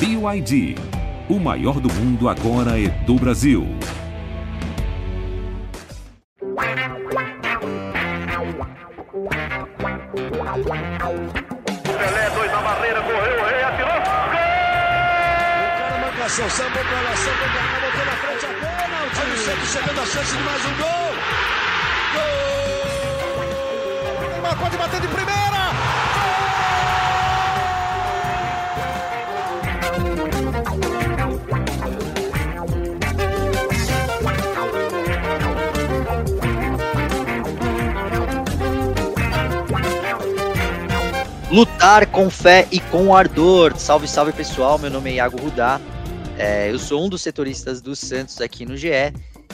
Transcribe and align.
BYD. 0.00 0.76
O 1.28 1.40
maior 1.40 1.80
do 1.80 1.92
mundo 1.92 2.28
agora 2.28 2.80
é 2.80 2.86
do 3.04 3.16
Brasil. 3.16 3.66
Pelé, 11.82 12.30
dois 12.30 12.52
na 12.52 12.60
barreira, 12.62 13.02
correu, 13.02 13.40
o 13.40 13.44
rei 13.44 13.62
atirou. 13.64 13.90
Gol! 13.90 13.98
O 15.66 15.70
cara 15.78 15.98
marcação, 15.98 16.48
sambou 16.48 16.84
pra 16.84 17.00
lá, 17.00 17.16
sambou 17.16 17.48
pra 17.48 17.58
cá, 17.58 17.80
botou 17.82 18.04
na 18.06 18.12
frente 18.12 18.46
a 18.46 18.48
pênalti. 18.54 19.20
Olha 19.20 19.34
o 19.34 19.36
Santos 19.36 19.68
chegando 19.68 20.00
a 20.00 20.06
chance 20.06 20.36
de 20.36 20.42
mais 20.44 20.64
um 20.64 20.74
gol. 20.76 21.12
Gol! 22.14 24.30
Neymar 24.30 24.56
pode 24.58 24.76
bater 24.76 25.00
de 25.00 25.08
primeira. 25.08 25.58
Lutar 41.50 42.06
com 42.08 42.28
fé 42.28 42.68
e 42.70 42.78
com 42.78 43.16
ardor. 43.16 43.74
Salve, 43.78 44.06
salve 44.06 44.32
pessoal. 44.32 44.78
Meu 44.78 44.90
nome 44.90 45.10
é 45.10 45.14
Iago 45.14 45.40
Rudá. 45.40 45.80
É, 46.36 46.70
eu 46.70 46.78
sou 46.78 47.02
um 47.02 47.08
dos 47.08 47.22
setoristas 47.22 47.80
do 47.80 47.96
Santos 47.96 48.38
aqui 48.42 48.66
no 48.66 48.76
GE. 48.76 48.90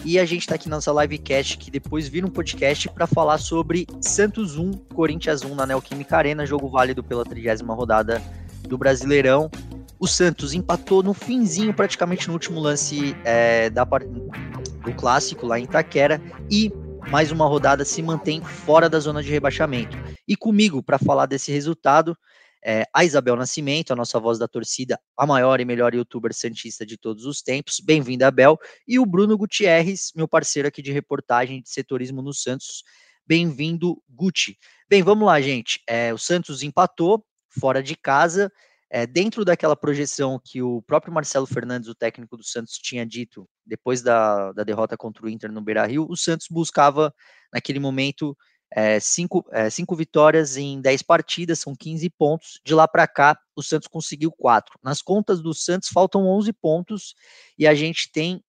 E 0.05 0.19
a 0.19 0.25
gente 0.25 0.41
está 0.41 0.57
aqui 0.57 0.69
na 0.69 0.77
nossa 0.77 0.91
livecast, 0.91 1.57
que 1.57 1.71
depois 1.71 2.09
vira 2.09 2.27
um 2.27 2.31
podcast 2.31 2.89
para 2.89 3.07
falar 3.07 3.39
sobre 3.39 3.87
Santos 4.01 4.59
1, 4.59 4.73
Corinthians 4.93 5.45
1 5.45 5.55
na 5.55 5.67
Neoquímica 5.67 6.17
Arena, 6.17 6.45
jogo 6.45 6.69
válido 6.69 7.03
pela 7.03 7.25
30 7.25 7.65
rodada 7.73 8.21
do 8.69 8.77
Brasileirão. 8.77 9.49
O 9.97 10.09
Santos 10.09 10.53
empatou 10.53 11.01
no 11.01 11.15
finzinho, 11.15 11.73
praticamente 11.73 12.27
no 12.27 12.35
último 12.35 12.59
lance 12.59 13.17
é, 13.25 13.71
da, 13.71 13.85
do 13.85 14.93
clássico 14.97 15.47
lá 15.47 15.61
em 15.61 15.63
Itaquera. 15.63 16.21
E 16.51 16.73
mais 17.11 17.31
uma 17.31 17.47
rodada 17.47 17.85
se 17.85 18.03
mantém 18.03 18.43
fora 18.43 18.89
da 18.89 18.99
zona 18.99 19.23
de 19.23 19.31
rebaixamento. 19.31 19.97
E 20.27 20.37
comigo, 20.37 20.83
para 20.83 20.99
falar 20.99 21.27
desse 21.27 21.53
resultado, 21.53 22.17
é 22.65 22.85
a 22.95 23.05
Isabel 23.05 23.37
Nascimento, 23.37 23.93
a 23.93 23.97
nossa 23.97 24.19
voz 24.19 24.39
da 24.39 24.49
torcida, 24.49 24.99
a 25.17 25.27
maior 25.27 25.61
e 25.61 25.65
melhor 25.65 25.95
youtuber 25.95 26.33
santista 26.33 26.85
de 26.87 26.97
todos 26.97 27.27
os 27.27 27.43
tempos. 27.43 27.79
Bem-vinda, 27.79 28.27
Abel. 28.27 28.59
E 28.89 28.99
o 28.99 29.05
Bruno 29.05 29.37
Gutierrez, 29.37 30.13
meu 30.17 30.27
parceiro 30.27 30.67
aqui 30.67 30.81
de 30.81 30.91
reportagem 30.91 31.61
de 31.61 31.69
setorismo 31.69 32.23
no 32.23 32.33
Santos. 32.33 32.83
Bem-vindo, 33.27 34.03
Guti. 34.09 34.57
Bem, 34.89 35.03
vamos 35.03 35.27
lá, 35.27 35.41
gente. 35.41 35.81
É, 35.89 36.13
o 36.13 36.19
Santos 36.19 36.63
empatou 36.63 37.25
fora 37.49 37.83
de 37.83 37.97
casa. 37.97 38.51
É, 38.91 39.07
dentro 39.07 39.45
daquela 39.45 39.75
projeção 39.75 40.41
que 40.43 40.63
o 40.63 40.83
próprio 40.83 41.13
Marcelo 41.13 41.47
Fernandes, 41.47 41.89
o 41.89 41.95
técnico 41.95 42.37
do 42.37 42.45
Santos, 42.45 42.75
tinha 42.75 43.05
dito 43.05 43.49
depois 43.67 44.03
da, 44.03 44.53
da 44.53 44.63
derrota 44.63 44.97
contra 44.97 45.25
o 45.25 45.29
Inter 45.29 45.51
no 45.51 45.61
Beira 45.61 45.87
Rio, 45.87 46.07
o 46.09 46.17
Santos 46.17 46.47
buscava, 46.51 47.13
naquele 47.53 47.81
momento, 47.81 48.37
é, 48.71 48.99
cinco, 49.01 49.45
é, 49.53 49.71
cinco 49.71 49.95
vitórias 49.95 50.57
em 50.57 50.81
dez 50.81 51.03
partidas, 51.03 51.61
são 51.61 51.75
15 51.75 52.09
pontos. 52.11 52.61
De 52.65 52.75
lá 52.75 52.87
para 52.87 53.07
cá, 53.07 53.39
o 53.57 53.63
Santos 53.63 53.89
conseguiu 53.89 54.33
quatro. 54.33 54.79
Nas 54.83 55.01
contas 55.01 55.41
do 55.41 55.55
Santos, 55.55 55.89
faltam 55.89 56.27
11 56.27 56.53
pontos 56.53 57.15
e 57.59 57.67
a 57.67 57.75
gente 57.75 58.11
tem 58.13 58.43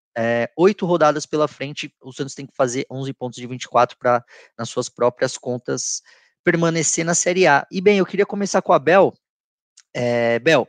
oito 0.55 0.86
rodadas 0.86 1.25
pela 1.25 1.47
frente. 1.47 1.94
O 2.02 2.11
Santos 2.11 2.33
tem 2.33 2.45
que 2.45 2.55
fazer 2.55 2.86
11 2.89 3.14
pontos 3.14 3.38
de 3.38 3.45
24 3.45 3.97
para, 3.97 4.23
nas 4.58 4.70
suas 4.70 4.89
próprias 4.89 5.38
contas, 5.38 6.02
permanecer 6.44 7.03
na 7.03 7.14
Série 7.14 7.47
A. 7.47 7.67
E 7.70 7.81
bem, 7.81 7.97
eu 7.97 8.05
queria 8.05 8.25
começar 8.25 8.61
com 8.61 8.73
a 8.73 8.80
Bel. 8.80 9.14
É, 9.97 10.39
Bel, 10.39 10.67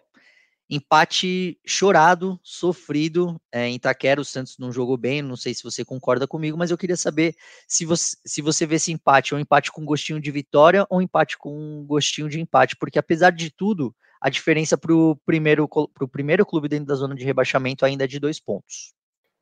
empate 0.71 1.59
chorado, 1.67 2.39
sofrido 2.45 3.41
é, 3.51 3.67
em 3.67 3.75
Itaquera, 3.75 4.21
o 4.21 4.25
Santos 4.25 4.57
não 4.57 4.71
jogou 4.71 4.97
bem, 4.97 5.21
não 5.21 5.35
sei 5.37 5.53
se 5.53 5.65
você 5.65 5.85
concorda 5.85 6.29
comigo, 6.29 6.57
mas 6.57 6.71
eu 6.71 6.79
queria 6.79 6.97
saber 6.97 7.35
se 7.67 7.85
você, 7.85 8.17
se 8.25 8.41
você 8.41 8.65
vê 8.65 8.77
esse 8.77 8.93
empate, 8.93 9.35
um 9.35 9.41
empate 9.41 9.73
com 9.73 9.85
gostinho 9.85 10.21
de 10.21 10.31
vitória 10.31 10.87
ou 10.89 10.99
um 10.99 11.03
empate 11.03 11.37
com 11.37 11.85
gostinho 11.89 12.29
de 12.29 12.41
empate, 12.41 12.77
porque 12.77 13.01
apesar 13.01 13.31
de 13.31 13.51
tudo, 13.51 13.93
a 14.21 14.31
diferença 14.31 14.79
para 14.79 14.95
o 14.95 15.17
primeiro, 15.27 15.69
primeiro 16.13 16.47
clube 16.47 16.69
dentro 16.69 16.87
da 16.87 16.95
zona 16.95 17.17
de 17.17 17.25
rebaixamento 17.25 17.85
ainda 17.85 18.05
é 18.05 18.09
de 18.09 18.21
dois 18.21 18.39
pontos. 18.39 18.95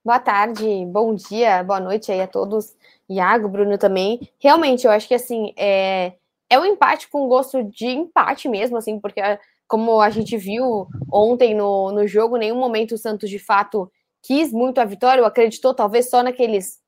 Boa 0.03 0.19
tarde, 0.19 0.65
bom 0.87 1.15
dia, 1.15 1.63
boa 1.63 1.81
noite 1.81 2.11
aí 2.11 2.23
a 2.23 2.27
todos, 2.27 2.75
Iago, 3.07 3.49
Bruno 3.51 3.77
também. 3.77 4.31
Realmente, 4.39 4.87
eu 4.87 4.91
acho 4.91 5.07
que 5.07 5.15
assim, 5.15 5.53
é, 5.59 6.15
é 6.49 6.59
um 6.59 6.65
empate 6.65 7.09
com 7.09 7.27
gosto 7.29 7.63
de 7.65 7.87
empate 7.87 8.49
mesmo, 8.49 8.77
assim, 8.77 9.01
porque 9.01 9.21
como 9.67 10.01
a 10.01 10.11
gente 10.11 10.37
viu 10.37 10.87
ontem 11.13 11.55
no, 11.55 11.91
no 11.93 12.07
jogo, 12.07 12.37
nenhum 12.37 12.59
momento 12.59 12.95
o 12.95 12.99
Santos 12.99 13.31
de 13.31 13.39
fato 13.39 13.91
quis 14.23 14.53
muito 14.53 14.81
a 14.81 14.85
vitória, 14.85 15.23
ou 15.23 15.27
acreditou 15.27 15.75
talvez 15.75 16.09
só 16.09 16.23
naqueles 16.23 16.79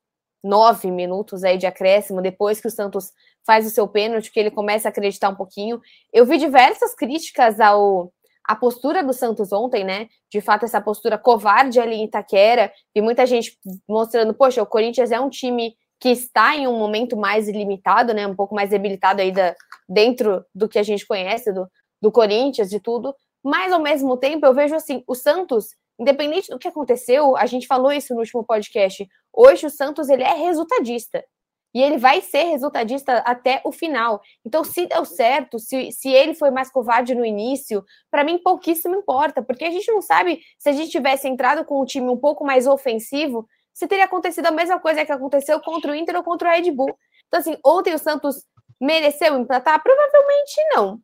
nove 0.42 0.90
minutos 0.90 1.44
aí 1.44 1.58
de 1.58 1.66
acréscimo, 1.66 2.22
depois 2.22 2.60
que 2.60 2.68
o 2.68 2.70
Santos 2.70 3.12
faz 3.44 3.66
o 3.66 3.70
seu 3.70 3.86
pênalti, 3.86 4.30
que 4.30 4.40
ele 4.40 4.50
começa 4.50 4.88
a 4.88 4.90
acreditar 4.90 5.28
um 5.28 5.34
pouquinho. 5.34 5.80
Eu 6.12 6.24
vi 6.24 6.38
diversas 6.38 6.94
críticas 6.94 7.60
ao 7.60 8.12
a 8.46 8.54
postura 8.54 9.02
do 9.02 9.12
Santos 9.12 9.52
ontem, 9.52 9.82
né? 9.82 10.08
De 10.30 10.40
fato, 10.40 10.64
essa 10.64 10.80
postura 10.80 11.18
covarde 11.18 11.80
ali 11.80 11.96
em 11.96 12.04
Itaquera, 12.04 12.72
e 12.94 13.02
muita 13.02 13.26
gente 13.26 13.58
mostrando, 13.88 14.32
poxa, 14.32 14.62
o 14.62 14.66
Corinthians 14.66 15.10
é 15.10 15.18
um 15.18 15.28
time 15.28 15.74
que 15.98 16.10
está 16.10 16.54
em 16.54 16.68
um 16.68 16.78
momento 16.78 17.16
mais 17.16 17.48
limitado, 17.48 18.14
né? 18.14 18.24
Um 18.26 18.36
pouco 18.36 18.54
mais 18.54 18.70
debilitado 18.70 19.20
aí 19.20 19.32
da, 19.32 19.54
dentro 19.88 20.44
do 20.54 20.68
que 20.68 20.78
a 20.78 20.82
gente 20.82 21.04
conhece, 21.04 21.52
do, 21.52 21.66
do 22.00 22.12
Corinthians, 22.12 22.70
de 22.70 22.80
tudo, 22.80 23.14
mas 23.42 23.72
ao 23.72 23.80
mesmo 23.80 24.16
tempo 24.16 24.44
eu 24.44 24.54
vejo 24.54 24.74
assim, 24.74 25.02
o 25.06 25.14
Santos, 25.14 25.68
independente 25.98 26.50
do 26.50 26.58
que 26.58 26.68
aconteceu, 26.68 27.36
a 27.36 27.46
gente 27.46 27.66
falou 27.66 27.92
isso 27.92 28.12
no 28.12 28.20
último 28.20 28.44
podcast, 28.44 29.06
hoje 29.32 29.66
o 29.66 29.70
Santos 29.70 30.08
ele 30.08 30.22
é 30.22 30.34
resultadista. 30.34 31.24
E 31.76 31.82
ele 31.82 31.98
vai 31.98 32.22
ser 32.22 32.44
resultadista 32.44 33.18
até 33.18 33.60
o 33.62 33.70
final. 33.70 34.22
Então, 34.42 34.64
se 34.64 34.86
deu 34.86 35.04
certo, 35.04 35.58
se, 35.58 35.92
se 35.92 36.08
ele 36.08 36.32
foi 36.32 36.50
mais 36.50 36.70
covarde 36.70 37.14
no 37.14 37.22
início, 37.22 37.84
para 38.10 38.24
mim 38.24 38.38
pouquíssimo 38.38 38.94
importa, 38.94 39.42
porque 39.42 39.64
a 39.64 39.70
gente 39.70 39.92
não 39.92 40.00
sabe 40.00 40.40
se 40.58 40.70
a 40.70 40.72
gente 40.72 40.90
tivesse 40.90 41.28
entrado 41.28 41.66
com 41.66 41.82
um 41.82 41.84
time 41.84 42.08
um 42.08 42.16
pouco 42.16 42.46
mais 42.46 42.66
ofensivo, 42.66 43.46
se 43.74 43.86
teria 43.86 44.06
acontecido 44.06 44.46
a 44.46 44.50
mesma 44.50 44.80
coisa 44.80 45.04
que 45.04 45.12
aconteceu 45.12 45.60
contra 45.60 45.92
o 45.92 45.94
Inter 45.94 46.16
ou 46.16 46.22
contra 46.22 46.48
o 46.48 46.50
Red 46.50 46.70
Bull. 46.70 46.96
Então, 47.26 47.40
assim, 47.40 47.58
ontem 47.62 47.92
o 47.92 47.98
Santos 47.98 48.46
mereceu 48.80 49.38
empatar? 49.38 49.82
Provavelmente 49.82 50.56
não. 50.74 50.98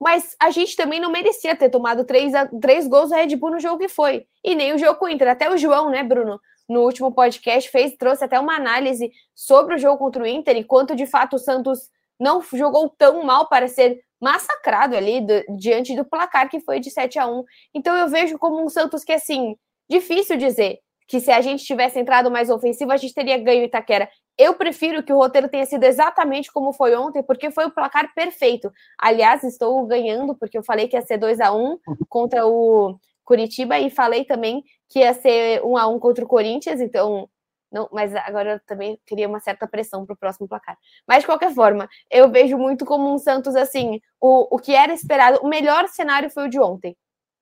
Mas 0.00 0.36
a 0.40 0.50
gente 0.50 0.76
também 0.76 1.00
não 1.00 1.10
merecia 1.10 1.56
ter 1.56 1.70
tomado 1.70 2.04
três, 2.04 2.32
três 2.60 2.86
gols 2.86 3.10
da 3.10 3.16
Red 3.16 3.34
Bull 3.36 3.52
no 3.52 3.60
jogo 3.60 3.78
que 3.78 3.88
foi. 3.88 4.26
E 4.44 4.54
nem 4.54 4.74
o 4.74 4.78
jogo 4.78 4.98
com 4.98 5.06
o 5.06 5.08
Inter. 5.08 5.28
Até 5.28 5.50
o 5.50 5.56
João, 5.56 5.90
né, 5.90 6.02
Bruno? 6.02 6.38
No 6.68 6.82
último 6.82 7.12
podcast, 7.12 7.70
fez, 7.70 7.96
trouxe 7.96 8.24
até 8.24 8.38
uma 8.38 8.56
análise 8.56 9.10
sobre 9.34 9.76
o 9.76 9.78
jogo 9.78 9.98
contra 9.98 10.22
o 10.22 10.26
Inter 10.26 10.56
e 10.56 10.64
quanto 10.64 10.96
de 10.96 11.06
fato 11.06 11.36
o 11.36 11.38
Santos 11.38 11.88
não 12.18 12.42
jogou 12.42 12.88
tão 12.88 13.22
mal 13.22 13.48
para 13.48 13.68
ser 13.68 14.00
massacrado 14.20 14.96
ali 14.96 15.20
do, 15.20 15.56
diante 15.58 15.94
do 15.94 16.04
placar 16.04 16.48
que 16.48 16.60
foi 16.60 16.80
de 16.80 16.90
7 16.90 17.18
a 17.18 17.26
1 17.26 17.44
Então 17.74 17.94
eu 17.94 18.08
vejo 18.08 18.38
como 18.38 18.62
um 18.62 18.68
Santos 18.68 19.04
que, 19.04 19.12
assim, 19.12 19.56
difícil 19.88 20.36
dizer 20.36 20.80
que 21.08 21.20
se 21.20 21.30
a 21.30 21.40
gente 21.40 21.64
tivesse 21.64 21.98
entrado 21.98 22.30
mais 22.30 22.50
ofensivo, 22.50 22.90
a 22.90 22.96
gente 22.96 23.14
teria 23.14 23.38
ganho 23.38 23.64
Itaquera. 23.64 24.08
Eu 24.38 24.54
prefiro 24.54 25.02
que 25.02 25.12
o 25.12 25.16
roteiro 25.16 25.48
tenha 25.48 25.64
sido 25.64 25.84
exatamente 25.84 26.52
como 26.52 26.72
foi 26.72 26.94
ontem, 26.94 27.22
porque 27.22 27.50
foi 27.50 27.66
o 27.66 27.70
placar 27.70 28.12
perfeito. 28.14 28.70
Aliás, 28.98 29.42
estou 29.42 29.86
ganhando, 29.86 30.34
porque 30.34 30.58
eu 30.58 30.62
falei 30.62 30.88
que 30.88 30.96
ia 30.96 31.02
ser 31.02 31.16
2 31.18 31.40
a 31.40 31.52
1 31.52 31.78
contra 32.08 32.46
o 32.46 32.98
Curitiba 33.24 33.78
e 33.78 33.90
falei 33.90 34.24
também 34.24 34.62
que 34.88 35.00
ia 35.00 35.14
ser 35.14 35.64
1 35.64 35.76
a 35.76 35.86
1 35.86 35.98
contra 35.98 36.24
o 36.24 36.28
Corinthians, 36.28 36.80
então 36.80 37.28
não, 37.70 37.88
mas 37.92 38.14
agora 38.14 38.54
eu 38.54 38.60
também 38.60 38.98
queria 39.04 39.28
uma 39.28 39.40
certa 39.40 39.66
pressão 39.66 40.06
para 40.06 40.14
o 40.14 40.16
próximo 40.16 40.48
placar. 40.48 40.78
Mas 41.06 41.20
de 41.20 41.26
qualquer 41.26 41.52
forma, 41.52 41.88
eu 42.10 42.30
vejo 42.30 42.56
muito 42.56 42.84
como 42.84 43.12
um 43.12 43.18
Santos 43.18 43.56
assim, 43.56 44.00
o, 44.20 44.56
o 44.56 44.58
que 44.58 44.74
era 44.74 44.92
esperado, 44.92 45.40
o 45.42 45.48
melhor 45.48 45.88
cenário 45.88 46.30
foi 46.30 46.46
o 46.46 46.48
de 46.48 46.60
ontem. 46.60 46.96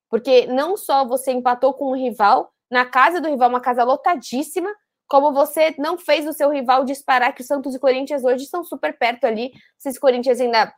Porque 0.08 0.46
não 0.46 0.76
só 0.76 1.04
você 1.04 1.32
empatou 1.32 1.74
com 1.74 1.86
o 1.86 1.94
rival, 1.94 2.52
na 2.70 2.84
casa 2.84 3.20
do 3.20 3.28
rival, 3.28 3.48
uma 3.48 3.60
casa 3.60 3.84
lotadíssima, 3.84 4.74
como 5.06 5.32
você 5.32 5.74
não 5.78 5.98
fez 5.98 6.26
o 6.26 6.32
seu 6.32 6.50
rival 6.50 6.84
disparar, 6.84 7.34
que 7.34 7.42
o 7.42 7.44
Santos 7.44 7.74
e 7.74 7.78
Corinthians 7.78 8.24
hoje 8.24 8.44
estão 8.44 8.64
super 8.64 8.96
perto 8.96 9.24
ali. 9.24 9.52
Se 9.78 9.90
o 9.90 10.00
Corinthians 10.00 10.40
ainda 10.40 10.74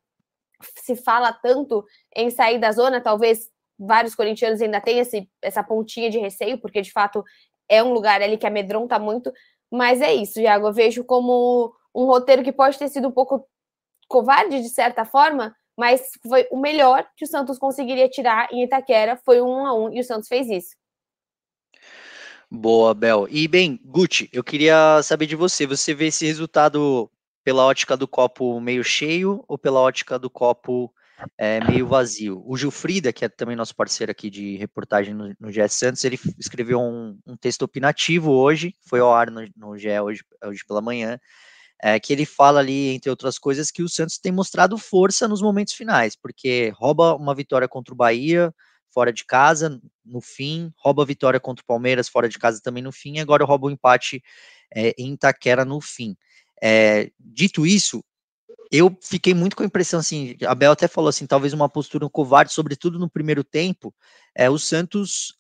se 0.79 0.97
fala 0.97 1.33
tanto 1.33 1.85
em 2.15 2.31
sair 2.31 2.59
da 2.59 2.73
zona, 2.73 3.01
talvez 3.01 3.51
vários 3.79 4.15
corintianos 4.15 4.61
ainda 4.61 4.81
tenham 4.81 5.03
esse, 5.03 5.29
essa 5.43 5.63
pontinha 5.63 6.11
de 6.11 6.19
receio, 6.19 6.59
porque 6.59 6.81
de 6.81 6.91
fato 6.91 7.23
é 7.69 7.83
um 7.83 7.93
lugar 7.93 8.23
ali 8.23 8.39
que 8.39 8.47
amedronta 8.47 8.99
muito. 8.99 9.33
Mas 9.71 10.01
é 10.01 10.15
isso, 10.15 10.41
Iago. 10.41 10.69
Eu 10.69 10.73
vejo 10.73 11.05
como 11.05 11.75
um 11.95 12.05
roteiro 12.05 12.43
que 12.43 12.53
pode 12.53 12.79
ter 12.79 12.89
sido 12.89 13.09
um 13.09 13.13
pouco 13.13 13.47
covarde, 14.09 14.61
de 14.61 14.69
certa 14.69 15.05
forma, 15.05 15.55
mas 15.77 16.11
foi 16.27 16.47
o 16.51 16.57
melhor 16.57 17.07
que 17.17 17.25
o 17.25 17.29
Santos 17.29 17.59
conseguiria 17.59 18.09
tirar 18.09 18.49
em 18.53 18.63
Itaquera. 18.63 19.17
Foi 19.25 19.41
um 19.41 19.67
a 19.67 19.75
um 19.75 19.93
e 19.93 20.01
o 20.01 20.05
Santos 20.05 20.29
fez 20.29 20.49
isso. 20.49 20.77
Boa, 22.57 22.95
Bel. 22.95 23.29
E 23.31 23.47
bem, 23.47 23.79
Gucci, 23.85 24.31
eu 24.33 24.43
queria 24.43 25.03
saber 25.03 25.27
de 25.27 25.37
você. 25.37 25.67
Você 25.67 25.93
vê 25.93 26.07
esse 26.07 26.25
resultado 26.25 27.11
pela 27.45 27.63
ótica 27.63 27.97
do 27.97 28.09
copo 28.09 28.59
meio 28.61 28.83
cheio 28.83 29.45
ou 29.47 29.59
pela 29.59 29.79
ótica 29.79 30.19
do 30.19 30.31
copo 30.31 30.91
é, 31.37 31.63
meio 31.63 31.87
vazio. 31.87 32.43
O 32.47 32.57
Gilfrida, 32.57 33.13
que 33.13 33.27
é 33.27 33.29
também 33.29 33.55
nosso 33.55 33.77
parceiro 33.77 34.11
aqui 34.11 34.31
de 34.31 34.57
reportagem 34.57 35.13
no, 35.13 35.35
no 35.39 35.53
GE 35.53 35.69
Santos, 35.69 36.03
ele 36.03 36.19
escreveu 36.39 36.81
um, 36.81 37.19
um, 37.27 37.37
texto 37.37 37.61
opinativo 37.63 38.33
hoje, 38.33 38.75
foi 38.89 39.01
ao 39.01 39.13
ar 39.13 39.31
no, 39.31 39.47
no 39.55 39.77
GE 39.77 40.01
hoje, 40.01 40.23
hoje 40.43 40.65
pela 40.67 40.81
manhã, 40.81 41.21
é, 41.83 42.01
que 42.01 42.11
ele 42.11 42.25
fala 42.25 42.61
ali, 42.61 42.89
entre 42.89 43.11
outras 43.11 43.39
coisas, 43.39 43.71
que 43.71 43.83
o 43.83 43.89
Santos 43.89 44.19
tem 44.19 44.33
mostrado 44.33 44.79
força 44.79 45.29
nos 45.29 45.43
momentos 45.43 45.75
finais, 45.75 46.17
porque 46.17 46.73
rouba 46.75 47.15
uma 47.17 47.35
vitória 47.35 47.69
contra 47.69 47.93
o 47.93 47.97
Bahia, 47.97 48.53
fora 48.97 49.13
de 49.13 49.27
casa, 49.27 49.79
no 50.03 50.23
fim, 50.23 50.73
rouba 50.75 51.03
a 51.03 51.07
vitória 51.07 51.39
contra 51.39 51.63
o 51.63 51.67
Palmeiras, 51.67 52.09
fora 52.09 52.31
de 52.31 52.39
casa 52.39 52.63
também 52.63 52.83
no 52.83 52.91
fim, 52.91 53.17
e 53.17 53.21
agora 53.21 53.45
rouba 53.45 53.67
o 53.67 53.71
empate 53.71 54.23
é, 54.75 54.95
em 54.97 55.13
Itaquera 55.13 55.67
no 55.67 55.83
fim. 55.83 56.17
É, 56.63 57.11
dito 57.21 57.67
isso, 57.67 58.03
eu 58.73 58.97
fiquei 59.03 59.35
muito 59.35 59.55
com 59.55 59.63
a 59.63 59.67
impressão 59.67 60.01
assim, 60.01 60.35
a 60.47 60.55
Bel 60.55 60.73
até 60.73 60.89
falou 60.89 61.11
assim, 61.11 61.27
talvez 61.27 61.53
uma 61.53 61.69
postura 61.69 62.09
covarde, 62.09 62.55
sobretudo 62.55 62.99
no 62.99 63.11
primeiro 63.11 63.45
tempo, 63.45 63.95
é, 64.35 64.49
o 64.49 64.59
Santos 64.59 65.35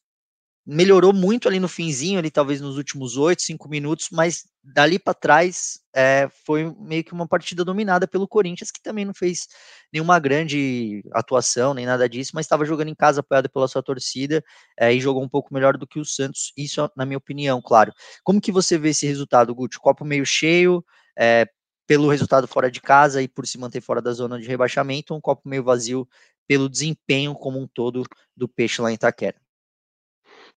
melhorou 0.67 1.13
muito 1.13 1.47
ali 1.49 1.61
no 1.61 1.69
finzinho, 1.69 2.19
ali 2.19 2.31
talvez 2.31 2.61
nos 2.61 2.77
últimos 2.77 3.17
oito, 3.17 3.43
cinco 3.43 3.69
minutos, 3.69 4.09
mas 4.11 4.45
dali 4.65 4.99
para 4.99 5.15
trás 5.15 5.79
é, 5.95 6.29
foi 6.45 6.75
meio 6.81 7.05
que 7.05 7.13
uma 7.13 7.29
partida 7.29 7.65
dominada 7.65 8.09
pelo 8.09 8.27
Corinthians, 8.27 8.73
que 8.73 8.83
também 8.83 9.05
não 9.05 9.15
fez 9.15 9.47
nenhuma 9.93 10.19
grande 10.19 11.05
atuação, 11.13 11.73
nem 11.73 11.87
nada 11.87 12.09
disso, 12.09 12.33
mas 12.35 12.47
estava 12.47 12.65
jogando 12.65 12.89
em 12.89 12.95
casa 12.97 13.21
apoiado 13.21 13.49
pela 13.49 13.69
sua 13.69 13.83
torcida 13.83 14.43
é, 14.79 14.93
e 14.93 15.01
jogou 15.01 15.23
um 15.23 15.29
pouco 15.29 15.55
melhor 15.55 15.77
do 15.79 15.87
que 15.87 16.01
o 16.01 16.05
Santos, 16.05 16.53
isso 16.57 16.91
na 16.97 17.07
minha 17.07 17.19
opinião, 17.19 17.63
claro. 17.63 17.93
Como 18.25 18.41
que 18.41 18.51
você 18.51 18.77
vê 18.77 18.89
esse 18.89 19.07
resultado, 19.07 19.55
Guti? 19.55 19.79
Copo 19.79 20.05
meio 20.05 20.27
cheio, 20.27 20.85
é, 21.17 21.47
pelo 21.87 22.11
resultado 22.11 22.49
fora 22.49 22.69
de 22.71 22.81
casa 22.81 23.23
e 23.23 23.29
por 23.29 23.47
se 23.47 23.57
manter 23.57 23.81
fora 23.81 24.03
da 24.03 24.13
zona 24.13 24.41
de 24.41 24.49
rebaixamento, 24.49 25.15
um 25.15 25.21
copo 25.21 25.49
meio 25.49 25.63
vazio 25.63 26.09
pelo 26.49 26.69
desempenho 26.69 27.35
como 27.35 27.61
um 27.61 27.69
todo 27.69 28.05
do 28.37 28.49
Peixe 28.49 28.83
lá 28.83 28.91
em 28.91 28.95
Itaquera. 28.95 29.46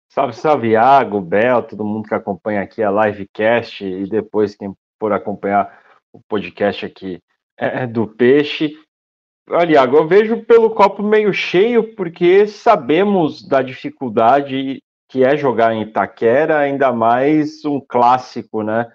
Salve, 0.10 0.34
salve, 0.34 0.70
Iago, 0.70 1.20
Bel, 1.20 1.64
todo 1.64 1.86
mundo 1.86 2.08
que 2.08 2.16
acompanha 2.16 2.62
aqui 2.62 2.82
a 2.82 2.90
livecast 2.90 3.84
e 3.84 4.10
depois 4.10 4.56
quem 4.56 4.74
for 5.00 5.12
acompanhar 5.12 5.82
o 6.12 6.20
podcast 6.28 6.86
aqui 6.86 7.22
é, 7.60 7.84
é 7.84 7.88
do 7.88 8.08
Peixe. 8.08 8.74
Olha, 9.50 9.74
Iago, 9.74 9.98
eu 9.98 10.08
vejo 10.08 10.44
pelo 10.44 10.72
copo 10.72 11.04
meio 11.04 11.34
cheio, 11.34 11.96
porque 11.96 12.48
sabemos 12.48 13.48
da 13.48 13.62
dificuldade 13.62 14.82
que 15.10 15.24
é 15.24 15.38
jogar 15.38 15.74
em 15.74 15.84
Itaquera, 15.84 16.58
ainda 16.58 16.92
mais 16.92 17.64
um 17.64 17.80
clássico, 17.80 18.62
né? 18.62 18.92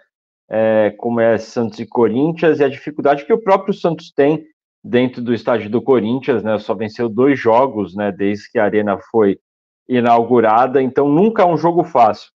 É, 0.50 0.90
como 0.98 1.20
é 1.20 1.38
Santos 1.38 1.78
e 1.78 1.86
Corinthians, 1.86 2.60
e 2.60 2.64
a 2.64 2.68
dificuldade 2.68 3.24
que 3.24 3.32
o 3.32 3.42
próprio 3.42 3.72
Santos 3.72 4.10
tem 4.10 4.44
dentro 4.84 5.22
do 5.22 5.32
estádio 5.32 5.70
do 5.70 5.80
Corinthians, 5.80 6.42
né? 6.42 6.58
Só 6.58 6.74
venceu 6.74 7.08
dois 7.08 7.38
jogos, 7.38 7.94
né? 7.94 8.12
Desde 8.12 8.50
que 8.50 8.58
a 8.58 8.64
Arena 8.64 8.98
foi 9.10 9.38
inaugurada, 9.96 10.82
então 10.82 11.08
nunca 11.08 11.42
é 11.42 11.46
um 11.46 11.56
jogo 11.56 11.84
fácil. 11.84 12.30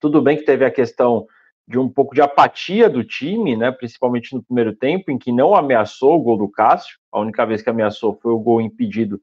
Tudo 0.00 0.20
bem 0.20 0.36
que 0.36 0.44
teve 0.44 0.64
a 0.64 0.70
questão 0.70 1.26
de 1.66 1.78
um 1.78 1.88
pouco 1.88 2.14
de 2.14 2.20
apatia 2.20 2.90
do 2.90 3.04
time, 3.04 3.56
né, 3.56 3.70
principalmente 3.70 4.34
no 4.34 4.42
primeiro 4.42 4.74
tempo, 4.74 5.10
em 5.10 5.18
que 5.18 5.30
não 5.30 5.54
ameaçou 5.54 6.14
o 6.14 6.22
gol 6.22 6.36
do 6.36 6.48
Cássio, 6.48 6.98
a 7.12 7.20
única 7.20 7.46
vez 7.46 7.62
que 7.62 7.70
ameaçou 7.70 8.18
foi 8.20 8.32
o 8.32 8.38
gol 8.38 8.60
impedido 8.60 9.20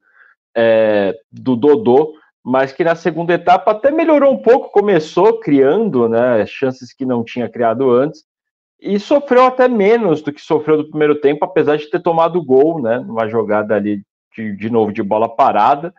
é, 0.56 1.13
do 1.31 1.56
Dodô, 1.56 2.13
mas 2.44 2.71
que 2.71 2.83
na 2.83 2.95
segunda 2.95 3.33
etapa 3.33 3.71
até 3.71 3.91
melhorou 3.91 4.33
um 4.33 4.41
pouco, 4.41 4.71
começou 4.71 5.39
criando 5.39 6.07
né, 6.07 6.45
chances 6.45 6.94
que 6.94 7.06
não 7.06 7.24
tinha 7.24 7.50
criado 7.50 7.91
antes, 7.91 8.24
e 8.81 8.97
sofreu 8.97 9.44
até 9.44 9.68
menos 9.68 10.21
do 10.21 10.31
que 10.31 10.41
sofreu 10.41 10.77
no 10.77 10.89
primeiro 10.89 11.19
tempo, 11.19 11.44
apesar 11.44 11.77
de 11.77 11.89
ter 11.89 12.01
tomado 12.01 12.44
gol, 12.44 12.81
né, 12.81 13.00
numa 13.00 13.27
jogada 13.27 13.75
ali 13.75 14.01
de, 14.33 14.56
de 14.56 14.69
novo 14.69 14.94
de 14.94 15.03
bola 15.03 15.27
parada, 15.27 15.94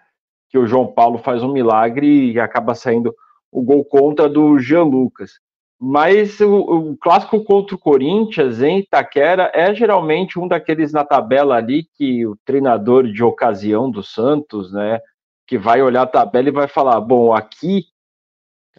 que 0.50 0.58
o 0.58 0.67
João 0.67 0.87
Paulo 0.87 1.19
faz 1.19 1.43
um 1.43 1.52
milagre 1.52 2.32
e 2.32 2.41
acaba 2.41 2.75
saindo 2.75 3.14
o 3.50 3.62
gol 3.62 3.85
contra 3.85 4.29
do 4.29 4.58
Jean 4.58 4.82
Lucas. 4.82 5.41
Mas 5.79 6.41
o, 6.41 6.91
o, 6.91 6.97
clássico 6.99 7.43
contra 7.43 7.75
o 7.75 7.79
Corinthians 7.79 8.61
em 8.61 8.81
Itaquera 8.81 9.50
é 9.55 9.73
geralmente 9.75 10.38
um 10.38 10.47
daqueles 10.47 10.93
na 10.93 11.05
tabela 11.05 11.56
ali 11.56 11.85
que 11.94 12.26
o 12.26 12.37
treinador 12.44 13.11
de 13.11 13.25
ocasião 13.25 13.91
do 13.91 14.02
Santos, 14.02 14.70
né, 14.73 15.00
que 15.47 15.56
vai 15.56 15.81
olhar 15.81 16.02
a 16.02 16.06
tabela 16.06 16.49
e 16.49 16.52
vai 16.52 16.69
falar: 16.69 17.00
bom, 17.00 17.32
aqui 17.32 17.87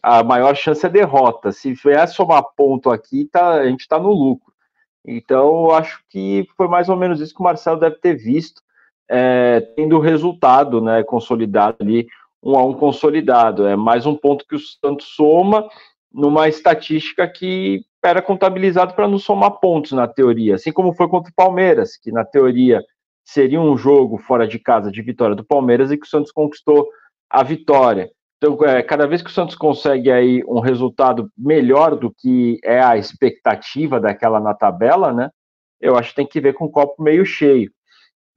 a 0.04 0.24
maior 0.24 0.56
chance 0.56 0.86
é 0.86 0.90
derrota. 0.90 1.52
Se 1.52 1.74
vier 1.74 2.08
somar 2.08 2.44
ponto 2.56 2.92
aqui, 2.92 3.26
tá, 3.26 3.54
a 3.54 3.68
gente 3.68 3.82
está 3.82 3.98
no 3.98 4.12
lucro. 4.12 4.54
Então, 5.04 5.72
acho 5.72 6.04
que 6.10 6.48
foi 6.56 6.68
mais 6.68 6.88
ou 6.88 6.96
menos 6.96 7.20
isso 7.20 7.34
que 7.34 7.42
o 7.42 7.44
Marcelo 7.44 7.80
deve 7.80 7.96
ter 7.96 8.16
visto 8.16 8.62
é, 9.14 9.60
tendo 9.76 10.00
resultado 10.00 10.82
né, 10.82 11.04
consolidado 11.04 11.76
ali, 11.82 12.08
um 12.42 12.56
a 12.56 12.66
um 12.66 12.74
consolidado. 12.74 13.68
É 13.68 13.76
mais 13.76 14.06
um 14.06 14.16
ponto 14.16 14.46
que 14.48 14.56
o 14.56 14.60
Santos 14.60 15.08
soma 15.08 15.68
numa 16.12 16.48
estatística 16.48 17.28
que 17.28 17.84
era 18.04 18.22
contabilizado 18.22 18.94
para 18.94 19.08
não 19.08 19.20
somar 19.20 19.60
pontos 19.60 19.92
na 19.92 20.08
teoria, 20.08 20.56
assim 20.56 20.72
como 20.72 20.94
foi 20.94 21.08
contra 21.08 21.30
o 21.30 21.36
Palmeiras, 21.36 21.98
que 21.98 22.12
na 22.12 22.24
teoria 22.24 22.82
seria 23.24 23.62
um 23.62 23.78
jogo 23.78 24.18
fora 24.18 24.48
de 24.48 24.58
casa 24.58 24.90
de 24.90 25.02
vitória 25.02 25.36
do 25.36 25.46
Palmeiras 25.46 25.92
e 25.92 25.98
que 25.98 26.06
o 26.08 26.10
Santos 26.10 26.32
conquistou 26.32 26.88
a 27.30 27.44
vitória. 27.44 28.10
Então, 28.38 28.58
é, 28.66 28.82
cada 28.82 29.06
vez 29.06 29.22
que 29.22 29.30
o 29.30 29.34
Santos 29.34 29.56
consegue 29.56 30.12
aí 30.12 30.42
um 30.48 30.60
resultado 30.60 31.30
melhor 31.38 31.96
do 31.96 32.12
que 32.12 32.60
é 32.64 32.82
a 32.82 32.98
expectativa 32.98 34.00
daquela 34.00 34.40
na 34.40 34.54
tabela, 34.54 35.14
né? 35.14 35.30
Eu 35.80 35.96
acho 35.96 36.10
que 36.10 36.16
tem 36.16 36.28
que 36.28 36.42
ver 36.42 36.54
com 36.54 36.66
o 36.66 36.72
copo 36.72 37.04
meio 37.04 37.26
cheio. 37.26 37.72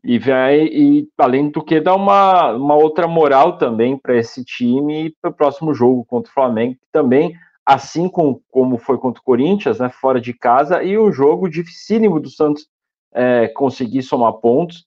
E 0.05 0.19
vai, 0.19 0.67
e 0.67 1.09
além 1.17 1.49
do 1.49 1.65
que, 1.65 1.81
dá 1.81 1.95
uma, 1.95 2.53
uma 2.53 2.75
outra 2.75 3.09
moral 3.09 3.57
também 3.57 3.97
para 3.97 4.15
esse 4.15 4.45
time 4.45 5.17
para 5.23 5.31
o 5.31 5.35
próximo 5.35 5.73
jogo 5.73 6.05
contra 6.05 6.31
o 6.31 6.35
Flamengo, 6.35 6.75
que 6.75 6.87
também, 6.93 7.35
assim 7.65 8.07
com, 8.07 8.39
como 8.51 8.77
foi 8.77 8.99
contra 8.99 9.23
o 9.23 9.25
Corinthians, 9.25 9.79
né, 9.79 9.89
fora 9.89 10.21
de 10.21 10.35
casa, 10.35 10.83
e 10.83 10.99
um 10.99 11.11
jogo 11.11 11.49
dificílimo 11.49 12.21
do 12.21 12.29
Santos 12.29 12.69
é, 13.15 13.49
conseguir 13.49 14.03
somar 14.03 14.35
pontos, 14.35 14.85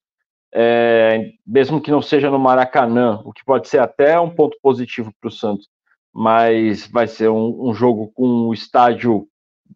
é, 0.53 1.31
mesmo 1.45 1.81
que 1.81 1.89
não 1.89 2.01
seja 2.01 2.29
no 2.29 2.37
Maracanã, 2.37 3.19
o 3.25 3.33
que 3.33 3.43
pode 3.43 3.67
ser 3.67 3.79
até 3.79 4.19
um 4.19 4.29
ponto 4.29 4.55
positivo 4.61 5.11
para 5.19 5.29
o 5.29 5.31
Santos, 5.31 5.67
mas 6.13 6.85
vai 6.85 7.07
ser 7.07 7.29
um, 7.29 7.69
um 7.69 7.73
jogo 7.73 8.11
com 8.13 8.49
o 8.49 8.53
estádio 8.53 9.27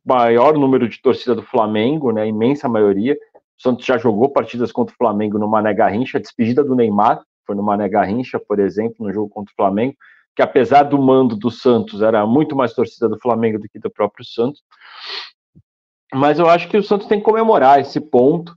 maior 0.06 0.54
número 0.54 0.88
de 0.88 1.02
torcida 1.02 1.34
do 1.34 1.42
Flamengo, 1.42 2.12
né, 2.12 2.28
imensa 2.28 2.70
maioria, 2.70 3.18
Santos 3.62 3.86
já 3.86 3.98
jogou 3.98 4.30
partidas 4.30 4.72
contra 4.72 4.94
o 4.94 4.98
Flamengo 4.98 5.38
no 5.38 5.48
Mané 5.48 5.74
Garrincha, 5.74 6.18
a 6.18 6.22
despedida 6.22 6.64
do 6.64 6.76
Neymar 6.76 7.22
foi 7.46 7.56
no 7.56 7.64
Mané 7.64 7.90
Garrincha, 7.90 8.40
por 8.40 8.60
exemplo, 8.60 9.06
no 9.06 9.14
jogo 9.14 9.30
contra 9.30 9.52
o 9.52 9.56
Flamengo, 9.56 9.96
que 10.36 10.42
apesar 10.42 10.84
do 10.84 11.02
mando 11.02 11.36
do 11.36 11.52
Santos, 11.52 12.02
era 12.02 12.26
muito 12.26 12.56
mais 12.56 12.74
torcida 12.74 13.10
do 13.10 13.20
Flamengo 13.20 13.60
do 13.60 13.68
que 13.68 13.80
do 13.80 13.92
próprio 13.92 14.26
Santos. 14.26 14.64
Mas 16.14 16.40
eu 16.40 16.50
acho 16.50 16.70
que 16.70 16.78
o 16.78 16.84
Santos 16.84 17.08
tem 17.08 17.20
que 17.20 17.26
comemorar 17.26 17.80
esse 17.80 18.00
ponto. 18.00 18.56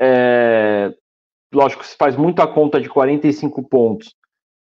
É... 0.00 0.94
Lógico 1.52 1.82
que 1.82 1.88
se 1.88 1.96
faz 1.96 2.16
muita 2.16 2.46
conta 2.46 2.80
de 2.80 2.88
45 2.88 3.62
pontos, 3.68 4.14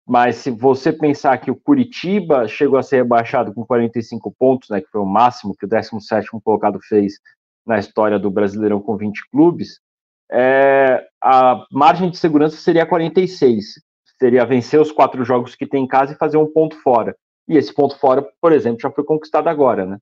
mas 0.07 0.37
se 0.37 0.51
você 0.51 0.93
pensar 0.93 1.37
que 1.39 1.49
o 1.49 1.55
Curitiba 1.55 2.47
chegou 2.47 2.77
a 2.77 2.83
ser 2.83 2.97
rebaixado 2.97 3.53
com 3.53 3.65
45 3.65 4.33
pontos, 4.37 4.69
né, 4.69 4.81
que 4.81 4.89
foi 4.89 5.01
o 5.01 5.05
máximo 5.05 5.55
que 5.55 5.65
o 5.65 5.69
17º 5.69 6.41
colocado 6.43 6.79
fez 6.87 7.13
na 7.65 7.79
história 7.79 8.19
do 8.19 8.29
Brasileirão 8.29 8.79
com 8.79 8.95
20 8.95 9.29
clubes, 9.31 9.79
é, 10.31 11.05
a 11.21 11.65
margem 11.71 12.09
de 12.09 12.17
segurança 12.17 12.57
seria 12.57 12.85
46. 12.85 13.65
Seria 14.19 14.45
vencer 14.45 14.79
os 14.79 14.91
quatro 14.91 15.23
jogos 15.25 15.55
que 15.55 15.67
tem 15.67 15.83
em 15.83 15.87
casa 15.87 16.13
e 16.13 16.17
fazer 16.17 16.37
um 16.37 16.51
ponto 16.51 16.75
fora. 16.81 17.15
E 17.47 17.57
esse 17.57 17.73
ponto 17.73 17.97
fora, 17.99 18.25
por 18.41 18.51
exemplo, 18.51 18.79
já 18.81 18.89
foi 18.89 19.03
conquistado 19.03 19.47
agora, 19.49 19.85
né? 19.85 19.97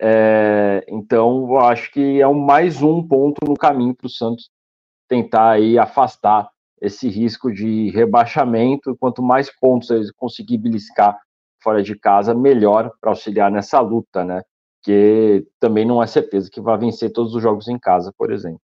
É, 0.00 0.84
então, 0.88 1.48
eu 1.50 1.58
acho 1.60 1.90
que 1.90 2.20
é 2.20 2.28
um, 2.28 2.38
mais 2.38 2.82
um 2.82 3.02
ponto 3.06 3.38
no 3.46 3.54
caminho 3.54 3.94
para 3.94 4.06
o 4.06 4.10
Santos 4.10 4.50
tentar 5.08 5.52
aí 5.52 5.78
afastar 5.78 6.50
esse 6.80 7.08
risco 7.08 7.52
de 7.52 7.90
rebaixamento. 7.90 8.96
Quanto 9.00 9.22
mais 9.22 9.50
pontos 9.58 9.90
eles 9.90 10.12
conseguir 10.12 10.58
beliscar 10.58 11.18
fora 11.62 11.82
de 11.82 11.98
casa, 11.98 12.34
melhor 12.34 12.92
para 13.00 13.10
auxiliar 13.10 13.50
nessa 13.50 13.80
luta, 13.80 14.24
né? 14.24 14.42
porque 14.86 15.44
também 15.58 15.84
não 15.84 16.00
é 16.00 16.06
certeza 16.06 16.48
que 16.48 16.60
vai 16.60 16.78
vencer 16.78 17.12
todos 17.12 17.34
os 17.34 17.42
jogos 17.42 17.66
em 17.66 17.76
casa, 17.76 18.14
por 18.16 18.32
exemplo. 18.32 18.60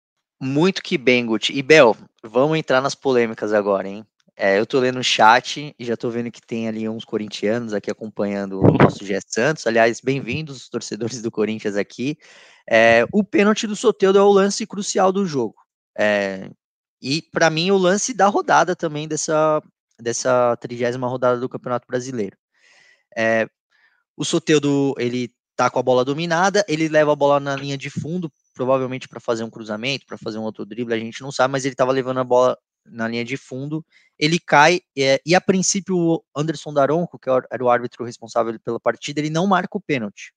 Muito 0.40 0.82
que 0.82 0.98
bem, 0.98 1.24
Guti. 1.24 1.52
E 1.56 1.62
Bel, 1.62 1.96
vamos 2.22 2.58
entrar 2.58 2.80
nas 2.82 2.94
polêmicas 2.94 3.52
agora, 3.52 3.88
hein? 3.88 4.04
É, 4.36 4.58
eu 4.58 4.66
tô 4.66 4.78
lendo 4.78 4.98
o 4.98 5.04
chat 5.04 5.74
e 5.78 5.84
já 5.84 5.96
tô 5.96 6.10
vendo 6.10 6.30
que 6.30 6.42
tem 6.42 6.68
ali 6.68 6.86
uns 6.86 7.06
corintianos 7.06 7.72
aqui 7.72 7.90
acompanhando 7.90 8.60
o 8.60 8.72
nosso 8.76 9.02
Gé 9.02 9.18
Santos. 9.26 9.66
Aliás, 9.66 9.98
bem-vindos, 10.02 10.68
torcedores 10.68 11.22
do 11.22 11.30
Corinthians 11.30 11.74
aqui. 11.74 12.18
É, 12.68 13.06
o 13.12 13.24
pênalti 13.24 13.66
do 13.66 13.74
Soteldo 13.74 14.18
é 14.18 14.22
o 14.22 14.30
lance 14.30 14.66
crucial 14.66 15.10
do 15.10 15.24
jogo. 15.24 15.54
É, 15.96 16.50
e 17.00 17.22
para 17.32 17.48
mim, 17.48 17.70
o 17.70 17.78
lance 17.78 18.12
da 18.12 18.26
rodada 18.26 18.76
também 18.76 19.08
dessa, 19.08 19.62
dessa 19.98 20.54
trigésima 20.56 21.08
rodada 21.08 21.40
do 21.40 21.48
Campeonato 21.48 21.86
Brasileiro. 21.86 22.36
É, 23.16 23.48
o 24.14 24.24
Soteldo, 24.24 24.94
ele 24.98 25.30
tá 25.56 25.70
com 25.70 25.78
a 25.78 25.82
bola 25.82 26.04
dominada, 26.04 26.62
ele 26.68 26.88
leva 26.88 27.12
a 27.14 27.16
bola 27.16 27.40
na 27.40 27.56
linha 27.56 27.78
de 27.78 27.88
fundo, 27.88 28.30
provavelmente 28.56 29.06
para 29.06 29.20
fazer 29.20 29.44
um 29.44 29.50
cruzamento, 29.50 30.06
para 30.06 30.16
fazer 30.16 30.38
um 30.38 30.42
outro 30.42 30.64
drible, 30.64 30.94
a 30.94 30.98
gente 30.98 31.20
não 31.20 31.30
sabe, 31.30 31.52
mas 31.52 31.66
ele 31.66 31.74
estava 31.74 31.92
levando 31.92 32.18
a 32.20 32.24
bola 32.24 32.56
na 32.86 33.06
linha 33.06 33.24
de 33.24 33.36
fundo, 33.36 33.84
ele 34.18 34.38
cai, 34.38 34.80
é, 34.96 35.20
e 35.26 35.34
a 35.34 35.40
princípio 35.40 35.94
o 35.94 36.24
Anderson 36.34 36.72
Daronco, 36.72 37.18
que 37.18 37.28
era 37.28 37.62
o 37.62 37.68
árbitro 37.68 38.02
responsável 38.02 38.58
pela 38.60 38.80
partida, 38.80 39.20
ele 39.20 39.28
não 39.28 39.46
marca 39.46 39.76
o 39.76 39.80
pênalti. 39.80 40.32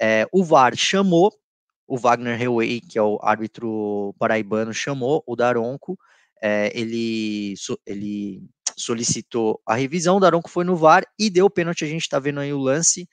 É, 0.00 0.26
o 0.32 0.42
VAR 0.42 0.74
chamou, 0.74 1.30
o 1.86 1.98
Wagner 1.98 2.40
Hellway, 2.40 2.80
que 2.80 2.98
é 2.98 3.02
o 3.02 3.18
árbitro 3.20 4.14
paraibano, 4.18 4.72
chamou 4.72 5.22
o 5.26 5.36
Daronco, 5.36 5.98
é, 6.42 6.72
ele, 6.74 7.54
so, 7.58 7.78
ele 7.84 8.42
solicitou 8.78 9.60
a 9.66 9.74
revisão, 9.74 10.16
o 10.16 10.20
Daronco 10.20 10.48
foi 10.48 10.64
no 10.64 10.74
VAR 10.74 11.04
e 11.18 11.28
deu 11.28 11.46
o 11.46 11.50
pênalti, 11.50 11.84
a 11.84 11.88
gente 11.88 12.02
está 12.02 12.18
vendo 12.18 12.40
aí 12.40 12.52
o 12.52 12.58
lance. 12.58 13.06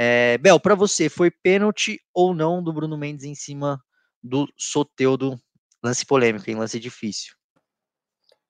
É, 0.00 0.38
Bel, 0.38 0.60
para 0.60 0.76
você, 0.76 1.08
foi 1.08 1.28
pênalti 1.28 2.00
ou 2.14 2.32
não 2.32 2.62
do 2.62 2.72
Bruno 2.72 2.96
Mendes 2.96 3.24
em 3.24 3.34
cima 3.34 3.82
do 4.22 4.46
Soteudo? 4.56 5.36
Lance 5.82 6.06
polêmico, 6.06 6.48
em 6.48 6.54
lance 6.54 6.78
difícil. 6.78 7.34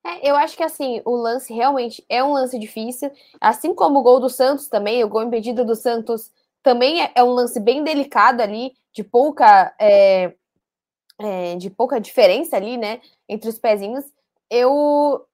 É, 0.04 0.30
eu 0.30 0.36
acho 0.36 0.56
que 0.56 0.62
assim, 0.62 1.00
o 1.06 1.16
lance 1.16 1.52
realmente 1.52 2.04
é 2.06 2.22
um 2.22 2.32
lance 2.32 2.58
difícil, 2.58 3.10
assim 3.40 3.74
como 3.74 3.98
o 3.98 4.02
gol 4.02 4.20
do 4.20 4.28
Santos 4.28 4.68
também, 4.68 5.02
o 5.02 5.08
gol 5.08 5.22
impedido 5.22 5.64
do 5.64 5.74
Santos 5.74 6.30
também 6.62 7.02
é, 7.02 7.12
é 7.14 7.24
um 7.24 7.30
lance 7.30 7.58
bem 7.58 7.82
delicado 7.82 8.42
ali, 8.42 8.74
de 8.92 9.02
pouca 9.02 9.74
é, 9.80 10.34
é, 11.18 11.56
de 11.56 11.70
pouca 11.70 11.98
diferença 11.98 12.56
ali, 12.56 12.76
né, 12.76 13.00
entre 13.28 13.48
os 13.48 13.58
pezinhos. 13.58 14.04
Eu 14.50 15.26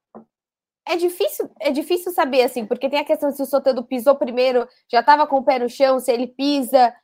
é 0.87 0.97
difícil, 0.97 1.51
é 1.61 1.71
difícil 1.71 2.13
saber 2.13 2.43
assim, 2.43 2.67
porque 2.67 2.89
tem 2.89 2.99
a 2.99 3.05
questão 3.05 3.31
se 3.31 3.43
o 3.43 3.47
Soteldo 3.47 3.85
pisou 3.85 4.17
primeiro, 4.17 4.69
já 4.91 5.01
estava 5.01 5.27
com 5.27 5.37
o 5.37 5.45
pé 5.45 5.59
no 5.59 5.69
chão, 5.69 5.99
se 5.99 6.13
ele 6.13 6.27
pisa 6.27 6.95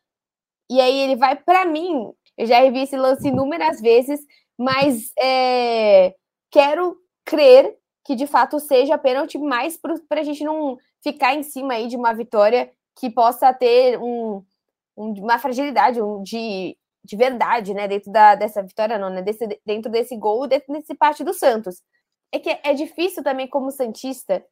e 0.71 0.81
aí 0.81 0.99
ele 1.01 1.17
vai 1.17 1.37
para 1.37 1.65
mim. 1.65 2.13
Eu 2.39 2.47
já 2.47 2.61
revi 2.61 2.83
esse 2.83 2.97
lance 2.97 3.29
inúmeras 3.29 3.81
vezes, 3.81 4.21
mas 4.59 5.13
é, 5.19 6.15
quero 6.51 6.97
crer 7.25 7.77
que 8.05 8.15
de 8.15 8.27
fato 8.27 8.59
seja 8.61 8.99
pênalti, 8.99 9.39
mais 9.39 9.77
para 9.77 10.21
a 10.21 10.23
gente 10.23 10.45
não 10.45 10.77
ficar 11.03 11.35
em 11.35 11.43
cima 11.43 11.75
aí 11.75 11.87
de 11.87 11.97
uma 11.97 12.13
vitória 12.15 12.71
que 12.99 13.11
possa 13.11 13.53
ter 13.53 13.99
um, 13.99 14.45
um, 14.97 15.13
uma 15.23 15.39
fragilidade 15.39 16.01
um, 16.01 16.23
de, 16.23 16.77
de 17.05 17.17
verdade, 17.17 17.75
né? 17.75 17.89
Dentro 17.89 18.13
da, 18.13 18.35
dessa 18.35 18.63
vitória, 18.63 18.99
não, 18.99 19.11
né? 19.11 19.23
Desse, 19.23 19.47
dentro 19.65 19.91
desse 19.91 20.17
gol, 20.17 20.47
dentro 20.47 20.73
desse 20.73 20.95
parte 20.95 21.25
do 21.25 21.33
Santos. 21.35 21.83
É 22.33 22.39
que 22.39 22.59
é 22.63 22.73
difícil 22.75 23.23
também, 23.23 23.49
como 23.49 23.71
Santista, 23.71 24.45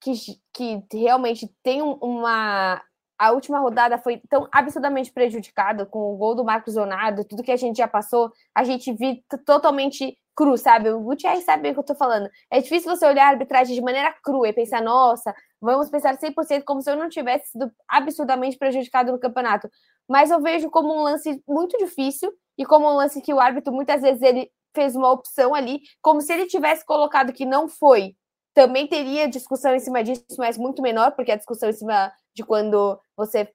que, 0.00 0.14
que 0.52 0.82
realmente 0.92 1.48
tem 1.62 1.82
uma. 1.82 2.82
A 3.18 3.32
última 3.32 3.58
rodada 3.58 3.98
foi 3.98 4.22
tão 4.28 4.48
absurdamente 4.52 5.12
prejudicada 5.12 5.84
com 5.84 5.98
o 6.12 6.16
gol 6.16 6.36
do 6.36 6.44
Marcos 6.44 6.76
Leonardo, 6.76 7.24
tudo 7.24 7.42
que 7.42 7.50
a 7.50 7.56
gente 7.56 7.78
já 7.78 7.88
passou, 7.88 8.32
a 8.54 8.62
gente 8.62 8.92
viu 8.92 9.20
totalmente 9.44 10.16
cru, 10.36 10.56
sabe? 10.56 10.90
O 10.90 11.00
Gutierrez 11.00 11.44
sabe 11.44 11.68
o 11.70 11.74
que 11.74 11.80
eu 11.80 11.84
tô 11.84 11.96
falando. 11.96 12.30
É 12.48 12.60
difícil 12.60 12.94
você 12.94 13.04
olhar 13.04 13.26
a 13.26 13.30
arbitragem 13.30 13.74
de 13.74 13.82
maneira 13.82 14.14
crua 14.22 14.48
e 14.48 14.52
pensar, 14.52 14.80
nossa, 14.80 15.34
vamos 15.60 15.90
pensar 15.90 16.16
100% 16.16 16.62
como 16.64 16.80
se 16.80 16.88
eu 16.88 16.96
não 16.96 17.08
tivesse 17.08 17.50
sido 17.50 17.72
absurdamente 17.88 18.56
prejudicado 18.56 19.10
no 19.10 19.18
campeonato. 19.18 19.68
Mas 20.08 20.30
eu 20.30 20.40
vejo 20.40 20.70
como 20.70 20.94
um 20.94 21.02
lance 21.02 21.42
muito 21.46 21.76
difícil 21.76 22.32
e 22.56 22.64
como 22.64 22.86
um 22.86 22.94
lance 22.94 23.20
que 23.20 23.34
o 23.34 23.40
árbitro 23.40 23.72
muitas 23.72 24.00
vezes 24.00 24.22
ele 24.22 24.48
fez 24.74 24.94
uma 24.94 25.10
opção 25.10 25.54
ali, 25.54 25.80
como 26.02 26.20
se 26.20 26.32
ele 26.32 26.46
tivesse 26.46 26.84
colocado 26.84 27.32
que 27.32 27.44
não 27.44 27.68
foi. 27.68 28.14
Também 28.54 28.86
teria 28.86 29.28
discussão 29.28 29.74
em 29.74 29.80
cima 29.80 30.02
disso, 30.02 30.24
mas 30.38 30.58
muito 30.58 30.82
menor, 30.82 31.12
porque 31.12 31.32
a 31.32 31.36
discussão 31.36 31.68
em 31.68 31.72
cima 31.72 32.12
de 32.34 32.44
quando 32.44 33.00
você 33.16 33.50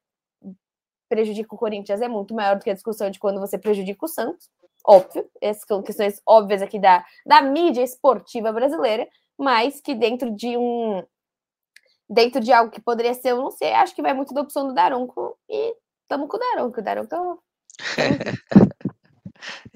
prejudica 1.08 1.54
o 1.54 1.58
Corinthians 1.58 2.00
é 2.00 2.08
muito 2.08 2.34
maior 2.34 2.56
do 2.56 2.64
que 2.64 2.70
a 2.70 2.74
discussão 2.74 3.10
de 3.10 3.18
quando 3.18 3.38
você 3.38 3.58
prejudica 3.58 4.04
o 4.04 4.08
Santos 4.08 4.48
óbvio, 4.84 5.28
essas 5.40 5.64
são 5.66 5.82
questões 5.82 6.20
óbvias 6.26 6.60
aqui 6.60 6.78
da, 6.78 7.04
da 7.24 7.40
mídia 7.40 7.82
esportiva 7.82 8.52
brasileira, 8.52 9.08
mas 9.38 9.80
que 9.80 9.94
dentro 9.94 10.30
de 10.30 10.56
um 10.56 11.02
dentro 12.08 12.38
de 12.38 12.52
algo 12.52 12.70
que 12.70 12.82
poderia 12.82 13.14
ser, 13.14 13.30
eu 13.30 13.38
não 13.38 13.50
sei, 13.50 13.72
acho 13.72 13.94
que 13.94 14.02
vai 14.02 14.12
muito 14.12 14.34
da 14.34 14.42
opção 14.42 14.68
do 14.68 14.74
Daronco 14.74 15.38
e 15.48 15.74
estamos 16.02 16.28
com 16.28 16.36
o 16.36 16.40
Daronco, 16.40 16.80
o 16.80 16.82
Daronco 16.82 17.42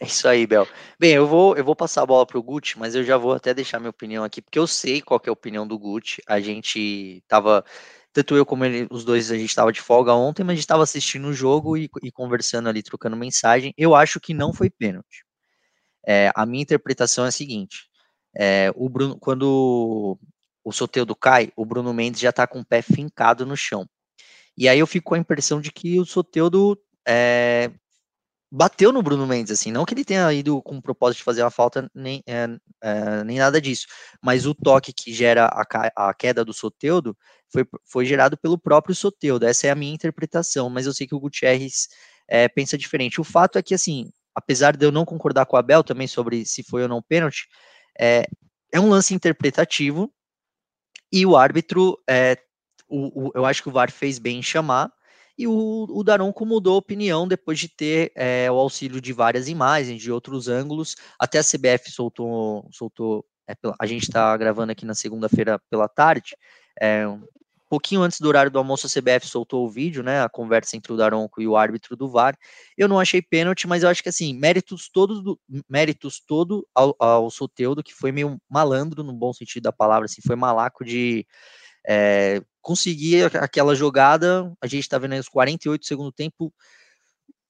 É 0.00 0.06
isso 0.06 0.28
aí, 0.28 0.46
Bel. 0.46 0.66
Bem, 0.98 1.12
eu 1.14 1.26
vou, 1.26 1.56
eu 1.56 1.64
vou 1.64 1.74
passar 1.74 2.02
a 2.02 2.06
bola 2.06 2.24
para 2.24 2.38
o 2.38 2.42
Gucci, 2.42 2.78
mas 2.78 2.94
eu 2.94 3.02
já 3.02 3.16
vou 3.16 3.32
até 3.32 3.52
deixar 3.52 3.80
minha 3.80 3.90
opinião 3.90 4.22
aqui, 4.22 4.40
porque 4.40 4.58
eu 4.58 4.66
sei 4.66 5.02
qual 5.02 5.20
é 5.24 5.28
a 5.28 5.32
opinião 5.32 5.66
do 5.66 5.78
Gucci. 5.78 6.22
A 6.26 6.38
gente 6.38 7.22
tava 7.26 7.64
tanto 8.12 8.36
eu 8.36 8.46
como 8.46 8.64
ele, 8.64 8.86
os 8.90 9.04
dois, 9.04 9.30
a 9.30 9.36
gente 9.36 9.48
estava 9.48 9.72
de 9.72 9.80
folga 9.80 10.14
ontem, 10.14 10.42
mas 10.42 10.52
a 10.52 10.54
gente 10.54 10.64
estava 10.64 10.82
assistindo 10.82 11.28
o 11.28 11.32
jogo 11.32 11.76
e, 11.76 11.90
e, 12.02 12.10
conversando 12.10 12.68
ali, 12.68 12.82
trocando 12.82 13.16
mensagem. 13.16 13.74
Eu 13.76 13.94
acho 13.94 14.20
que 14.20 14.32
não 14.32 14.52
foi 14.52 14.70
pênalti. 14.70 15.24
É, 16.06 16.30
a 16.34 16.46
minha 16.46 16.62
interpretação 16.62 17.24
é 17.24 17.28
a 17.28 17.32
seguinte: 17.32 17.88
é, 18.36 18.72
o 18.76 18.88
Bruno, 18.88 19.18
quando 19.18 20.18
o 20.64 20.72
Soteudo 20.72 21.14
cai, 21.14 21.52
o 21.56 21.66
Bruno 21.66 21.92
Mendes 21.94 22.20
já 22.20 22.30
está 22.30 22.46
com 22.46 22.60
o 22.60 22.64
pé 22.64 22.82
fincado 22.82 23.46
no 23.46 23.56
chão. 23.56 23.86
E 24.56 24.68
aí 24.68 24.78
eu 24.78 24.86
fico 24.86 25.10
com 25.10 25.14
a 25.14 25.18
impressão 25.18 25.60
de 25.60 25.70
que 25.72 26.00
o 26.00 26.04
Soteudo 26.04 26.78
é, 27.06 27.70
bateu 28.50 28.92
no 28.92 29.02
Bruno 29.02 29.26
Mendes, 29.26 29.52
assim, 29.52 29.70
não 29.70 29.84
que 29.84 29.94
ele 29.94 30.04
tenha 30.04 30.32
ido 30.32 30.62
com 30.62 30.76
o 30.76 30.82
propósito 30.82 31.18
de 31.18 31.24
fazer 31.24 31.42
uma 31.42 31.50
falta, 31.50 31.90
nem, 31.94 32.22
é, 32.26 32.46
é, 32.82 33.24
nem 33.24 33.38
nada 33.38 33.60
disso, 33.60 33.86
mas 34.22 34.46
o 34.46 34.54
toque 34.54 34.92
que 34.92 35.12
gera 35.12 35.46
a, 35.46 36.08
a 36.08 36.14
queda 36.14 36.44
do 36.44 36.54
Soteudo 36.54 37.16
foi, 37.52 37.66
foi 37.84 38.06
gerado 38.06 38.36
pelo 38.38 38.58
próprio 38.58 38.94
Soteudo, 38.94 39.46
essa 39.46 39.66
é 39.66 39.70
a 39.70 39.74
minha 39.74 39.94
interpretação, 39.94 40.70
mas 40.70 40.86
eu 40.86 40.94
sei 40.94 41.06
que 41.06 41.14
o 41.14 41.20
Gutierrez 41.20 41.88
é, 42.26 42.48
pensa 42.48 42.76
diferente. 42.78 43.20
O 43.20 43.24
fato 43.24 43.58
é 43.58 43.62
que, 43.62 43.74
assim, 43.74 44.10
apesar 44.34 44.76
de 44.76 44.84
eu 44.84 44.92
não 44.92 45.04
concordar 45.04 45.46
com 45.46 45.56
o 45.56 45.58
Abel 45.58 45.82
também 45.82 46.06
sobre 46.06 46.44
se 46.44 46.62
foi 46.62 46.82
ou 46.82 46.88
não 46.88 47.02
pênalti, 47.02 47.48
é, 47.98 48.24
é 48.72 48.80
um 48.80 48.88
lance 48.88 49.14
interpretativo 49.14 50.12
e 51.12 51.24
o 51.26 51.36
árbitro, 51.36 51.98
é, 52.08 52.38
o, 52.88 53.28
o, 53.28 53.32
eu 53.34 53.44
acho 53.44 53.62
que 53.62 53.68
o 53.68 53.72
VAR 53.72 53.90
fez 53.90 54.18
bem 54.18 54.38
em 54.38 54.42
chamar, 54.42 54.92
e 55.38 55.46
o, 55.46 55.86
o 55.88 56.02
Daronco 56.02 56.44
mudou 56.44 56.74
a 56.74 56.78
opinião 56.78 57.28
depois 57.28 57.60
de 57.60 57.68
ter 57.68 58.10
é, 58.16 58.50
o 58.50 58.56
auxílio 58.56 59.00
de 59.00 59.12
várias 59.12 59.48
imagens, 59.48 60.02
de 60.02 60.10
outros 60.10 60.48
ângulos. 60.48 60.96
Até 61.18 61.38
a 61.38 61.44
CBF 61.44 61.92
soltou. 61.92 62.68
soltou 62.72 63.24
é, 63.48 63.54
a 63.80 63.86
gente 63.86 64.02
está 64.02 64.36
gravando 64.36 64.72
aqui 64.72 64.84
na 64.84 64.96
segunda-feira 64.96 65.60
pela 65.70 65.88
tarde. 65.88 66.36
É, 66.80 67.06
um 67.06 67.22
pouquinho 67.70 68.02
antes 68.02 68.20
do 68.20 68.26
horário 68.26 68.50
do 68.50 68.58
almoço, 68.58 68.88
a 68.88 68.90
CBF 68.90 69.28
soltou 69.28 69.64
o 69.64 69.70
vídeo, 69.70 70.02
né? 70.02 70.22
A 70.22 70.28
conversa 70.28 70.76
entre 70.76 70.92
o 70.92 70.96
Daronco 70.96 71.40
e 71.40 71.46
o 71.46 71.56
árbitro 71.56 71.94
do 71.94 72.10
VAR. 72.10 72.36
Eu 72.76 72.88
não 72.88 72.98
achei 72.98 73.22
pênalti, 73.22 73.68
mas 73.68 73.84
eu 73.84 73.88
acho 73.90 74.02
que 74.02 74.08
assim, 74.08 74.34
méritos 74.34 74.90
todos 74.92 75.22
do, 75.22 75.38
méritos 75.68 76.18
todo 76.18 76.66
ao, 76.74 76.96
ao 76.98 77.30
Soteudo, 77.30 77.82
que 77.82 77.94
foi 77.94 78.10
meio 78.10 78.40
malandro, 78.50 79.04
no 79.04 79.12
bom 79.12 79.32
sentido 79.32 79.64
da 79.64 79.72
palavra, 79.72 80.06
assim, 80.06 80.20
foi 80.20 80.34
malaco 80.34 80.84
de 80.84 81.24
é, 81.86 82.42
conseguir 82.68 83.34
aquela 83.38 83.74
jogada, 83.74 84.52
a 84.60 84.66
gente 84.66 84.82
está 84.82 84.98
vendo 84.98 85.14
aí 85.14 85.18
os 85.18 85.28
48 85.28 85.80
do 85.80 85.86
segundo 85.86 86.12
tempo, 86.12 86.52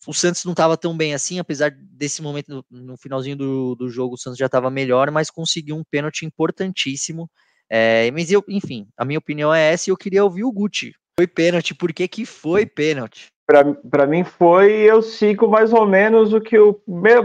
o 0.06 0.14
Santos 0.14 0.44
não 0.44 0.52
estava 0.52 0.76
tão 0.76 0.96
bem 0.96 1.12
assim, 1.12 1.40
apesar 1.40 1.72
desse 1.72 2.22
momento 2.22 2.64
no, 2.70 2.96
finalzinho 2.96 3.36
do, 3.36 3.74
do 3.74 3.88
jogo 3.88 4.14
o 4.14 4.16
Santos 4.16 4.38
já 4.38 4.46
estava 4.46 4.70
melhor, 4.70 5.10
mas 5.10 5.28
conseguiu 5.28 5.74
um 5.74 5.82
pênalti 5.82 6.24
importantíssimo. 6.24 7.28
É, 7.68 8.08
mas 8.12 8.30
eu, 8.30 8.44
enfim, 8.48 8.86
a 8.96 9.04
minha 9.04 9.18
opinião 9.18 9.52
é 9.52 9.72
essa 9.72 9.90
e 9.90 9.92
eu 9.92 9.96
queria 9.96 10.22
ouvir 10.22 10.44
o 10.44 10.52
Guti. 10.52 10.94
Foi 11.18 11.26
pênalti, 11.26 11.74
por 11.74 11.92
que, 11.92 12.06
que 12.06 12.24
foi 12.24 12.64
pênalti? 12.64 13.26
Para 13.90 14.06
mim 14.06 14.22
foi, 14.22 14.70
eu 14.72 15.02
sigo 15.02 15.48
mais 15.48 15.72
ou 15.72 15.84
menos 15.84 16.32
o 16.32 16.40
que 16.40 16.56
o 16.56 16.74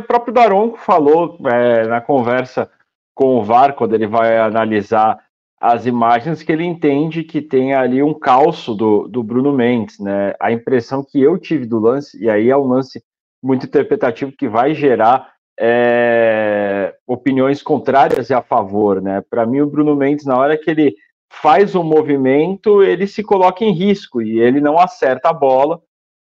próprio 0.07 0.33
Daronco 0.33 0.79
falou 0.79 1.37
é, 1.45 1.85
na 1.85 2.01
conversa 2.01 2.67
com 3.13 3.35
o 3.35 3.43
VAR, 3.43 3.75
quando 3.75 3.93
ele 3.93 4.07
vai 4.07 4.39
analisar 4.39 5.23
as 5.63 5.85
imagens 5.85 6.43
que 6.43 6.51
ele 6.51 6.65
entende 6.65 7.23
que 7.23 7.41
tem 7.41 7.73
ali 7.73 8.03
um 8.03 8.13
calço 8.13 8.75
do, 8.75 9.07
do 9.07 9.23
Bruno 9.23 9.53
Mendes, 9.53 9.97
né? 9.97 10.33
A 10.37 10.51
impressão 10.51 11.01
que 11.01 11.21
eu 11.21 11.37
tive 11.37 11.65
do 11.65 11.79
lance, 11.79 12.21
e 12.21 12.29
aí 12.29 12.49
é 12.49 12.57
um 12.57 12.67
lance 12.67 13.01
muito 13.41 13.65
interpretativo 13.65 14.33
que 14.37 14.49
vai 14.49 14.73
gerar 14.73 15.31
é, 15.57 16.93
opiniões 17.07 17.63
contrárias 17.63 18.29
e 18.29 18.33
a 18.33 18.41
favor, 18.41 19.01
né? 19.01 19.23
Para 19.29 19.45
mim, 19.45 19.61
o 19.61 19.69
Bruno 19.69 19.95
Mendes, 19.95 20.25
na 20.25 20.37
hora 20.37 20.57
que 20.57 20.69
ele 20.69 20.93
faz 21.31 21.75
um 21.75 21.83
movimento, 21.83 22.83
ele 22.83 23.07
se 23.07 23.23
coloca 23.23 23.63
em 23.63 23.71
risco 23.71 24.21
e 24.21 24.41
ele 24.41 24.59
não 24.59 24.77
acerta 24.77 25.29
a 25.29 25.33
bola. 25.33 25.79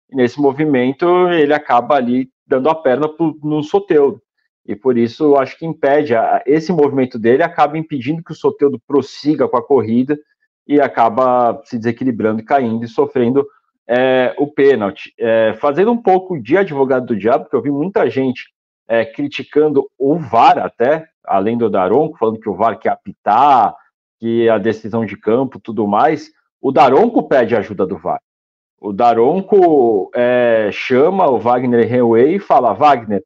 Nesse 0.09 0.39
movimento, 0.39 1.27
ele 1.27 1.53
acaba 1.53 1.95
ali 1.95 2.29
dando 2.47 2.69
a 2.69 2.75
perna 2.75 3.09
no 3.43 3.61
Soteudo 3.61 4.21
e 4.65 4.75
por 4.75 4.97
isso 4.97 5.25
eu 5.25 5.37
acho 5.37 5.57
que 5.57 5.65
impede, 5.65 6.13
esse 6.45 6.71
movimento 6.71 7.19
dele 7.19 7.43
acaba 7.43 7.77
impedindo 7.77 8.23
que 8.23 8.31
o 8.31 8.35
Soteldo 8.35 8.79
prossiga 8.87 9.47
com 9.47 9.57
a 9.57 9.65
corrida 9.65 10.17
e 10.65 10.79
acaba 10.79 11.61
se 11.65 11.77
desequilibrando 11.77 12.41
e 12.41 12.45
caindo 12.45 12.85
e 12.85 12.87
sofrendo 12.87 13.45
é, 13.87 14.33
o 14.37 14.47
pênalti. 14.47 15.13
É, 15.19 15.53
fazendo 15.59 15.91
um 15.91 16.01
pouco 16.01 16.41
de 16.41 16.57
advogado 16.57 17.07
do 17.07 17.17
diabo, 17.17 17.43
porque 17.43 17.55
eu 17.55 17.61
vi 17.61 17.71
muita 17.71 18.09
gente 18.09 18.45
é, 18.87 19.03
criticando 19.05 19.85
o 19.97 20.15
VAR 20.15 20.57
até, 20.57 21.05
além 21.25 21.57
do 21.57 21.69
Daronco, 21.69 22.17
falando 22.17 22.39
que 22.39 22.49
o 22.49 22.55
VAR 22.55 22.79
quer 22.79 22.89
apitar, 22.89 23.75
que 24.19 24.47
a 24.47 24.57
decisão 24.57 25.05
de 25.05 25.17
campo, 25.17 25.59
tudo 25.59 25.85
mais, 25.85 26.31
o 26.61 26.71
Daronco 26.71 27.23
pede 27.23 27.55
ajuda 27.55 27.85
do 27.85 27.97
VAR. 27.97 28.21
O 28.79 28.93
Daronco 28.93 30.09
é, 30.15 30.69
chama 30.71 31.29
o 31.29 31.37
Wagner 31.37 31.87
Renway 31.87 32.35
e 32.35 32.39
fala, 32.39 32.73
Wagner, 32.73 33.23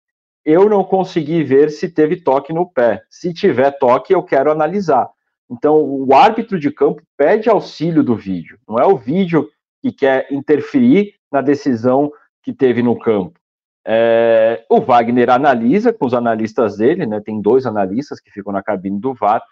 eu 0.48 0.70
não 0.70 0.82
consegui 0.82 1.44
ver 1.44 1.70
se 1.70 1.89
teve 1.89 2.16
toque 2.16 2.54
no 2.54 2.66
pé. 2.66 3.04
Se 3.10 3.34
tiver 3.34 3.70
toque, 3.72 4.13
eu 4.13 4.24
quero 4.24 4.50
analisar. 4.50 5.10
Então, 5.51 5.75
o 5.75 6.13
árbitro 6.16 6.58
de 6.58 6.72
campo 6.72 7.01
pede 7.18 7.50
auxílio 7.50 8.01
do 8.01 8.16
vídeo. 8.16 8.58
Não 8.66 8.80
é 8.80 8.86
o 8.86 8.96
vídeo 8.96 9.50
que 9.82 9.92
quer 9.92 10.32
interferir 10.32 11.16
na 11.30 11.42
decisão 11.42 12.10
que 12.42 12.54
teve 12.54 12.82
no 12.82 12.98
campo. 12.98 13.38
É, 13.86 14.63
o 14.70 14.80
Wagner 14.80 15.30
analisa 15.30 15.92
com 15.92 16.06
os 16.06 16.13
analistas 16.13 16.77
dele, 16.77 17.06
né? 17.06 17.20
Tem 17.20 17.42
dois 17.42 17.66
analistas 17.66 18.22
que 18.22 18.32
ficam 18.32 18.54
na 18.54 18.63
cabine 18.63 19.01
do 19.01 19.13
VAR. 19.13 19.44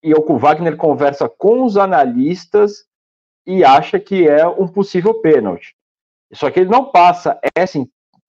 E 0.00 0.14
o 0.14 0.38
Wagner 0.38 0.76
conversa 0.76 1.28
com 1.28 1.64
os 1.64 1.76
analistas 1.76 2.84
e 3.44 3.64
acha 3.64 3.98
que 3.98 4.28
é 4.28 4.46
um 4.46 4.68
possível 4.68 5.14
pênalti. 5.14 5.74
Só 6.32 6.48
que 6.48 6.60
ele 6.60 6.70
não 6.70 6.92
passa 6.92 7.40
essa 7.56 7.76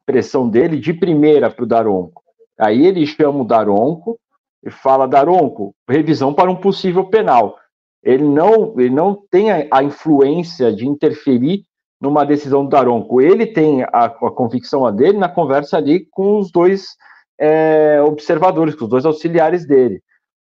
impressão 0.09 0.49
dele 0.49 0.77
de 0.77 0.91
primeira 0.91 1.51
para 1.51 1.63
o 1.63 1.67
Daronco. 1.67 2.23
Aí 2.59 2.85
ele 2.85 3.05
chama 3.05 3.41
o 3.41 3.45
Daronco 3.45 4.19
e 4.65 4.71
fala: 4.71 5.07
Daronco, 5.07 5.75
revisão 5.87 6.33
para 6.33 6.49
um 6.49 6.55
possível 6.55 7.05
penal. 7.05 7.55
Ele 8.03 8.23
não, 8.23 8.73
ele 8.79 8.89
não 8.89 9.21
tem 9.29 9.51
a, 9.51 9.67
a 9.71 9.83
influência 9.83 10.73
de 10.73 10.87
interferir 10.87 11.63
numa 12.01 12.25
decisão 12.25 12.63
do 12.63 12.69
Daronco. 12.69 13.21
Ele 13.21 13.45
tem 13.45 13.83
a, 13.83 14.05
a 14.05 14.09
convicção 14.31 14.93
dele 14.95 15.17
na 15.17 15.29
conversa 15.29 15.77
ali 15.77 16.07
com 16.09 16.39
os 16.39 16.51
dois 16.51 16.95
é, 17.39 18.01
observadores, 18.01 18.73
com 18.73 18.85
os 18.85 18.89
dois 18.89 19.05
auxiliares 19.05 19.67
dele. 19.67 20.01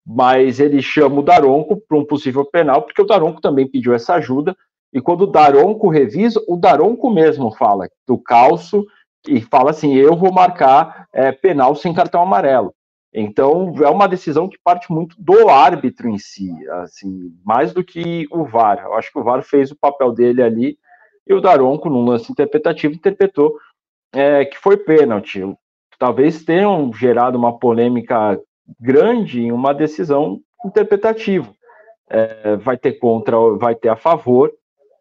Mas 0.06 0.60
ele 0.60 0.82
chama 0.82 1.20
o 1.20 1.22
Daronco 1.22 1.80
para 1.88 1.96
um 1.96 2.04
possível 2.04 2.44
penal, 2.44 2.82
porque 2.82 3.00
o 3.00 3.06
Daronco 3.06 3.40
também 3.40 3.66
pediu 3.66 3.94
essa 3.94 4.14
ajuda. 4.14 4.54
E 4.92 5.00
quando 5.00 5.22
o 5.22 5.26
Daronco 5.26 5.88
revisa, 5.88 6.40
o 6.46 6.56
Daronco 6.56 7.10
mesmo 7.10 7.50
fala 7.52 7.88
do 8.06 8.18
calço 8.18 8.84
e 9.28 9.40
fala 9.40 9.70
assim: 9.70 9.94
eu 9.94 10.16
vou 10.16 10.32
marcar 10.32 11.08
é, 11.12 11.32
penal 11.32 11.74
sem 11.74 11.92
cartão 11.92 12.22
amarelo. 12.22 12.74
Então 13.12 13.72
é 13.80 13.88
uma 13.88 14.08
decisão 14.08 14.48
que 14.48 14.58
parte 14.62 14.90
muito 14.92 15.14
do 15.18 15.48
árbitro 15.48 16.08
em 16.08 16.18
si, 16.18 16.50
assim, 16.82 17.32
mais 17.44 17.72
do 17.72 17.84
que 17.84 18.26
o 18.30 18.44
VAR. 18.44 18.82
Eu 18.84 18.94
acho 18.94 19.12
que 19.12 19.18
o 19.18 19.22
VAR 19.22 19.42
fez 19.42 19.70
o 19.70 19.78
papel 19.78 20.12
dele 20.12 20.42
ali 20.42 20.76
e 21.26 21.32
o 21.32 21.40
Daronco, 21.40 21.88
num 21.88 22.04
lance 22.04 22.30
interpretativo, 22.30 22.94
interpretou 22.94 23.56
é, 24.12 24.44
que 24.44 24.58
foi 24.58 24.76
pênalti. 24.76 25.42
Talvez 25.96 26.44
tenham 26.44 26.92
gerado 26.92 27.38
uma 27.38 27.56
polêmica 27.56 28.38
grande 28.80 29.42
em 29.42 29.52
uma 29.52 29.72
decisão 29.72 30.40
interpretativa. 30.64 31.52
É, 32.10 32.56
vai 32.56 32.76
ter 32.76 32.94
contra, 32.94 33.36
vai 33.56 33.74
ter 33.74 33.88
a 33.88 33.96
favor, 33.96 34.52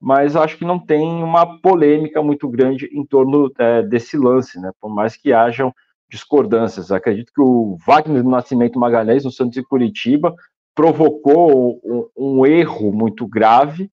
mas 0.04 0.36
acho 0.36 0.58
que 0.58 0.66
não 0.66 0.78
tem 0.78 1.24
uma 1.24 1.62
polêmica 1.62 2.22
muito 2.22 2.50
grande 2.50 2.90
em 2.92 3.06
torno 3.06 3.50
é, 3.58 3.82
desse 3.82 4.18
lance, 4.18 4.60
né? 4.60 4.70
Por 4.82 4.94
mais 4.94 5.16
que 5.16 5.32
hajam 5.32 5.74
discordâncias. 6.12 6.92
Acredito 6.92 7.32
que 7.34 7.42
o 7.42 7.78
Wagner 7.88 8.22
do 8.22 8.30
Nascimento 8.30 8.78
Magalhães, 8.78 9.24
no 9.24 9.32
Santos 9.32 9.56
e 9.56 9.64
Curitiba, 9.64 10.36
provocou 10.76 11.80
um, 11.86 12.10
um 12.18 12.46
erro 12.46 12.92
muito 12.92 13.26
grave, 13.26 13.90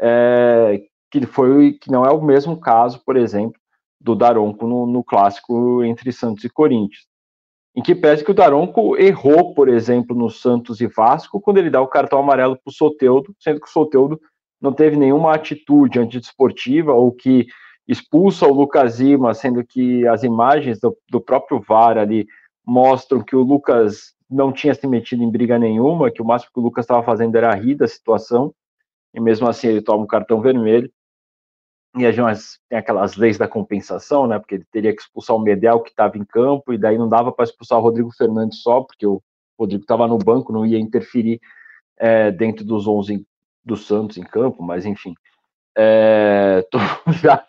é, 0.00 0.80
que 1.10 1.26
foi 1.26 1.72
que 1.74 1.90
não 1.90 2.06
é 2.06 2.10
o 2.10 2.22
mesmo 2.22 2.58
caso, 2.58 3.02
por 3.04 3.18
exemplo, 3.18 3.60
do 4.00 4.14
Daronco 4.14 4.66
no, 4.66 4.86
no 4.86 5.04
clássico 5.04 5.84
entre 5.84 6.10
Santos 6.10 6.42
e 6.42 6.48
Corinthians. 6.48 7.04
Em 7.76 7.82
que 7.82 7.94
pese 7.94 8.24
que 8.24 8.30
o 8.30 8.34
Daronco 8.34 8.96
errou, 8.96 9.52
por 9.52 9.68
exemplo, 9.68 10.16
no 10.16 10.30
Santos 10.30 10.80
e 10.80 10.86
Vasco, 10.86 11.38
quando 11.38 11.58
ele 11.58 11.68
dá 11.68 11.82
o 11.82 11.86
cartão 11.86 12.18
amarelo 12.18 12.56
para 12.56 12.70
o 12.70 12.72
Soteudo, 12.72 13.36
sendo 13.38 13.60
que 13.60 13.68
o 13.68 13.70
Soteudo 13.70 14.18
não 14.60 14.72
teve 14.72 14.96
nenhuma 14.96 15.34
atitude 15.34 15.98
antidesportiva 15.98 16.92
ou 16.92 17.10
que 17.10 17.46
expulsa 17.88 18.46
o 18.46 18.52
Lucas 18.52 19.00
Lima, 19.00 19.34
sendo 19.34 19.64
que 19.64 20.06
as 20.06 20.22
imagens 20.22 20.78
do, 20.78 20.96
do, 21.10 21.20
próprio 21.20 21.60
VAR 21.60 21.98
ali 21.98 22.26
mostram 22.64 23.22
que 23.22 23.34
o 23.34 23.42
Lucas 23.42 24.14
não 24.28 24.52
tinha 24.52 24.74
se 24.74 24.86
metido 24.86 25.22
em 25.22 25.30
briga 25.30 25.58
nenhuma, 25.58 26.10
que 26.10 26.22
o 26.22 26.24
máximo 26.24 26.52
que 26.52 26.60
o 26.60 26.62
Lucas 26.62 26.84
estava 26.84 27.02
fazendo 27.02 27.34
era 27.34 27.52
rir 27.54 27.74
da 27.74 27.88
situação, 27.88 28.54
e 29.12 29.20
mesmo 29.20 29.48
assim 29.48 29.66
ele 29.66 29.82
toma 29.82 30.04
um 30.04 30.06
cartão 30.06 30.40
vermelho. 30.40 30.90
E 31.96 32.06
a 32.06 32.12
gente 32.12 32.40
tem 32.68 32.78
aquelas 32.78 33.16
leis 33.16 33.36
da 33.36 33.48
compensação, 33.48 34.24
né? 34.28 34.38
Porque 34.38 34.54
ele 34.54 34.66
teria 34.70 34.94
que 34.94 35.02
expulsar 35.02 35.34
o 35.34 35.40
Medel 35.40 35.80
que 35.80 35.90
estava 35.90 36.16
em 36.16 36.24
campo, 36.24 36.72
e 36.72 36.78
daí 36.78 36.96
não 36.96 37.08
dava 37.08 37.32
para 37.32 37.44
expulsar 37.44 37.78
o 37.78 37.82
Rodrigo 37.82 38.12
Fernandes 38.16 38.62
só, 38.62 38.82
porque 38.82 39.04
o 39.04 39.20
Rodrigo 39.58 39.82
estava 39.82 40.06
no 40.06 40.16
banco, 40.16 40.52
não 40.52 40.64
ia 40.64 40.78
interferir 40.78 41.40
é, 41.98 42.30
dentro 42.30 42.64
dos 42.64 42.86
11 42.86 43.26
do 43.64 43.76
Santos 43.76 44.16
em 44.16 44.22
campo, 44.22 44.62
mas 44.62 44.84
enfim, 44.86 45.14
estou 46.64 46.80
é, 46.80 47.12
já 47.22 47.44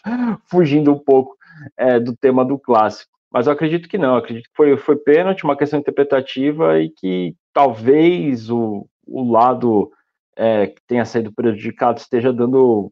fugindo 0.50 0.92
um 0.92 1.00
pouco 1.00 1.36
é, 1.78 2.00
do 2.00 2.16
tema 2.16 2.46
do 2.46 2.58
clássico. 2.58 3.12
Mas 3.32 3.48
eu 3.48 3.54
acredito 3.54 3.88
que 3.88 3.98
não, 3.98 4.16
acredito 4.16 4.46
que 4.46 4.56
foi, 4.56 4.76
foi 4.78 4.98
pênalti, 4.98 5.44
uma 5.44 5.56
questão 5.56 5.80
interpretativa 5.80 6.80
e 6.80 6.90
que 6.90 7.36
talvez 7.54 8.50
o, 8.50 8.86
o 9.08 9.32
lado 9.32 9.90
é, 10.36 10.68
que 10.68 10.82
tenha 10.86 11.06
sido 11.06 11.32
prejudicado 11.34 12.00
esteja 12.00 12.34
dando 12.34 12.92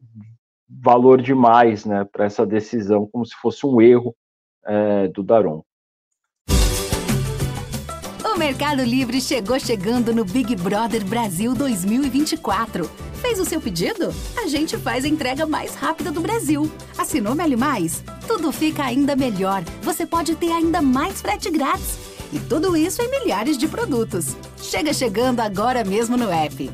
valor 0.68 1.20
demais 1.20 1.84
né, 1.84 2.06
para 2.10 2.24
essa 2.24 2.46
decisão, 2.46 3.06
como 3.06 3.26
se 3.26 3.34
fosse 3.36 3.66
um 3.66 3.80
erro 3.80 4.14
do 5.14 5.22
Daron. 5.22 5.64
Mercado 8.40 8.82
Livre 8.82 9.20
chegou 9.20 9.60
chegando 9.60 10.14
no 10.14 10.24
Big 10.24 10.56
Brother 10.56 11.04
Brasil 11.04 11.54
2024. 11.54 13.09
Fez 13.20 13.38
o 13.38 13.44
seu 13.44 13.60
pedido? 13.60 14.14
A 14.42 14.46
gente 14.48 14.78
faz 14.78 15.04
a 15.04 15.08
entrega 15.08 15.44
mais 15.44 15.74
rápida 15.74 16.10
do 16.10 16.22
Brasil. 16.22 16.72
Assinou 16.96 17.34
Meli 17.34 17.54
Mais? 17.54 18.02
Tudo 18.26 18.50
fica 18.50 18.82
ainda 18.82 19.14
melhor. 19.14 19.62
Você 19.82 20.06
pode 20.06 20.34
ter 20.36 20.50
ainda 20.50 20.80
mais 20.80 21.20
frete 21.20 21.50
grátis. 21.50 21.98
E 22.32 22.40
tudo 22.40 22.74
isso 22.74 23.02
em 23.02 23.10
milhares 23.10 23.58
de 23.58 23.68
produtos. 23.68 24.36
Chega 24.56 24.94
chegando 24.94 25.40
agora 25.40 25.84
mesmo 25.84 26.16
no 26.16 26.30
app. 26.30 26.70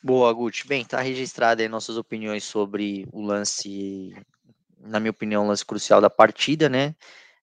Boa, 0.00 0.32
Guti. 0.32 0.66
Bem, 0.68 0.84
tá 0.84 1.00
registrada 1.00 1.62
aí 1.62 1.68
nossas 1.68 1.96
opiniões 1.96 2.44
sobre 2.44 3.08
o 3.12 3.22
lance, 3.22 4.14
na 4.80 5.00
minha 5.00 5.10
opinião, 5.10 5.44
o 5.44 5.48
lance 5.48 5.66
crucial 5.66 6.00
da 6.00 6.08
partida, 6.08 6.68
né? 6.68 6.94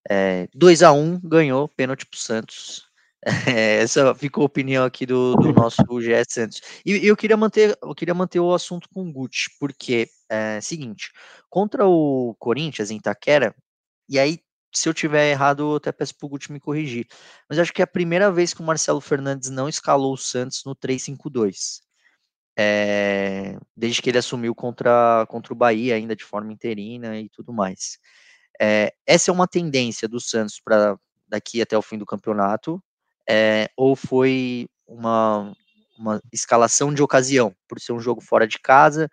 É, 0.10 0.48
2 0.56 0.82
a 0.82 0.94
1 0.94 1.20
ganhou, 1.22 1.68
pênalti 1.68 2.06
para 2.06 2.16
o 2.16 2.20
Santos. 2.20 2.87
Essa 3.82 4.14
ficou 4.16 4.44
a 4.44 4.46
opinião 4.46 4.86
aqui 4.86 5.06
do, 5.06 5.36
do 5.36 5.52
nosso 5.52 5.84
GS 6.00 6.28
Santos. 6.30 6.62
E, 6.86 7.06
eu 7.06 7.18
queria 7.18 7.38
manter, 7.38 7.78
eu 7.82 7.96
queria 7.96 8.14
manter 8.14 8.40
o 8.40 8.54
assunto 8.54 8.88
com 8.94 9.08
o 9.08 9.12
Guti, 9.12 9.50
porque 9.60 10.10
é 10.30 10.62
seguinte, 10.62 11.12
contra 11.50 11.88
o 11.88 12.36
Corinthians 12.40 12.92
em 12.92 12.98
Itaquera, 12.98 13.56
e 14.10 14.20
aí 14.20 14.40
se 14.74 14.88
eu 14.88 14.94
tiver 14.94 15.32
errado, 15.32 15.64
eu 15.64 15.76
até 15.78 15.92
peço 15.92 16.16
pro 16.16 16.30
Guti 16.30 16.52
me 16.52 16.60
corrigir. 16.60 17.08
Mas 17.50 17.60
acho 17.60 17.74
que 17.74 17.82
é 17.82 17.84
a 17.84 17.88
primeira 17.88 18.32
vez 18.32 18.54
que 18.54 18.62
o 18.62 18.66
Marcelo 18.66 19.02
Fernandes 19.02 19.50
não 19.50 19.68
escalou 19.68 20.14
o 20.14 20.18
Santos 20.18 20.64
no 20.66 20.76
3-5-2. 20.76 21.82
É, 22.60 23.58
desde 23.76 24.02
que 24.02 24.10
ele 24.10 24.18
assumiu 24.18 24.54
contra, 24.56 25.26
contra 25.30 25.54
o 25.54 25.56
Bahia, 25.56 25.96
ainda 25.96 26.16
de 26.16 26.24
forma 26.24 26.52
interina 26.52 27.20
e 27.20 27.30
tudo 27.30 27.54
mais. 27.54 28.00
É, 28.60 28.94
essa 29.06 29.32
é 29.32 29.34
uma 29.34 29.48
tendência 29.48 30.08
do 30.08 30.20
Santos 30.20 30.60
para 30.64 30.98
daqui 31.28 31.62
até 31.62 31.78
o 31.78 31.82
fim 31.82 31.98
do 31.98 32.06
campeonato, 32.06 32.82
é, 33.30 33.70
ou 33.76 33.96
foi 33.96 34.68
uma, 34.88 35.54
uma 35.98 36.22
escalação 36.32 36.94
de 36.94 37.02
ocasião, 37.02 37.54
por 37.68 37.80
ser 37.80 37.94
um 37.94 38.00
jogo 38.00 38.22
fora 38.22 38.48
de 38.48 38.60
casa, 38.60 39.10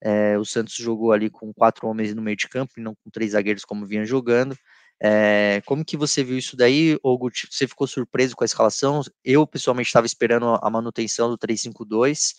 é, 0.00 0.38
o 0.38 0.44
Santos 0.44 0.74
jogou 0.74 1.12
ali 1.12 1.28
com 1.28 1.52
quatro 1.52 1.86
homens 1.88 2.14
no 2.14 2.22
meio 2.22 2.36
de 2.36 2.48
campo 2.48 2.74
e 2.76 2.80
não 2.80 2.94
com 2.94 3.10
três 3.10 3.32
zagueiros 3.32 3.64
como 3.64 3.86
vinha 3.86 4.04
jogando. 4.04 4.56
É, 5.00 5.60
como 5.64 5.84
que 5.84 5.96
você 5.96 6.24
viu 6.24 6.38
isso 6.38 6.56
daí, 6.56 6.98
Hugo? 7.02 7.30
Você 7.50 7.66
ficou 7.66 7.86
surpreso 7.86 8.34
com 8.34 8.44
a 8.44 8.46
escalação? 8.46 9.00
Eu, 9.24 9.46
pessoalmente, 9.46 9.88
estava 9.88 10.06
esperando 10.06 10.58
a 10.60 10.70
manutenção 10.70 11.28
do 11.28 11.38
3-5-2. 11.38 12.34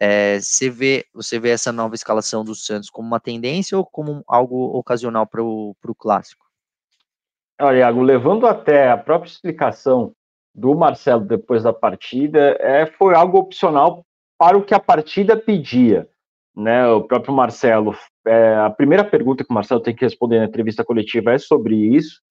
É, 0.00 0.38
você, 0.40 0.68
vê, 0.68 1.04
você 1.12 1.38
vê 1.38 1.50
essa 1.50 1.72
nova 1.72 1.94
escalação 1.94 2.44
do 2.44 2.54
Santos 2.54 2.90
como 2.90 3.08
uma 3.08 3.18
tendência 3.18 3.78
ou 3.78 3.84
como 3.84 4.22
algo 4.26 4.76
ocasional 4.78 5.26
para 5.26 5.42
o 5.42 5.74
clássico? 5.96 6.44
Olha, 7.60 7.78
Iago, 7.78 8.02
levando 8.02 8.46
até 8.46 8.90
a 8.90 8.98
própria 8.98 9.30
explicação 9.30 10.14
do 10.56 10.74
Marcelo 10.74 11.22
depois 11.22 11.62
da 11.62 11.72
partida, 11.72 12.56
é, 12.58 12.86
foi 12.86 13.14
algo 13.14 13.38
opcional 13.38 14.02
para 14.38 14.56
o 14.56 14.64
que 14.64 14.74
a 14.74 14.80
partida 14.80 15.36
pedia. 15.36 16.08
Né? 16.56 16.88
O 16.88 17.02
próprio 17.02 17.34
Marcelo, 17.34 17.94
é, 18.26 18.56
a 18.56 18.70
primeira 18.70 19.04
pergunta 19.04 19.44
que 19.44 19.50
o 19.50 19.54
Marcelo 19.54 19.82
tem 19.82 19.94
que 19.94 20.04
responder 20.04 20.38
na 20.38 20.46
entrevista 20.46 20.82
coletiva 20.82 21.32
é 21.32 21.38
sobre 21.38 21.76
isso, 21.76 22.22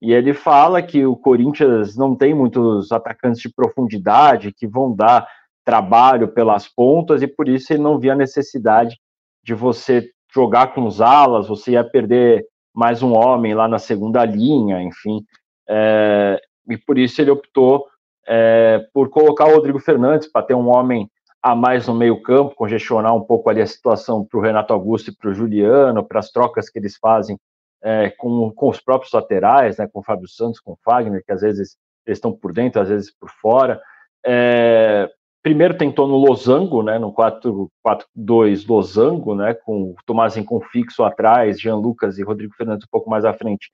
e 0.00 0.12
ele 0.12 0.32
fala 0.32 0.80
que 0.80 1.04
o 1.04 1.16
Corinthians 1.16 1.96
não 1.96 2.14
tem 2.14 2.34
muitos 2.34 2.92
atacantes 2.92 3.40
de 3.40 3.52
profundidade 3.52 4.52
que 4.52 4.66
vão 4.66 4.94
dar 4.94 5.26
trabalho 5.64 6.28
pelas 6.28 6.68
pontas 6.68 7.22
e 7.22 7.26
por 7.26 7.48
isso 7.48 7.72
ele 7.72 7.82
não 7.82 7.98
via 7.98 8.14
necessidade 8.14 8.96
de 9.42 9.54
você 9.54 10.08
jogar 10.32 10.74
com 10.74 10.84
os 10.84 11.00
alas, 11.00 11.48
você 11.48 11.72
ia 11.72 11.82
perder 11.82 12.44
mais 12.74 13.02
um 13.02 13.14
homem 13.14 13.54
lá 13.54 13.66
na 13.66 13.78
segunda 13.78 14.24
linha, 14.24 14.82
enfim. 14.82 15.24
É, 15.68 16.40
e 16.68 16.76
por 16.76 16.98
isso 16.98 17.20
ele 17.20 17.30
optou 17.30 17.86
é, 18.26 18.86
por 18.92 19.08
colocar 19.08 19.46
o 19.46 19.54
Rodrigo 19.54 19.78
Fernandes 19.78 20.26
para 20.30 20.46
ter 20.46 20.54
um 20.54 20.68
homem 20.68 21.10
a 21.42 21.54
mais 21.54 21.86
no 21.86 21.94
meio-campo, 21.94 22.56
congestionar 22.56 23.14
um 23.14 23.20
pouco 23.20 23.48
ali 23.48 23.62
a 23.62 23.66
situação 23.66 24.24
para 24.24 24.38
o 24.38 24.42
Renato 24.42 24.72
Augusto 24.72 25.10
e 25.10 25.14
para 25.14 25.30
o 25.30 25.34
Juliano, 25.34 26.04
para 26.04 26.18
as 26.18 26.30
trocas 26.30 26.68
que 26.68 26.78
eles 26.78 26.96
fazem 26.96 27.38
é, 27.82 28.10
com, 28.10 28.50
com 28.50 28.68
os 28.68 28.80
próprios 28.80 29.12
laterais, 29.12 29.78
né, 29.78 29.86
com 29.86 30.00
o 30.00 30.02
Fábio 30.02 30.26
Santos, 30.26 30.58
com 30.58 30.72
o 30.72 30.78
Fagner, 30.84 31.22
que 31.24 31.32
às 31.32 31.42
vezes 31.42 31.76
eles 32.04 32.18
estão 32.18 32.32
por 32.32 32.52
dentro, 32.52 32.80
às 32.80 32.88
vezes 32.88 33.14
por 33.14 33.30
fora. 33.30 33.80
É, 34.24 35.08
primeiro 35.40 35.78
tentou 35.78 36.08
no 36.08 36.16
losango, 36.16 36.82
né, 36.82 36.98
no 36.98 37.12
4-4-2 37.14 38.66
losango, 38.68 39.36
né, 39.36 39.54
com 39.54 39.90
o 39.90 39.96
Tomás 40.04 40.34
com 40.44 40.60
fixo 40.60 41.04
atrás, 41.04 41.60
Jean 41.60 41.76
Lucas 41.76 42.18
e 42.18 42.24
Rodrigo 42.24 42.54
Fernandes 42.54 42.86
um 42.86 42.90
pouco 42.90 43.08
mais 43.08 43.24
à 43.24 43.32
frente, 43.32 43.70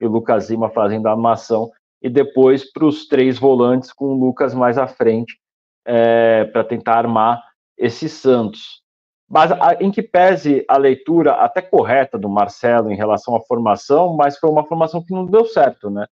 e 0.00 0.06
o 0.06 0.10
Lucas 0.10 0.48
Lima 0.48 0.70
fazendo 0.70 1.08
a 1.08 1.10
armação, 1.10 1.72
e 2.02 2.08
depois 2.08 2.70
para 2.70 2.84
os 2.84 3.06
três 3.06 3.38
volantes 3.38 3.92
com 3.92 4.06
o 4.06 4.18
Lucas 4.18 4.54
mais 4.54 4.78
à 4.78 4.86
frente, 4.86 5.38
é, 5.84 6.44
para 6.44 6.64
tentar 6.64 6.98
armar 6.98 7.42
esse 7.76 8.08
Santos. 8.08 8.82
Mas 9.28 9.50
em 9.80 9.90
que 9.90 10.02
pese 10.02 10.64
a 10.68 10.76
leitura 10.76 11.32
até 11.32 11.60
correta 11.60 12.16
do 12.16 12.28
Marcelo 12.28 12.90
em 12.92 12.96
relação 12.96 13.34
à 13.34 13.40
formação, 13.40 14.14
mas 14.14 14.38
foi 14.38 14.48
uma 14.48 14.64
formação 14.64 15.02
que 15.02 15.12
não 15.12 15.26
deu 15.26 15.44
certo, 15.44 15.90
né? 15.90 16.06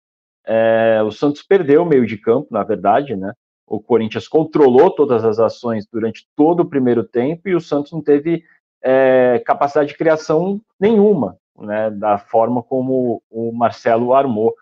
É, 0.46 1.02
o 1.04 1.10
Santos 1.10 1.42
perdeu 1.42 1.82
o 1.82 1.86
meio 1.86 2.06
de 2.06 2.16
campo, 2.16 2.48
na 2.50 2.62
verdade, 2.62 3.16
né? 3.16 3.32
O 3.66 3.80
Corinthians 3.80 4.26
controlou 4.26 4.90
todas 4.90 5.24
as 5.24 5.38
ações 5.38 5.86
durante 5.86 6.26
todo 6.36 6.60
o 6.60 6.68
primeiro 6.68 7.04
tempo 7.04 7.48
e 7.48 7.54
o 7.54 7.60
Santos 7.60 7.92
não 7.92 8.02
teve 8.02 8.42
é, 8.82 9.42
capacidade 9.44 9.90
de 9.90 9.98
criação 9.98 10.60
nenhuma, 10.78 11.36
né? 11.58 11.90
Da 11.90 12.16
forma 12.16 12.62
como 12.62 13.22
o 13.28 13.52
Marcelo 13.52 14.14
armou 14.14 14.54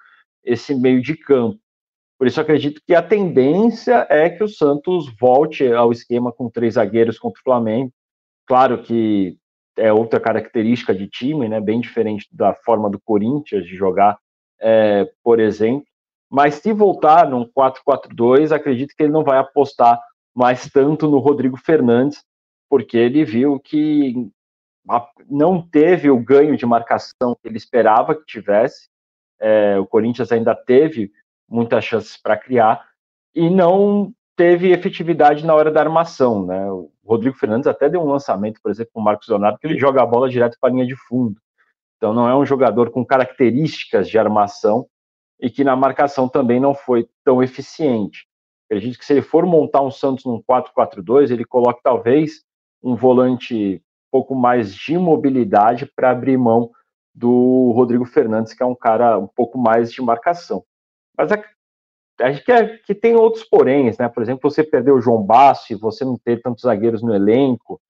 esse 0.48 0.74
meio 0.74 1.02
de 1.02 1.16
campo. 1.16 1.58
Por 2.18 2.26
isso 2.26 2.40
acredito 2.40 2.82
que 2.84 2.94
a 2.94 3.02
tendência 3.02 4.06
é 4.10 4.28
que 4.28 4.42
o 4.42 4.48
Santos 4.48 5.06
volte 5.20 5.70
ao 5.72 5.92
esquema 5.92 6.32
com 6.32 6.50
três 6.50 6.74
zagueiros 6.74 7.18
contra 7.18 7.40
o 7.40 7.44
Flamengo. 7.44 7.92
Claro 8.46 8.82
que 8.82 9.36
é 9.76 9.92
outra 9.92 10.18
característica 10.18 10.92
de 10.92 11.06
time, 11.06 11.48
né? 11.48 11.60
Bem 11.60 11.80
diferente 11.80 12.26
da 12.32 12.52
forma 12.54 12.90
do 12.90 13.00
Corinthians 13.00 13.64
de 13.64 13.76
jogar 13.76 14.18
é, 14.60 15.08
por 15.22 15.38
exemplo. 15.38 15.86
Mas 16.30 16.56
se 16.56 16.72
voltar 16.72 17.28
num 17.28 17.46
4-4-2, 17.46 18.52
acredito 18.52 18.94
que 18.96 19.02
ele 19.02 19.12
não 19.12 19.24
vai 19.24 19.38
apostar 19.38 19.98
mais 20.34 20.68
tanto 20.68 21.08
no 21.08 21.18
Rodrigo 21.18 21.56
Fernandes, 21.56 22.22
porque 22.68 22.96
ele 22.96 23.24
viu 23.24 23.58
que 23.58 24.30
não 25.28 25.62
teve 25.62 26.10
o 26.10 26.18
ganho 26.18 26.56
de 26.56 26.66
marcação 26.66 27.36
que 27.40 27.48
ele 27.48 27.56
esperava 27.56 28.14
que 28.14 28.24
tivesse. 28.26 28.88
É, 29.40 29.78
o 29.78 29.86
Corinthians 29.86 30.32
ainda 30.32 30.54
teve 30.54 31.10
muitas 31.48 31.84
chances 31.84 32.16
para 32.16 32.36
criar 32.36 32.84
e 33.34 33.48
não 33.48 34.12
teve 34.36 34.70
efetividade 34.70 35.44
na 35.44 35.54
hora 35.54 35.70
da 35.70 35.80
armação. 35.80 36.46
Né? 36.46 36.70
O 36.70 36.90
Rodrigo 37.04 37.36
Fernandes 37.36 37.66
até 37.66 37.88
deu 37.88 38.00
um 38.00 38.10
lançamento, 38.10 38.60
por 38.62 38.70
exemplo, 38.70 38.92
com 38.94 39.00
o 39.00 39.04
Marcos 39.04 39.28
Leonardo, 39.28 39.58
que 39.58 39.66
ele 39.66 39.78
joga 39.78 40.02
a 40.02 40.06
bola 40.06 40.28
direto 40.28 40.56
para 40.60 40.70
a 40.70 40.72
linha 40.72 40.86
de 40.86 40.94
fundo. 40.94 41.40
Então 41.96 42.14
não 42.14 42.28
é 42.28 42.36
um 42.36 42.46
jogador 42.46 42.90
com 42.90 43.04
características 43.04 44.08
de 44.08 44.18
armação 44.18 44.86
e 45.40 45.50
que 45.50 45.64
na 45.64 45.74
marcação 45.74 46.28
também 46.28 46.60
não 46.60 46.74
foi 46.74 47.08
tão 47.24 47.42
eficiente. 47.42 48.26
Acredito 48.66 48.98
que 48.98 49.04
se 49.04 49.14
ele 49.14 49.22
for 49.22 49.46
montar 49.46 49.82
um 49.82 49.90
Santos 49.90 50.24
num 50.24 50.42
4-4-2, 50.42 51.30
ele 51.30 51.44
coloque 51.44 51.80
talvez 51.82 52.44
um 52.82 52.94
volante 52.94 53.76
um 53.76 54.10
pouco 54.10 54.34
mais 54.34 54.74
de 54.74 54.96
mobilidade 54.96 55.86
para 55.86 56.10
abrir 56.10 56.36
mão 56.36 56.70
do 57.18 57.72
Rodrigo 57.74 58.04
Fernandes, 58.04 58.54
que 58.54 58.62
é 58.62 58.66
um 58.66 58.74
cara 58.74 59.18
um 59.18 59.26
pouco 59.26 59.58
mais 59.58 59.92
de 59.92 60.00
marcação. 60.00 60.64
Mas 61.16 61.32
a, 61.32 61.42
a 62.20 62.30
gente 62.30 62.44
quer 62.44 62.80
que 62.82 62.94
tem 62.94 63.16
outros 63.16 63.44
poréns, 63.44 63.98
né? 63.98 64.08
Por 64.08 64.22
exemplo, 64.22 64.48
você 64.48 64.62
perdeu 64.62 64.94
o 64.94 65.00
João 65.00 65.22
Basso 65.22 65.72
e 65.72 65.76
você 65.76 66.04
não 66.04 66.16
ter 66.16 66.40
tantos 66.40 66.62
zagueiros 66.62 67.02
no 67.02 67.14
elenco. 67.14 67.80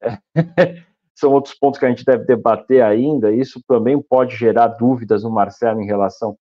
são 1.16 1.32
outros 1.32 1.54
pontos 1.54 1.80
que 1.80 1.86
a 1.86 1.88
gente 1.88 2.04
deve 2.04 2.24
debater 2.24 2.82
ainda. 2.82 3.34
Isso 3.34 3.60
também 3.66 4.00
pode 4.00 4.36
gerar 4.36 4.68
dúvidas 4.68 5.24
no 5.24 5.30
Marcelo 5.30 5.80
em 5.80 5.86
relação 5.86 6.38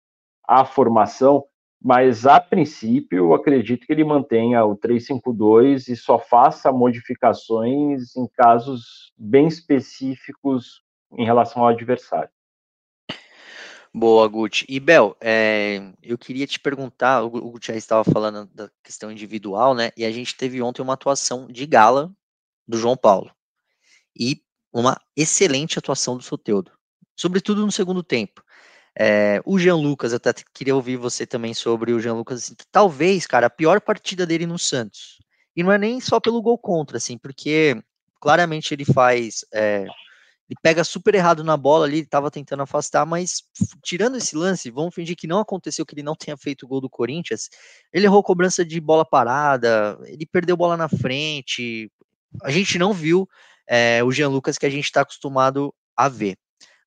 à 0.48 0.66
formação, 0.66 1.46
mas 1.82 2.28
a 2.28 2.40
princípio 2.40 3.18
eu 3.18 3.34
acredito 3.34 3.88
que 3.88 3.94
ele 3.94 4.04
mantenha 4.04 4.64
o 4.66 4.76
352 4.76 5.88
e 5.88 5.96
só 5.96 6.20
faça 6.20 6.72
modificações 6.72 8.16
em 8.16 8.28
casos 8.28 9.14
bem 9.18 9.48
específicos 9.48 10.84
em 11.18 11.26
relação 11.26 11.64
ao 11.64 11.70
adversário. 11.70 12.35
Boa, 13.98 14.28
Guti. 14.28 14.66
E 14.68 14.78
Bel, 14.78 15.16
é, 15.22 15.82
eu 16.04 16.18
queria 16.18 16.46
te 16.46 16.60
perguntar, 16.60 17.22
o 17.24 17.30
Guti 17.30 17.68
já 17.68 17.78
estava 17.78 18.04
falando 18.04 18.46
da 18.54 18.70
questão 18.84 19.10
individual, 19.10 19.74
né? 19.74 19.90
E 19.96 20.04
a 20.04 20.12
gente 20.12 20.36
teve 20.36 20.62
ontem 20.62 20.82
uma 20.82 20.96
atuação 20.96 21.48
de 21.48 21.66
gala 21.66 22.14
do 22.68 22.78
João 22.78 22.98
Paulo. 22.98 23.32
E 24.14 24.42
uma 24.74 25.00
excelente 25.16 25.80
atuação 25.80 26.18
do 26.18 26.24
Soteudo, 26.24 26.74
sobretudo 27.16 27.66
no 27.66 27.72
segundo 27.72 28.04
tempo. 28.04 28.44
É, 29.00 29.42
o 29.46 29.58
Jean 29.58 29.78
Lucas, 29.78 30.12
eu 30.12 30.18
até 30.18 30.34
queria 30.54 30.76
ouvir 30.76 30.98
você 30.98 31.26
também 31.26 31.54
sobre 31.54 31.94
o 31.94 32.00
Jean 32.02 32.16
Lucas, 32.16 32.44
assim, 32.44 32.56
talvez, 32.70 33.26
cara, 33.26 33.48
a 33.48 33.50
pior 33.50 33.80
partida 33.80 34.26
dele 34.26 34.46
no 34.46 34.60
Santos. 34.60 35.22
E 35.56 35.64
não 35.64 35.72
é 35.72 35.78
nem 35.78 36.02
só 36.02 36.20
pelo 36.20 36.42
gol 36.42 36.58
contra, 36.58 36.98
assim, 36.98 37.18
porque 37.18 37.82
claramente 38.20 38.74
ele 38.74 38.84
faz. 38.84 39.46
É, 39.54 39.86
ele 40.50 40.58
pega 40.62 40.84
super 40.84 41.16
errado 41.16 41.44
na 41.44 41.58
bola 41.58 41.86
ali, 41.86 41.98
ele 41.98 42.04
estava 42.04 42.30
tentando 42.30 42.62
afastar, 42.62 43.06
mas 43.06 43.44
tirando 43.84 44.18
esse 44.18 44.36
lance, 44.36 44.70
vamos 44.70 44.94
fingir 44.94 45.16
que 45.16 45.26
não 45.26 45.40
aconteceu, 45.40 45.86
que 45.86 45.96
ele 45.96 46.04
não 46.04 46.16
tenha 46.16 46.38
feito 46.38 46.64
o 46.64 46.68
gol 46.68 46.80
do 46.80 46.90
Corinthians. 46.90 47.50
Ele 47.92 48.06
errou 48.06 48.22
cobrança 48.22 48.64
de 48.64 48.80
bola 48.80 49.04
parada, 49.04 49.98
ele 50.06 50.26
perdeu 50.26 50.56
bola 50.56 50.78
na 50.78 50.88
frente. 50.88 51.92
A 52.44 52.52
gente 52.52 52.78
não 52.78 52.94
viu 52.94 53.28
é, 53.68 54.04
o 54.04 54.12
Jean 54.12 54.30
Lucas 54.30 54.58
que 54.58 54.66
a 54.68 54.70
gente 54.70 54.86
está 54.86 55.02
acostumado 55.02 55.74
a 55.98 56.08
ver, 56.08 56.38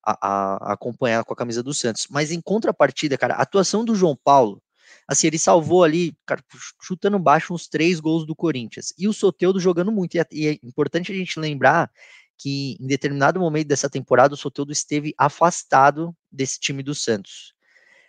a, 0.05 0.17
a, 0.21 0.73
acompanhar 0.73 1.25
com 1.25 1.33
a 1.33 1.37
camisa 1.37 1.61
do 1.61 1.73
Santos. 1.73 2.07
Mas 2.09 2.31
em 2.31 2.39
contrapartida, 2.39 3.17
cara, 3.17 3.35
a 3.35 3.41
atuação 3.41 3.83
do 3.83 3.93
João 3.93 4.17
Paulo, 4.23 4.61
assim, 5.05 5.27
ele 5.27 5.37
salvou 5.37 5.83
ali, 5.83 6.15
cara, 6.25 6.41
chutando 6.81 7.19
baixo 7.19 7.53
uns 7.53 7.67
três 7.67 7.99
gols 7.99 8.25
do 8.25 8.35
Corinthians. 8.35 8.93
E 8.97 9.05
o 9.05 9.13
Soteudo 9.13 9.59
jogando 9.59 9.91
muito. 9.91 10.15
É, 10.15 10.25
e 10.31 10.47
é 10.47 10.51
importante 10.63 11.11
a 11.11 11.15
gente 11.15 11.37
lembrar 11.37 11.91
que 12.39 12.77
em 12.79 12.87
determinado 12.87 13.39
momento 13.39 13.67
dessa 13.67 13.89
temporada 13.89 14.33
o 14.33 14.37
Soteudo 14.37 14.71
esteve 14.71 15.13
afastado 15.17 16.15
desse 16.31 16.59
time 16.59 16.81
do 16.81 16.95
Santos. 16.95 17.53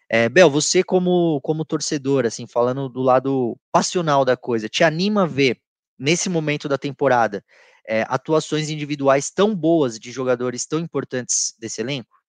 É, 0.08 0.28
Bel, 0.28 0.48
você 0.48 0.82
como, 0.82 1.40
como 1.42 1.64
torcedor, 1.64 2.24
assim, 2.24 2.46
falando 2.46 2.88
do 2.88 3.02
lado 3.02 3.58
passional 3.72 4.24
da 4.24 4.36
coisa, 4.36 4.68
te 4.68 4.82
anima 4.84 5.24
a 5.24 5.26
ver 5.26 5.60
nesse 5.98 6.28
momento 6.28 6.68
da 6.68 6.78
temporada 6.78 7.44
é, 7.86 8.04
atuações 8.08 8.70
individuais 8.70 9.30
tão 9.30 9.54
boas 9.54 9.98
de 9.98 10.12
jogadores 10.12 10.66
tão 10.66 10.78
importantes 10.78 11.54
desse 11.58 11.80
elenco? 11.80 12.20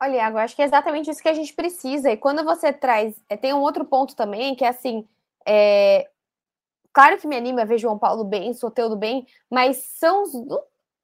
Olha, 0.00 0.16
Iago, 0.16 0.38
acho 0.38 0.54
que 0.54 0.62
é 0.62 0.64
exatamente 0.64 1.10
isso 1.10 1.22
que 1.22 1.28
a 1.28 1.34
gente 1.34 1.52
precisa. 1.52 2.10
E 2.10 2.16
quando 2.16 2.44
você 2.44 2.72
traz. 2.72 3.20
É, 3.28 3.36
tem 3.36 3.52
um 3.52 3.60
outro 3.60 3.84
ponto 3.84 4.14
também, 4.14 4.54
que 4.54 4.64
é 4.64 4.68
assim. 4.68 5.06
É, 5.46 6.08
claro 6.92 7.18
que 7.18 7.26
me 7.26 7.36
anima 7.36 7.64
ver 7.64 7.78
João 7.78 7.98
Paulo 7.98 8.24
bem, 8.24 8.52
Soteudo 8.54 8.96
bem, 8.96 9.26
mas 9.50 9.76
são 9.98 10.22
os, 10.22 10.32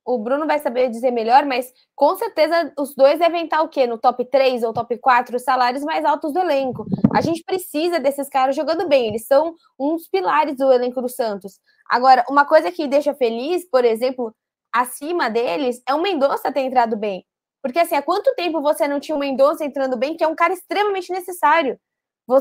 o 0.05 0.19
Bruno 0.19 0.47
vai 0.47 0.59
saber 0.59 0.91
dizer 0.91 1.11
melhor, 1.11 1.47
mas 1.47 1.73
com 1.95 2.15
certeza 2.17 2.73
os 2.79 2.95
dois 2.95 3.19
devem 3.19 3.45
estar 3.45 3.63
o 3.63 3.69
quê? 3.69 3.87
No 3.87 3.99
top 3.99 4.25
3 4.27 4.63
ou 4.63 4.73
top 4.73 4.99
4 4.99 5.39
salários 5.39 5.83
mais 5.83 6.05
altos 6.05 6.33
do 6.33 6.41
elenco. 6.41 6.85
A 7.15 7.21
gente 7.23 7.43
precisa 7.43 7.99
desses 7.99 8.29
caras 8.29 8.55
jogando 8.55 8.87
bem, 8.87 9.09
eles 9.09 9.27
são 9.27 9.55
dos 9.79 10.07
pilares 10.09 10.57
do 10.57 10.71
elenco 10.71 11.01
do 11.01 11.09
Santos. 11.09 11.59
Agora, 11.89 12.25
uma 12.29 12.45
coisa 12.45 12.71
que 12.71 12.87
deixa 12.87 13.15
feliz, 13.15 13.69
por 13.71 13.85
exemplo, 13.85 14.35
acima 14.73 15.31
deles, 15.31 15.81
é 15.89 15.95
o 15.95 16.03
Mendonça 16.03 16.53
ter 16.53 16.61
entrado 16.61 16.97
bem. 16.97 17.25
Porque 17.63 17.79
assim, 17.79 17.95
há 17.95 18.03
quanto 18.03 18.35
tempo 18.35 18.61
você 18.61 18.87
não 18.87 19.01
tinha 19.01 19.17
o 19.17 19.19
Mendonça 19.19 19.65
entrando 19.65 19.97
bem, 19.97 20.17
que 20.17 20.23
é 20.25 20.29
um 20.29 20.35
cara 20.35 20.53
extremamente 20.53 21.11
necessário? 21.11 21.79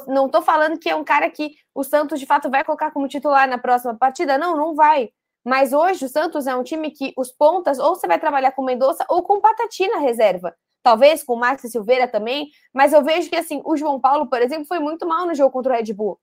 Não 0.07 0.27
estou 0.27 0.41
falando 0.41 0.79
que 0.79 0.89
é 0.89 0.95
um 0.95 1.03
cara 1.03 1.29
que 1.29 1.51
o 1.75 1.83
Santos 1.83 2.19
de 2.19 2.25
fato 2.25 2.49
vai 2.49 2.63
colocar 2.63 2.91
como 2.91 3.07
titular 3.07 3.47
na 3.47 3.57
próxima 3.57 3.95
partida. 3.95 4.37
Não, 4.37 4.55
não 4.55 4.73
vai. 4.75 5.09
Mas 5.45 5.73
hoje 5.73 6.05
o 6.05 6.09
Santos 6.09 6.47
é 6.47 6.55
um 6.55 6.63
time 6.63 6.89
que 6.91 7.13
os 7.17 7.31
pontas, 7.31 7.77
ou 7.77 7.95
você 7.95 8.07
vai 8.07 8.17
trabalhar 8.17 8.53
com 8.53 8.63
Mendonça 8.63 9.05
ou 9.09 9.23
com 9.23 9.41
Patati 9.41 9.87
na 9.87 9.99
reserva. 9.99 10.55
Talvez 10.81 11.23
com 11.23 11.33
o 11.33 11.39
Max 11.39 11.61
Silveira 11.63 12.07
também, 12.07 12.49
mas 12.73 12.93
eu 12.93 13.03
vejo 13.03 13.29
que 13.29 13.35
assim, 13.35 13.61
o 13.65 13.75
João 13.75 13.99
Paulo, 13.99 14.29
por 14.29 14.41
exemplo, 14.41 14.65
foi 14.65 14.79
muito 14.79 15.07
mal 15.07 15.25
no 15.25 15.35
jogo 15.35 15.51
contra 15.51 15.73
o 15.73 15.75
Red 15.75 15.93
Bull. 15.93 16.19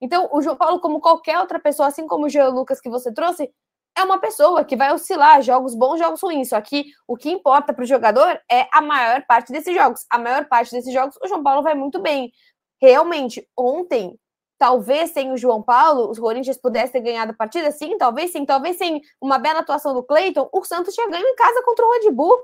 Então, 0.00 0.28
o 0.32 0.42
João 0.42 0.56
Paulo, 0.56 0.80
como 0.80 1.00
qualquer 1.00 1.38
outra 1.38 1.58
pessoa, 1.58 1.88
assim 1.88 2.06
como 2.06 2.26
o 2.26 2.28
Jean 2.28 2.48
Lucas 2.48 2.80
que 2.80 2.90
você 2.90 3.12
trouxe, 3.12 3.50
é 3.96 4.02
uma 4.02 4.18
pessoa 4.18 4.64
que 4.64 4.76
vai 4.76 4.92
oscilar, 4.92 5.40
jogos 5.40 5.74
bons, 5.74 5.98
jogos 5.98 6.20
ruins. 6.20 6.48
Só 6.48 6.60
que 6.60 6.86
o 7.06 7.16
que 7.16 7.30
importa 7.30 7.72
para 7.72 7.82
o 7.82 7.86
jogador 7.86 8.40
é 8.50 8.66
a 8.72 8.80
maior 8.80 9.24
parte 9.26 9.52
desses 9.52 9.74
jogos. 9.74 10.04
A 10.10 10.18
maior 10.18 10.46
parte 10.46 10.72
desses 10.72 10.92
jogos, 10.92 11.16
o 11.22 11.28
João 11.28 11.42
Paulo 11.42 11.62
vai 11.62 11.74
muito 11.74 12.00
bem. 12.00 12.32
Realmente, 12.80 13.48
ontem, 13.56 14.18
talvez 14.58 15.10
sem 15.10 15.32
o 15.32 15.36
João 15.36 15.62
Paulo, 15.62 16.10
os 16.10 16.18
Corinthians 16.18 16.56
pudessem 16.56 16.92
ter 16.92 17.00
ganhado 17.00 17.32
a 17.32 17.34
partida? 17.34 17.70
Sim, 17.70 17.96
talvez 17.98 18.32
sim. 18.32 18.44
Talvez 18.44 18.76
sem 18.76 19.00
uma 19.20 19.38
bela 19.38 19.60
atuação 19.60 19.94
do 19.94 20.02
Cleiton, 20.02 20.48
o 20.52 20.64
Santos 20.64 20.94
tinha 20.94 21.08
ganho 21.08 21.26
em 21.26 21.34
casa 21.36 21.62
contra 21.64 21.84
o 21.84 21.92
Red 21.92 22.10
Bull. 22.10 22.38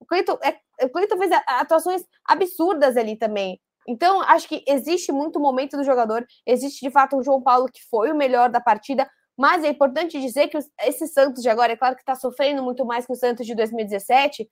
O 0.00 0.06
Cleiton, 0.06 0.38
é, 0.42 0.58
o 0.84 0.88
Cleiton 0.88 1.18
fez 1.18 1.30
atuações 1.46 2.02
absurdas 2.24 2.96
ali 2.96 3.16
também. 3.16 3.60
Então, 3.86 4.20
acho 4.22 4.48
que 4.48 4.62
existe 4.68 5.10
muito 5.10 5.40
momento 5.40 5.76
do 5.76 5.84
jogador, 5.84 6.24
existe 6.46 6.84
de 6.84 6.92
fato 6.92 7.16
o 7.16 7.22
João 7.22 7.42
Paulo 7.42 7.66
que 7.66 7.80
foi 7.90 8.12
o 8.12 8.16
melhor 8.16 8.50
da 8.50 8.60
partida, 8.60 9.08
mas 9.36 9.64
é 9.64 9.68
importante 9.68 10.20
dizer 10.20 10.48
que 10.48 10.58
esse 10.82 11.06
Santos 11.08 11.42
de 11.42 11.48
agora, 11.48 11.72
é 11.72 11.76
claro 11.76 11.96
que 11.96 12.02
está 12.02 12.14
sofrendo 12.14 12.62
muito 12.62 12.84
mais 12.84 13.06
que 13.06 13.12
o 13.12 13.16
Santos 13.16 13.46
de 13.46 13.54
2017, 13.54 14.48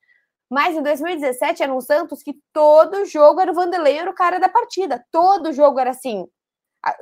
Mas 0.51 0.75
em 0.77 0.83
2017 0.83 1.63
era 1.63 1.75
um 1.75 1.81
Santos 1.81 2.23
que 2.23 2.35
todo 2.53 3.05
jogo 3.05 3.41
era 3.41 3.51
o 3.51 3.55
Vanderlei, 3.55 3.99
era 3.99 4.11
o 4.11 4.15
cara 4.15 4.39
da 4.39 4.49
partida. 4.49 5.05
Todo 5.13 5.53
jogo 5.53 5.79
era 5.79 5.91
assim. 5.91 6.27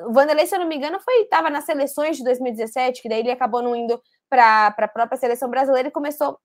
O 0.06 0.12
Vanderlei, 0.12 0.46
se 0.46 0.54
eu 0.54 0.61
não 0.61 0.66
me 0.66 0.76
engano, 0.76 0.98
foi 1.00 1.22
estava 1.22 1.50
nas 1.50 1.64
seleções 1.64 2.16
de 2.16 2.24
2017, 2.24 3.02
que 3.02 3.09
daí 3.09 3.20
ele 3.20 3.30
acabou 3.30 3.62
não 3.62 3.76
indo 3.76 4.00
para 4.28 4.68
a 4.68 4.88
própria 4.88 5.18
seleção 5.18 5.48
brasileira 5.50 5.88
e 5.88 5.92
começou 5.92 6.38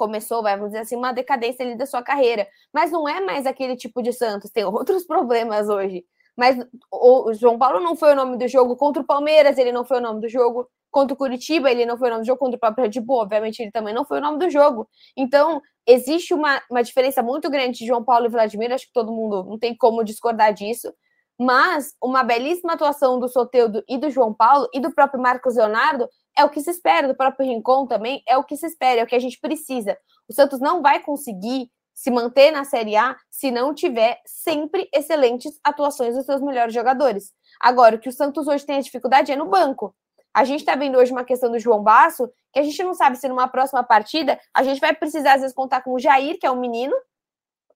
começou, 0.00 0.42
vamos 0.42 0.68
dizer 0.68 0.78
assim, 0.78 0.96
uma 0.96 1.12
decadência 1.12 1.64
ali 1.64 1.76
da 1.76 1.84
sua 1.84 2.02
carreira. 2.02 2.48
Mas 2.72 2.90
não 2.90 3.06
é 3.06 3.20
mais 3.20 3.44
aquele 3.44 3.76
tipo 3.76 4.02
de 4.02 4.12
Santos, 4.14 4.50
tem 4.50 4.64
outros 4.64 5.04
problemas 5.06 5.68
hoje. 5.68 6.04
Mas 6.40 6.56
o 6.90 7.34
João 7.34 7.58
Paulo 7.58 7.80
não 7.80 7.94
foi 7.94 8.12
o 8.12 8.16
nome 8.16 8.38
do 8.38 8.48
jogo 8.48 8.74
contra 8.74 9.02
o 9.02 9.04
Palmeiras, 9.06 9.58
ele 9.58 9.70
não 9.70 9.84
foi 9.84 9.98
o 9.98 10.00
nome 10.00 10.22
do 10.22 10.28
jogo 10.30 10.66
contra 10.90 11.12
o 11.12 11.16
Curitiba, 11.16 11.70
ele 11.70 11.84
não 11.84 11.98
foi 11.98 12.08
o 12.08 12.12
nome 12.12 12.22
do 12.22 12.26
jogo 12.26 12.38
contra 12.38 12.56
o 12.56 12.58
próprio 12.58 12.84
Red 12.86 12.98
Bull, 12.98 13.18
obviamente 13.18 13.60
ele 13.60 13.70
também 13.70 13.92
não 13.92 14.06
foi 14.06 14.20
o 14.20 14.22
nome 14.22 14.38
do 14.38 14.48
jogo. 14.48 14.88
Então, 15.14 15.60
existe 15.86 16.32
uma, 16.32 16.58
uma 16.70 16.82
diferença 16.82 17.22
muito 17.22 17.50
grande 17.50 17.80
de 17.80 17.86
João 17.86 18.02
Paulo 18.02 18.24
e 18.24 18.30
Vladimir, 18.30 18.72
acho 18.72 18.86
que 18.86 18.92
todo 18.94 19.12
mundo 19.12 19.44
não 19.44 19.58
tem 19.58 19.76
como 19.76 20.02
discordar 20.02 20.54
disso, 20.54 20.90
mas 21.38 21.94
uma 22.02 22.22
belíssima 22.22 22.72
atuação 22.72 23.20
do 23.20 23.28
Soteudo 23.28 23.84
e 23.86 23.98
do 23.98 24.08
João 24.08 24.32
Paulo 24.32 24.66
e 24.72 24.80
do 24.80 24.94
próprio 24.94 25.20
Marcos 25.20 25.56
Leonardo 25.56 26.08
é 26.38 26.42
o 26.42 26.48
que 26.48 26.62
se 26.62 26.70
espera, 26.70 27.06
do 27.06 27.14
próprio 27.14 27.46
Rincon 27.46 27.86
também, 27.86 28.22
é 28.26 28.38
o 28.38 28.44
que 28.44 28.56
se 28.56 28.64
espera, 28.64 29.02
é 29.02 29.04
o 29.04 29.06
que 29.06 29.14
a 29.14 29.20
gente 29.20 29.38
precisa. 29.38 29.94
O 30.26 30.32
Santos 30.32 30.58
não 30.58 30.80
vai 30.80 31.00
conseguir 31.00 31.68
se 32.00 32.10
manter 32.10 32.50
na 32.50 32.64
Série 32.64 32.96
A 32.96 33.14
se 33.30 33.50
não 33.50 33.74
tiver 33.74 34.22
sempre 34.24 34.88
excelentes 34.90 35.60
atuações 35.62 36.16
dos 36.16 36.24
seus 36.24 36.40
melhores 36.40 36.72
jogadores. 36.72 37.34
Agora, 37.60 37.96
o 37.96 37.98
que 37.98 38.08
o 38.08 38.12
Santos 38.12 38.46
hoje 38.46 38.64
tem 38.64 38.78
a 38.78 38.80
dificuldade 38.80 39.30
é 39.30 39.36
no 39.36 39.50
banco. 39.50 39.94
A 40.32 40.42
gente 40.42 40.60
está 40.60 40.74
vendo 40.74 40.96
hoje 40.96 41.12
uma 41.12 41.24
questão 41.24 41.52
do 41.52 41.58
João 41.58 41.82
Basso, 41.82 42.32
que 42.54 42.58
a 42.58 42.62
gente 42.62 42.82
não 42.82 42.94
sabe 42.94 43.18
se 43.18 43.28
numa 43.28 43.46
próxima 43.48 43.84
partida 43.84 44.40
a 44.54 44.62
gente 44.62 44.80
vai 44.80 44.94
precisar, 44.94 45.34
às 45.34 45.42
vezes, 45.42 45.54
contar 45.54 45.82
com 45.82 45.92
o 45.92 45.98
Jair, 45.98 46.38
que 46.40 46.46
é 46.46 46.50
um 46.50 46.58
menino, 46.58 46.96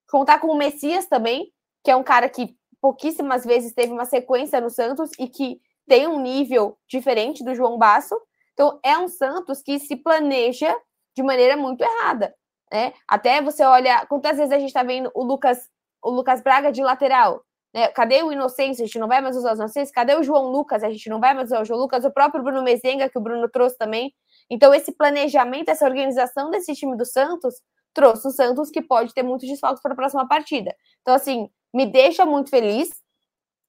contar 0.09 0.39
com 0.39 0.47
o 0.47 0.57
Messias 0.57 1.05
também, 1.05 1.53
que 1.85 1.91
é 1.91 1.97
um 1.97 2.03
cara 2.03 2.27
que 2.27 2.57
pouquíssimas 2.81 3.45
vezes 3.45 3.75
teve 3.75 3.93
uma 3.93 4.07
sequência 4.07 4.59
no 4.59 4.71
Santos 4.71 5.11
e 5.19 5.29
que 5.29 5.61
tem 5.87 6.07
um 6.07 6.19
nível 6.19 6.79
diferente 6.89 7.45
do 7.45 7.55
João 7.55 7.77
Basso. 7.77 8.19
Então, 8.55 8.81
é 8.83 8.97
um 8.97 9.07
Santos 9.07 9.61
que 9.61 9.79
se 9.79 9.97
planeja 9.97 10.75
de 11.15 11.23
maneira 11.23 11.59
muito 11.59 11.83
errada. 11.83 12.35
Né? 12.75 12.93
Até 13.07 13.41
você 13.41 13.63
olha, 13.63 14.05
quantas 14.07 14.37
vezes 14.37 14.51
a 14.51 14.59
gente 14.59 14.71
está 14.71 14.83
vendo 14.83 15.09
o 15.15 15.23
Lucas, 15.23 15.71
o 16.03 16.11
Lucas 16.11 16.43
Braga 16.43 16.73
de 16.73 16.83
lateral? 16.83 17.41
Né? 17.73 17.87
Cadê 17.87 18.21
o 18.25 18.33
Inocêncio? 18.33 18.83
A 18.83 18.87
gente 18.87 18.99
não 18.99 19.07
vai 19.07 19.21
mais 19.21 19.37
usar 19.37 19.53
os 19.53 19.61
Inocêncios. 19.61 19.95
Cadê 19.95 20.17
o 20.17 20.25
João 20.25 20.51
Lucas? 20.51 20.83
A 20.83 20.91
gente 20.91 21.09
não 21.09 21.21
vai 21.21 21.35
mais 21.35 21.51
usar 21.51 21.63
o 21.63 21.65
João 21.65 21.79
Lucas. 21.79 22.05
O 22.05 22.11
próprio 22.11 22.43
Bruno 22.43 22.65
Mezenga, 22.65 23.09
que 23.09 23.17
o 23.17 23.21
Bruno 23.21 23.49
trouxe 23.49 23.79
também. 23.79 24.13
Então, 24.51 24.75
esse 24.75 24.91
planejamento, 24.91 25.69
essa 25.69 25.85
organização 25.85 26.51
desse 26.51 26.75
time 26.75 26.97
do 26.97 27.07
Santos 27.07 27.55
trouxe 27.93 28.27
o 28.27 28.33
Santos 28.33 28.71
que 28.71 28.83
pode 28.83 29.15
ter 29.15 29.23
muitos 29.23 29.49
desfalques 29.49 29.81
para 29.81 29.93
a 29.93 29.97
próxima 29.97 30.27
partida. 30.27 30.75
Então, 31.03 31.15
assim, 31.15 31.49
me 31.73 31.87
deixa 31.87 32.27
muito 32.27 32.51
feliz, 32.51 32.91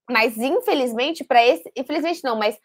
mas 0.09 0.35
infelizmente, 0.35 1.23
para 1.23 1.45
esse. 1.45 1.71
Infelizmente 1.77 2.23
não, 2.23 2.35
mas 2.35 2.57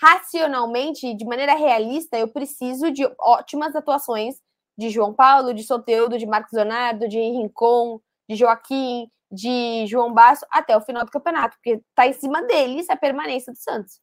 racionalmente, 0.00 1.12
de 1.12 1.24
maneira 1.24 1.56
realista, 1.56 2.16
eu 2.16 2.28
preciso 2.28 2.88
de 2.88 3.04
ótimas 3.18 3.74
atuações 3.74 4.36
de 4.78 4.90
João 4.90 5.12
Paulo, 5.12 5.52
de 5.52 5.64
Soteudo, 5.64 6.16
de 6.16 6.24
Marcos 6.24 6.52
Leonardo, 6.52 7.08
de 7.08 7.18
Rincon, 7.18 8.00
de 8.30 8.36
Joaquim, 8.36 9.10
de 9.30 9.84
João 9.88 10.14
Basso 10.14 10.46
até 10.50 10.76
o 10.76 10.80
final 10.80 11.04
do 11.04 11.10
campeonato, 11.10 11.56
porque 11.56 11.82
está 11.90 12.06
em 12.06 12.12
cima 12.12 12.42
deles 12.42 12.88
a 12.88 12.96
permanência 12.96 13.52
do 13.52 13.58
Santos. 13.58 14.00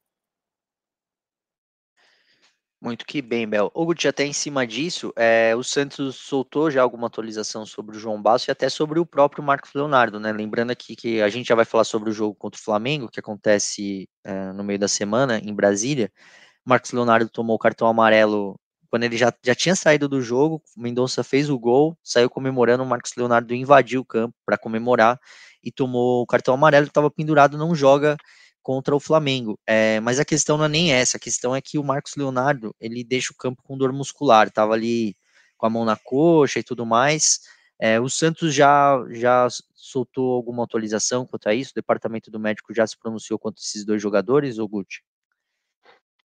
Muito 2.81 3.05
que 3.05 3.21
bem, 3.21 3.47
Bel. 3.47 3.71
O 3.73 3.85
Guti, 3.85 4.07
até 4.07 4.25
em 4.25 4.33
cima 4.33 4.67
disso, 4.67 5.11
é, 5.15 5.55
o 5.55 5.63
Santos 5.63 6.17
soltou 6.17 6.69
já 6.69 6.83
alguma 6.83 7.07
atualização 7.07 7.65
sobre 7.65 7.95
o 7.95 7.99
João 7.99 8.21
Basso 8.21 8.49
e 8.49 8.51
até 8.51 8.69
sobre 8.69 8.99
o 8.99 9.05
próprio 9.05 9.43
Marcos 9.43 9.73
Leonardo, 9.73 10.19
né? 10.19 10.31
Lembrando 10.31 10.69
aqui 10.69 10.95
que 10.95 11.19
a 11.21 11.29
gente 11.29 11.47
já 11.47 11.55
vai 11.55 11.65
falar 11.65 11.85
sobre 11.85 12.11
o 12.11 12.13
jogo 12.13 12.35
contra 12.35 12.59
o 12.59 12.63
Flamengo, 12.63 13.09
que 13.09 13.19
acontece 13.19 14.07
é, 14.23 14.51
no 14.51 14.63
meio 14.63 14.77
da 14.77 14.88
semana 14.88 15.39
em 15.39 15.51
Brasília. 15.51 16.11
Marcos 16.63 16.91
Leonardo 16.91 17.29
tomou 17.29 17.55
o 17.55 17.59
cartão 17.59 17.88
amarelo 17.88 18.59
quando 18.95 19.03
ele 19.03 19.17
já, 19.17 19.34
já 19.43 19.53
tinha 19.53 19.75
saído 19.75 20.08
do 20.08 20.21
jogo, 20.21 20.63
Mendonça 20.77 21.21
fez 21.21 21.49
o 21.49 21.60
gol, 21.60 21.97
saiu 22.01 22.29
comemorando, 22.29 22.81
o 22.81 22.86
Marcos 22.86 23.12
Leonardo 23.17 23.53
invadiu 23.53 23.99
o 23.99 24.05
campo 24.05 24.34
para 24.45 24.58
comemorar 24.58 25.19
e 25.62 25.69
tomou 25.69 26.21
o 26.21 26.25
cartão 26.25 26.53
amarelo, 26.53 26.88
estava 26.88 27.12
pendurado, 27.12 27.58
não 27.58 27.75
joga 27.75 28.15
contra 28.63 28.95
o 28.95 28.99
Flamengo. 29.01 29.60
É, 29.67 29.99
mas 29.99 30.17
a 30.17 30.23
questão 30.23 30.58
não 30.58 30.63
é 30.63 30.69
nem 30.69 30.93
essa, 30.93 31.17
a 31.17 31.19
questão 31.19 31.53
é 31.53 31.60
que 31.60 31.77
o 31.77 31.84
Marcos 31.84 32.13
Leonardo, 32.15 32.73
ele 32.79 33.03
deixa 33.03 33.34
o 33.34 33.36
campo 33.36 33.62
com 33.63 33.77
dor 33.77 33.91
muscular, 33.91 34.47
estava 34.47 34.71
ali 34.71 35.13
com 35.58 35.65
a 35.65 35.69
mão 35.69 35.84
na 35.84 35.97
coxa 35.97 36.60
e 36.60 36.63
tudo 36.63 36.86
mais. 36.86 37.41
É, 37.77 37.99
o 37.99 38.08
Santos 38.08 38.55
já, 38.55 38.97
já 39.10 39.49
soltou 39.73 40.31
alguma 40.36 40.63
atualização 40.63 41.25
quanto 41.25 41.49
a 41.49 41.53
isso? 41.53 41.71
O 41.71 41.75
departamento 41.75 42.31
do 42.31 42.39
médico 42.39 42.73
já 42.73 42.88
se 42.88 42.97
pronunciou 42.97 43.38
contra 43.38 43.62
esses 43.62 43.84
dois 43.84 44.01
jogadores, 44.01 44.58
ou 44.58 44.69
Guti? 44.69 45.03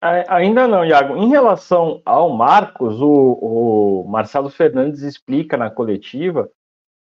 Ainda 0.01 0.67
não, 0.67 0.85
Iago. 0.85 1.17
Em 1.17 1.27
relação 1.27 2.01
ao 2.05 2.29
Marcos, 2.29 3.01
o, 3.01 4.03
o 4.03 4.07
Marcelo 4.07 4.49
Fernandes 4.49 5.01
explica 5.01 5.57
na 5.57 5.69
coletiva 5.69 6.49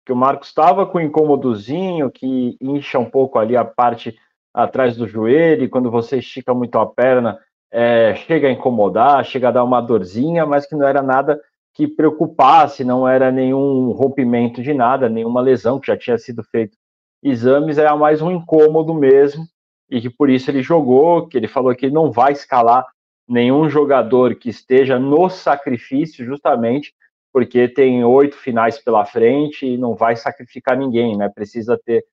que 0.05 0.13
o 0.13 0.17
Marcos 0.17 0.49
estava 0.49 0.85
com 0.85 0.99
um 0.99 1.03
incômodozinho 1.03 2.11
que 2.11 2.57
incha 2.61 2.99
um 2.99 3.09
pouco 3.09 3.39
ali 3.39 3.57
a 3.57 3.65
parte 3.65 4.17
atrás 4.53 4.97
do 4.97 5.07
joelho, 5.07 5.65
e 5.65 5.69
quando 5.69 5.91
você 5.91 6.19
estica 6.19 6.53
muito 6.53 6.77
a 6.79 6.87
perna, 6.87 7.39
é, 7.71 8.15
chega 8.17 8.49
a 8.49 8.51
incomodar, 8.51 9.25
chega 9.25 9.49
a 9.49 9.53
dar 9.53 9.63
uma 9.63 9.81
dorzinha, 9.81 10.45
mas 10.45 10.67
que 10.67 10.75
não 10.75 10.87
era 10.87 11.03
nada 11.03 11.41
que 11.75 11.87
preocupasse, 11.87 12.83
não 12.83 13.07
era 13.07 13.31
nenhum 13.31 13.93
rompimento 13.93 14.61
de 14.61 14.75
nada, 14.75 15.09
nenhuma 15.09 15.41
lesão 15.41 15.79
que 15.79 15.87
já 15.87 15.97
tinha 15.97 16.19
sido 16.19 16.43
feito 16.43 16.77
exames, 17.23 17.79
era 17.79 17.95
mais 17.97 18.21
um 18.21 18.31
incômodo 18.31 18.93
mesmo, 18.95 19.45
e 19.91 20.01
que 20.01 20.11
por 20.11 20.29
isso 20.29 20.51
ele 20.51 20.63
jogou, 20.63 21.27
que 21.27 21.37
ele 21.37 21.49
falou 21.49 21.75
que 21.75 21.87
ele 21.87 21.95
não 21.95 22.11
vai 22.11 22.33
escalar 22.33 22.87
nenhum 23.29 23.69
jogador 23.69 24.35
que 24.35 24.49
esteja 24.49 24.99
no 24.99 25.29
sacrifício, 25.29 26.25
justamente 26.25 26.95
porque 27.33 27.69
tem 27.69 28.03
oito 28.05 28.37
finais 28.37 28.79
pela 28.79 29.05
frente 29.05 29.67
e 29.67 29.77
não 29.77 29.95
vai 29.95 30.17
sacrificar 30.17 30.77
ninguém, 30.77 31.17
né? 31.17 31.29
Precisa 31.29 31.79
ter 31.85 32.05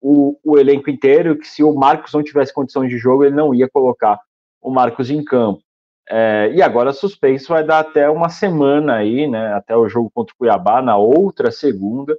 o, 0.00 0.38
o 0.44 0.58
elenco 0.58 0.90
inteiro, 0.90 1.36
que 1.36 1.48
se 1.48 1.64
o 1.64 1.74
Marcos 1.74 2.12
não 2.12 2.22
tivesse 2.22 2.52
condição 2.52 2.86
de 2.86 2.98
jogo, 2.98 3.24
ele 3.24 3.34
não 3.34 3.54
ia 3.54 3.68
colocar 3.68 4.20
o 4.60 4.70
Marcos 4.70 5.10
em 5.10 5.24
campo. 5.24 5.62
É, 6.08 6.50
e 6.54 6.62
agora 6.62 6.92
suspenso 6.92 7.48
vai 7.48 7.64
dar 7.64 7.80
até 7.80 8.08
uma 8.08 8.28
semana 8.28 8.96
aí, 8.96 9.26
né? 9.26 9.52
Até 9.54 9.76
o 9.76 9.88
jogo 9.88 10.10
contra 10.14 10.34
o 10.34 10.38
Cuiabá, 10.38 10.80
na 10.80 10.96
outra 10.96 11.50
segunda, 11.50 12.16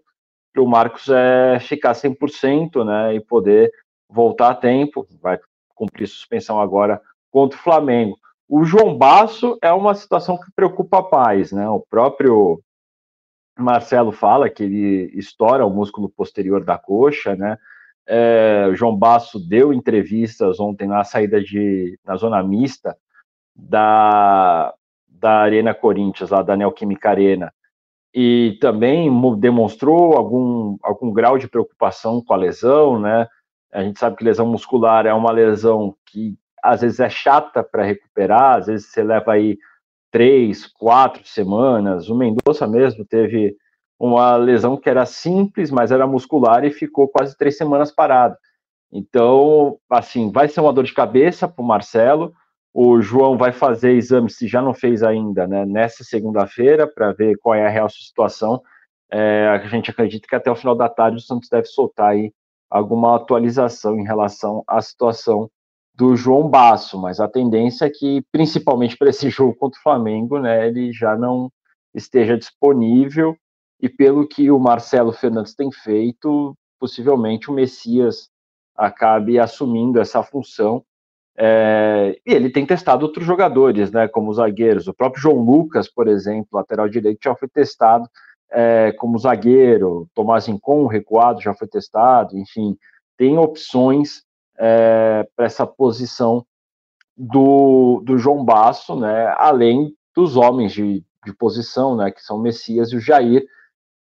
para 0.54 0.62
o 0.62 0.67
Marcos 0.67 1.08
é, 1.10 1.60
ficar 1.60 1.93
100%, 1.93 2.84
né? 2.86 3.15
E 3.15 3.19
poder 3.19 3.72
voltar 4.10 4.50
a 4.50 4.56
tempo, 4.56 5.08
vai 5.22 5.39
cumprir 5.76 6.08
suspensão 6.08 6.60
agora 6.60 7.02
contra 7.32 7.58
o 7.58 7.62
Flamengo. 7.62 8.17
O 8.48 8.65
João 8.65 8.98
Basso 8.98 9.58
é 9.62 9.72
uma 9.72 9.93
situação 9.93 10.38
que 10.38 10.52
preocupa 10.56 11.04
pais, 11.04 11.52
né? 11.52 11.69
O 11.69 11.80
próprio 11.80 12.62
Marcelo 13.58 14.12
fala 14.12 14.50
que 14.50 14.63
ele 14.63 15.12
estoura 15.13 15.65
o 15.65 15.69
músculo 15.69 16.10
posterior 16.10 16.63
da 16.63 16.78
coxa, 16.78 17.36
né? 17.36 17.58
É, 18.08 18.67
o 18.72 18.76
João 18.76 18.98
Basso 18.98 19.39
deu 19.39 19.72
entrevistas 19.72 20.60
ontem 20.60 20.88
na 20.88 21.04
saída 21.04 21.39
de 21.39 22.00
na 22.04 22.15
zona 22.15 22.41
mista 22.41 22.98
da, 23.56 24.74
da 25.08 25.41
Arena 25.41 25.76
Corinthians, 25.76 26.32
lá 26.32 26.41
da 26.41 26.58
Neoquímica 26.58 27.12
Arena, 27.12 27.54
e 28.12 28.58
também 28.60 29.12
demonstrou 29.38 30.13
algum, 30.13 30.78
algum 30.82 31.12
grau 31.12 31.38
de 31.38 31.48
preocupação 31.48 32.24
com 32.24 32.34
a 32.34 32.38
lesão, 32.38 33.00
né? 33.00 33.28
A 33.71 33.84
gente 33.84 33.99
sabe 33.99 34.15
que 34.15 34.23
lesão 34.23 34.47
muscular 34.47 35.05
é 35.05 35.13
uma 35.13 35.32
lesão 35.32 35.95
que 36.05 36.38
às 36.62 36.82
vezes 36.82 36.99
é 36.99 37.10
chata 37.10 37.63
para 37.63 37.84
recuperar, 37.84 38.58
às 38.58 38.67
vezes 38.67 38.88
você 38.88 39.03
leva 39.03 39.34
aí 39.34 39.58
três, 40.12 40.65
quatro 40.65 41.25
semanas. 41.25 42.10
O 42.10 42.15
Mendonça 42.15 42.67
mesmo 42.67 43.05
teve 43.05 43.55
uma 43.99 44.36
lesão 44.36 44.77
que 44.77 44.89
era 44.89 45.05
simples, 45.05 45.69
mas 45.69 45.91
era 45.91 46.08
muscular 46.08 46.63
e 46.63 46.71
ficou 46.71 47.08
quase 47.08 47.38
três 47.38 47.58
semanas 47.58 47.91
parado. 47.91 48.36
Então, 48.91 49.77
assim, 49.89 50.32
vai 50.32 50.47
ser 50.47 50.62
uma 50.62 50.73
dor 50.73 50.84
de 50.84 50.93
cabeça 50.93 51.47
para 51.47 51.62
o 51.62 51.67
Marcelo. 51.67 52.34
O 52.73 53.01
João 53.01 53.38
vai 53.38 53.51
fazer 53.51 53.93
exame, 53.93 54.29
se 54.29 54.47
já 54.47 54.62
não 54.62 54.73
fez 54.73 55.03
ainda, 55.03 55.45
né, 55.45 55.65
nessa 55.65 56.03
segunda-feira, 56.03 56.88
para 56.88 57.12
ver 57.12 57.38
qual 57.38 57.55
é 57.55 57.65
a 57.65 57.69
real 57.69 57.89
situação. 57.89 58.62
É, 59.12 59.47
a 59.47 59.67
gente 59.67 59.91
acredita 59.91 60.27
que 60.27 60.36
até 60.36 60.49
o 60.49 60.55
final 60.55 60.75
da 60.75 60.88
tarde 60.88 61.17
o 61.17 61.21
Santos 61.21 61.49
deve 61.49 61.65
soltar 61.65 62.12
aí 62.12 62.32
alguma 62.69 63.15
atualização 63.15 63.99
em 63.99 64.03
relação 64.03 64.63
à 64.67 64.82
situação 64.82 65.49
do 65.95 66.15
João 66.15 66.47
Basso, 66.47 66.97
mas 66.97 67.19
a 67.19 67.27
tendência 67.27 67.86
é 67.86 67.89
que, 67.89 68.23
principalmente 68.32 68.97
para 68.97 69.10
esse 69.10 69.29
jogo 69.32 69.55
contra 69.55 69.79
o 69.79 69.84
Flamengo, 69.84 70.39
né, 70.39 70.67
ele 70.67 70.93
já 70.93 71.17
não 71.17 71.51
esteja 71.93 72.38
disponível, 72.38 73.36
e 73.82 73.89
pelo 73.89 74.27
que 74.27 74.51
o 74.51 74.60
Marcelo 74.60 75.12
Fernandes 75.12 75.55
tem 75.55 75.71
feito, 75.71 76.55
possivelmente 76.79 77.49
o 77.49 77.53
Messias 77.53 78.29
acabe 78.75 79.39
assumindo 79.39 79.99
essa 79.99 80.23
função. 80.23 80.84
É, 81.38 82.17
e 82.25 82.34
ele 82.34 82.49
tem 82.49 82.65
testado 82.65 83.05
outros 83.05 83.25
jogadores, 83.25 83.91
né, 83.91 84.08
como 84.08 84.29
os 84.29 84.38
zagueiros. 84.38 84.88
O 84.88 84.93
próprio 84.93 85.21
João 85.21 85.39
Lucas, 85.39 85.89
por 85.89 86.08
exemplo, 86.08 86.47
lateral 86.53 86.89
direito, 86.89 87.19
já 87.23 87.36
foi 87.36 87.47
testado 87.47 88.10
é, 88.52 88.92
como 88.94 89.18
zagueiro, 89.18 90.08
Tomás 90.14 90.48
Incon, 90.48 90.88
recuado, 90.88 91.42
já 91.42 91.54
foi 91.54 91.68
testado, 91.68 92.38
enfim, 92.38 92.78
tem 93.18 93.38
opções 93.38 94.24
é, 94.58 95.28
para 95.36 95.46
essa 95.46 95.66
posição 95.66 96.46
do, 97.16 98.02
do 98.04 98.18
João 98.18 98.44
Basso, 98.44 98.96
né, 98.96 99.34
além 99.38 99.94
dos 100.16 100.36
homens 100.36 100.72
de, 100.72 101.04
de 101.26 101.34
posição, 101.34 101.96
né, 101.96 102.12
que 102.12 102.22
são 102.22 102.38
o 102.38 102.42
Messias 102.42 102.92
e 102.92 102.96
o 102.96 103.02
Jair, 103.02 103.46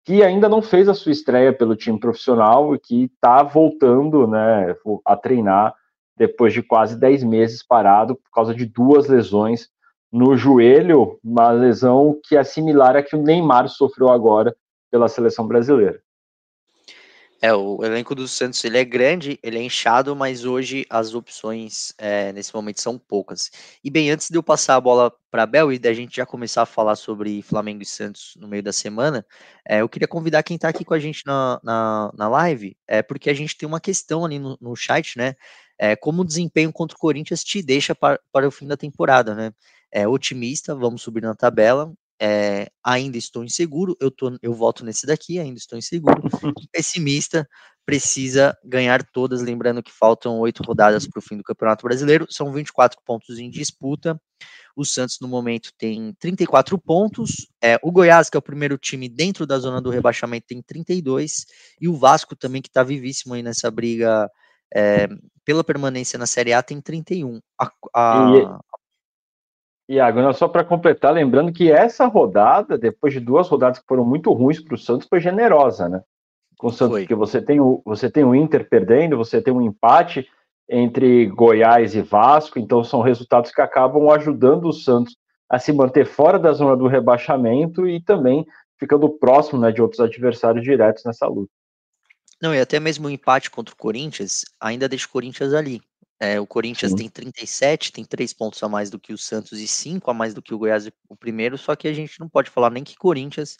que 0.04 0.22
ainda 0.22 0.48
não 0.48 0.62
fez 0.62 0.88
a 0.88 0.94
sua 0.94 1.12
estreia 1.12 1.52
pelo 1.52 1.76
time 1.76 2.00
profissional 2.00 2.74
e 2.74 2.78
que 2.78 3.04
está 3.04 3.42
voltando 3.42 4.26
né, 4.26 4.74
a 5.04 5.16
treinar 5.16 5.74
depois 6.16 6.52
de 6.52 6.62
quase 6.62 6.98
10 6.98 7.24
meses 7.24 7.62
parado 7.62 8.16
por 8.16 8.30
causa 8.32 8.54
de 8.54 8.64
duas 8.64 9.06
lesões 9.06 9.68
no 10.12 10.36
joelho, 10.36 11.18
uma 11.22 11.50
lesão 11.50 12.18
que 12.24 12.36
é 12.36 12.44
similar 12.44 12.96
à 12.96 13.02
que 13.02 13.16
o 13.16 13.22
Neymar 13.22 13.68
sofreu 13.68 14.08
agora 14.08 14.56
pela 14.90 15.08
seleção 15.08 15.46
brasileira. 15.46 16.00
É, 17.40 17.54
o 17.54 17.84
elenco 17.84 18.16
do 18.16 18.26
Santos 18.26 18.64
ele 18.64 18.78
é 18.78 18.84
grande, 18.84 19.38
ele 19.44 19.58
é 19.58 19.62
inchado, 19.62 20.16
mas 20.16 20.44
hoje 20.44 20.84
as 20.90 21.14
opções 21.14 21.94
é, 21.96 22.32
nesse 22.32 22.52
momento 22.52 22.80
são 22.80 22.98
poucas. 22.98 23.48
E 23.82 23.88
bem, 23.88 24.10
antes 24.10 24.28
de 24.28 24.36
eu 24.36 24.42
passar 24.42 24.74
a 24.74 24.80
bola 24.80 25.12
para 25.30 25.46
Bel 25.46 25.72
e 25.72 25.78
da 25.78 25.92
gente 25.92 26.16
já 26.16 26.26
começar 26.26 26.62
a 26.62 26.66
falar 26.66 26.96
sobre 26.96 27.40
Flamengo 27.42 27.80
e 27.80 27.86
Santos 27.86 28.34
no 28.40 28.48
meio 28.48 28.62
da 28.62 28.72
semana, 28.72 29.24
é, 29.64 29.82
eu 29.82 29.88
queria 29.88 30.08
convidar 30.08 30.42
quem 30.42 30.56
está 30.56 30.68
aqui 30.68 30.84
com 30.84 30.94
a 30.94 30.98
gente 30.98 31.24
na, 31.24 31.60
na, 31.62 32.10
na, 32.16 32.28
live, 32.28 32.76
é, 32.88 33.02
porque 33.02 33.30
a 33.30 33.34
gente 33.34 33.56
tem 33.56 33.68
uma 33.68 33.80
questão 33.80 34.24
ali 34.24 34.40
no, 34.40 34.58
no 34.60 34.74
chat, 34.74 35.16
né? 35.16 35.36
É, 35.78 35.94
como 35.94 36.22
o 36.22 36.26
desempenho 36.26 36.72
contra 36.72 36.96
o 36.96 36.98
Corinthians 36.98 37.44
te 37.44 37.62
deixa 37.62 37.94
para, 37.94 38.18
para 38.32 38.48
o 38.48 38.50
fim 38.50 38.66
da 38.66 38.76
temporada, 38.76 39.32
né? 39.32 39.52
É 39.92 40.06
otimista, 40.06 40.74
vamos 40.74 41.02
subir 41.02 41.22
na 41.22 41.34
tabela, 41.34 41.92
é, 42.20 42.68
ainda 42.84 43.16
estou 43.16 43.44
inseguro, 43.44 43.96
eu, 44.00 44.10
tô, 44.10 44.36
eu 44.42 44.52
voto 44.52 44.84
nesse 44.84 45.06
daqui, 45.06 45.38
ainda 45.38 45.58
estou 45.58 45.78
inseguro, 45.78 46.20
pessimista, 46.72 47.48
precisa 47.86 48.56
ganhar 48.64 49.02
todas, 49.12 49.40
lembrando 49.40 49.82
que 49.82 49.92
faltam 49.92 50.38
oito 50.40 50.62
rodadas 50.62 51.06
para 51.06 51.18
o 51.18 51.22
fim 51.22 51.36
do 51.36 51.44
Campeonato 51.44 51.84
Brasileiro, 51.86 52.26
são 52.28 52.52
24 52.52 52.98
pontos 53.04 53.38
em 53.38 53.48
disputa, 53.48 54.20
o 54.76 54.84
Santos 54.84 55.18
no 55.20 55.28
momento 55.28 55.70
tem 55.78 56.12
34 56.18 56.78
pontos, 56.78 57.48
é, 57.62 57.78
o 57.82 57.90
Goiás, 57.90 58.28
que 58.28 58.36
é 58.36 58.40
o 58.40 58.42
primeiro 58.42 58.76
time 58.76 59.08
dentro 59.08 59.46
da 59.46 59.58
zona 59.58 59.80
do 59.80 59.90
rebaixamento, 59.90 60.46
tem 60.48 60.60
32, 60.60 61.46
e 61.80 61.88
o 61.88 61.96
Vasco 61.96 62.36
também, 62.36 62.60
que 62.60 62.68
está 62.68 62.82
vivíssimo 62.82 63.34
aí 63.34 63.42
nessa 63.42 63.70
briga 63.70 64.28
é, 64.74 65.08
pela 65.44 65.64
permanência 65.64 66.18
na 66.18 66.26
Série 66.26 66.52
A, 66.52 66.62
tem 66.62 66.80
31. 66.80 67.40
A, 67.58 67.72
a, 67.94 68.60
Iago, 69.88 70.32
só 70.34 70.46
para 70.46 70.64
completar, 70.64 71.14
lembrando 71.14 71.52
que 71.52 71.72
essa 71.72 72.06
rodada, 72.06 72.76
depois 72.76 73.12
de 73.12 73.20
duas 73.20 73.48
rodadas 73.48 73.78
que 73.78 73.86
foram 73.86 74.04
muito 74.04 74.30
ruins 74.32 74.60
para 74.60 74.74
o 74.74 74.78
Santos, 74.78 75.08
foi 75.08 75.18
generosa, 75.18 75.88
né? 75.88 76.02
Com 76.58 76.66
o 76.66 76.72
Santos, 76.72 76.94
foi. 76.94 77.02
porque 77.02 77.14
você 77.14 77.40
tem 77.40 77.58
o, 77.58 77.80
você 77.84 78.10
tem 78.10 78.24
o 78.24 78.34
Inter 78.34 78.68
perdendo, 78.68 79.16
você 79.16 79.40
tem 79.40 79.54
um 79.54 79.62
empate 79.62 80.28
entre 80.68 81.26
Goiás 81.26 81.94
e 81.94 82.02
Vasco, 82.02 82.58
então 82.58 82.84
são 82.84 83.00
resultados 83.00 83.50
que 83.50 83.62
acabam 83.62 84.10
ajudando 84.10 84.66
o 84.66 84.72
Santos 84.72 85.16
a 85.48 85.58
se 85.58 85.72
manter 85.72 86.04
fora 86.04 86.38
da 86.38 86.52
zona 86.52 86.76
do 86.76 86.86
rebaixamento 86.86 87.88
e 87.88 88.02
também 88.02 88.46
ficando 88.78 89.08
próximo 89.08 89.58
né, 89.58 89.72
de 89.72 89.80
outros 89.80 90.00
adversários 90.00 90.62
diretos 90.62 91.04
nessa 91.04 91.26
luta. 91.26 91.50
Não, 92.40 92.54
e 92.54 92.60
até 92.60 92.78
mesmo 92.78 93.08
o 93.08 93.10
empate 93.10 93.50
contra 93.50 93.74
o 93.74 93.76
Corinthians 93.76 94.44
ainda 94.60 94.88
deixa 94.88 95.06
o 95.06 95.10
Corinthians 95.10 95.54
ali. 95.54 95.80
É, 96.20 96.40
o 96.40 96.46
Corinthians 96.46 96.90
Sim. 96.90 96.96
tem 96.96 97.08
37, 97.08 97.92
tem 97.92 98.04
3 98.04 98.32
pontos 98.32 98.60
a 98.62 98.68
mais 98.68 98.90
do 98.90 98.98
que 98.98 99.12
o 99.12 99.18
Santos 99.18 99.60
e 99.60 99.68
5 99.68 100.10
a 100.10 100.14
mais 100.14 100.34
do 100.34 100.42
que 100.42 100.52
o 100.52 100.58
Goiás, 100.58 100.88
o 101.08 101.16
primeiro, 101.16 101.56
só 101.56 101.76
que 101.76 101.86
a 101.86 101.92
gente 101.92 102.18
não 102.18 102.28
pode 102.28 102.50
falar 102.50 102.70
nem 102.70 102.82
que 102.82 102.96
Corinthians 102.96 103.56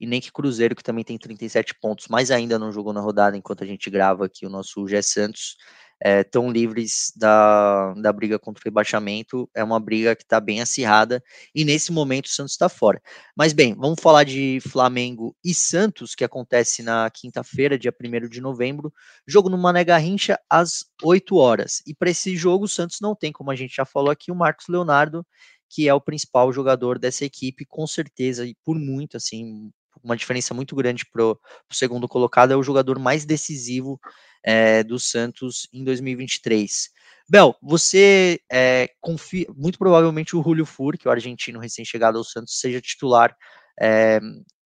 e 0.00 0.06
nem 0.06 0.20
que 0.20 0.30
Cruzeiro, 0.30 0.76
que 0.76 0.84
também 0.84 1.02
tem 1.02 1.18
37 1.18 1.74
pontos, 1.74 2.06
mas 2.08 2.30
ainda 2.30 2.60
não 2.60 2.70
jogou 2.70 2.92
na 2.92 3.00
rodada 3.00 3.36
enquanto 3.36 3.64
a 3.64 3.66
gente 3.66 3.90
grava 3.90 4.26
aqui 4.26 4.46
o 4.46 4.50
nosso 4.50 4.86
Gé 4.86 5.02
Santos, 5.02 5.56
é, 6.02 6.24
livres 6.52 7.12
da, 7.16 7.94
da 7.94 8.12
briga 8.12 8.38
contra 8.38 8.60
o 8.60 8.64
rebaixamento. 8.64 9.48
É 9.54 9.64
uma 9.64 9.80
briga 9.80 10.14
que 10.14 10.22
está 10.22 10.40
bem 10.40 10.60
acirrada 10.60 11.22
e 11.54 11.64
nesse 11.64 11.92
momento 11.92 12.26
o 12.26 12.30
Santos 12.30 12.52
está 12.52 12.68
fora. 12.68 13.00
Mas 13.36 13.52
bem, 13.52 13.74
vamos 13.74 14.00
falar 14.00 14.24
de 14.24 14.58
Flamengo 14.60 15.36
e 15.44 15.54
Santos, 15.54 16.14
que 16.14 16.24
acontece 16.24 16.82
na 16.82 17.10
quinta-feira, 17.10 17.78
dia 17.78 17.92
1 17.92 18.28
de 18.28 18.40
novembro. 18.40 18.92
Jogo 19.26 19.48
no 19.48 19.58
Mané 19.58 19.84
Garrincha 19.84 20.38
às 20.50 20.84
8 21.02 21.36
horas. 21.36 21.82
E 21.86 21.94
para 21.94 22.10
esse 22.10 22.36
jogo, 22.36 22.64
o 22.64 22.68
Santos 22.68 22.98
não 23.00 23.14
tem, 23.14 23.32
como 23.32 23.50
a 23.50 23.56
gente 23.56 23.74
já 23.74 23.84
falou 23.84 24.10
aqui, 24.10 24.30
o 24.30 24.36
Marcos 24.36 24.66
Leonardo, 24.68 25.26
que 25.68 25.88
é 25.88 25.94
o 25.94 26.00
principal 26.00 26.52
jogador 26.52 26.98
dessa 26.98 27.24
equipe, 27.24 27.64
com 27.64 27.86
certeza, 27.86 28.46
e 28.46 28.54
por 28.64 28.78
muito, 28.78 29.16
assim, 29.16 29.70
uma 30.06 30.16
diferença 30.16 30.54
muito 30.54 30.74
grande 30.76 31.04
para 31.04 31.24
o 31.24 31.38
segundo 31.72 32.06
colocado, 32.06 32.52
é 32.52 32.56
o 32.56 32.62
jogador 32.62 32.98
mais 32.98 33.24
decisivo 33.24 34.00
é, 34.42 34.84
do 34.84 34.98
Santos 35.00 35.68
em 35.72 35.82
2023. 35.82 36.90
Bel, 37.28 37.56
você 37.60 38.40
é, 38.50 38.88
confia, 39.00 39.46
muito 39.56 39.78
provavelmente 39.78 40.36
o 40.36 40.42
Julio 40.42 40.64
Fur, 40.64 40.96
que 40.96 41.08
é 41.08 41.10
o 41.10 41.12
argentino 41.12 41.58
recém-chegado 41.58 42.16
ao 42.16 42.24
Santos, 42.24 42.60
seja 42.60 42.80
titular 42.80 43.36
é, 43.80 44.20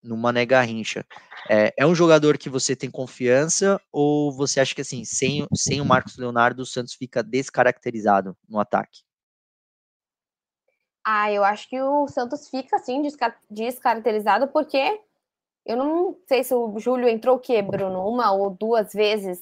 no 0.04 0.18
Mané 0.18 0.46
Garrincha. 0.46 1.06
É, 1.50 1.74
é, 1.78 1.88
um 1.88 1.96
jogador 1.96 2.38
que 2.38 2.50
você 2.50 2.76
tem 2.76 2.92
confiança 2.92 3.80
ou 3.94 4.34
você 4.34 4.60
acha 4.60 4.76
que 4.76 4.82
assim, 4.82 5.06
sem, 5.06 5.48
sem 5.56 5.80
o 5.80 5.86
Marcos 5.86 6.18
Leonardo, 6.18 6.64
o 6.64 6.66
Santos 6.66 6.94
fica 6.94 7.24
descaracterizado 7.24 8.36
no 8.48 8.60
ataque? 8.60 9.00
Ah, 11.06 11.32
eu 11.32 11.44
acho 11.44 11.68
que 11.70 11.82
o 11.82 12.08
Santos 12.08 12.50
fica 12.50 12.76
assim 12.76 13.02
descaracterizado 13.50 14.50
porque 14.50 15.00
eu 15.66 15.78
não 15.78 16.18
sei 16.28 16.44
se 16.44 16.54
o 16.54 16.80
Júlio 16.80 17.08
entrou 17.08 17.36
o 17.38 17.40
quê, 17.40 17.62
Bruno? 17.62 18.08
Uma 18.08 18.32
ou 18.32 18.50
duas 18.50 18.92
vezes 18.94 19.40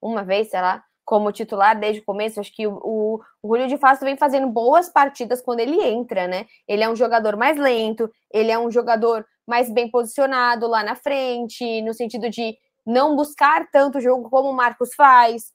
uma 0.00 0.22
vez, 0.22 0.50
sei 0.50 0.60
lá, 0.60 0.84
como 1.04 1.32
titular 1.32 1.78
desde 1.78 2.00
o 2.00 2.04
começo. 2.04 2.40
Acho 2.40 2.54
que 2.54 2.66
o, 2.66 2.78
o, 2.82 3.20
Julio 3.42 3.68
de 3.68 3.78
Fato 3.78 4.04
vem 4.04 4.16
fazendo 4.16 4.48
boas 4.48 4.88
partidas 4.88 5.40
quando 5.40 5.60
ele 5.60 5.82
entra, 5.82 6.28
né? 6.28 6.46
Ele 6.68 6.84
é 6.84 6.88
um 6.88 6.96
jogador 6.96 7.36
mais 7.36 7.56
lento, 7.56 8.10
ele 8.32 8.50
é 8.50 8.58
um 8.58 8.70
jogador 8.70 9.24
mais 9.46 9.70
bem 9.70 9.90
posicionado 9.90 10.66
lá 10.66 10.82
na 10.82 10.94
frente, 10.94 11.82
no 11.82 11.94
sentido 11.94 12.28
de 12.28 12.56
não 12.86 13.16
buscar 13.16 13.68
tanto 13.70 14.00
jogo 14.00 14.28
como 14.28 14.50
o 14.50 14.56
Marcos 14.56 14.94
faz. 14.94 15.53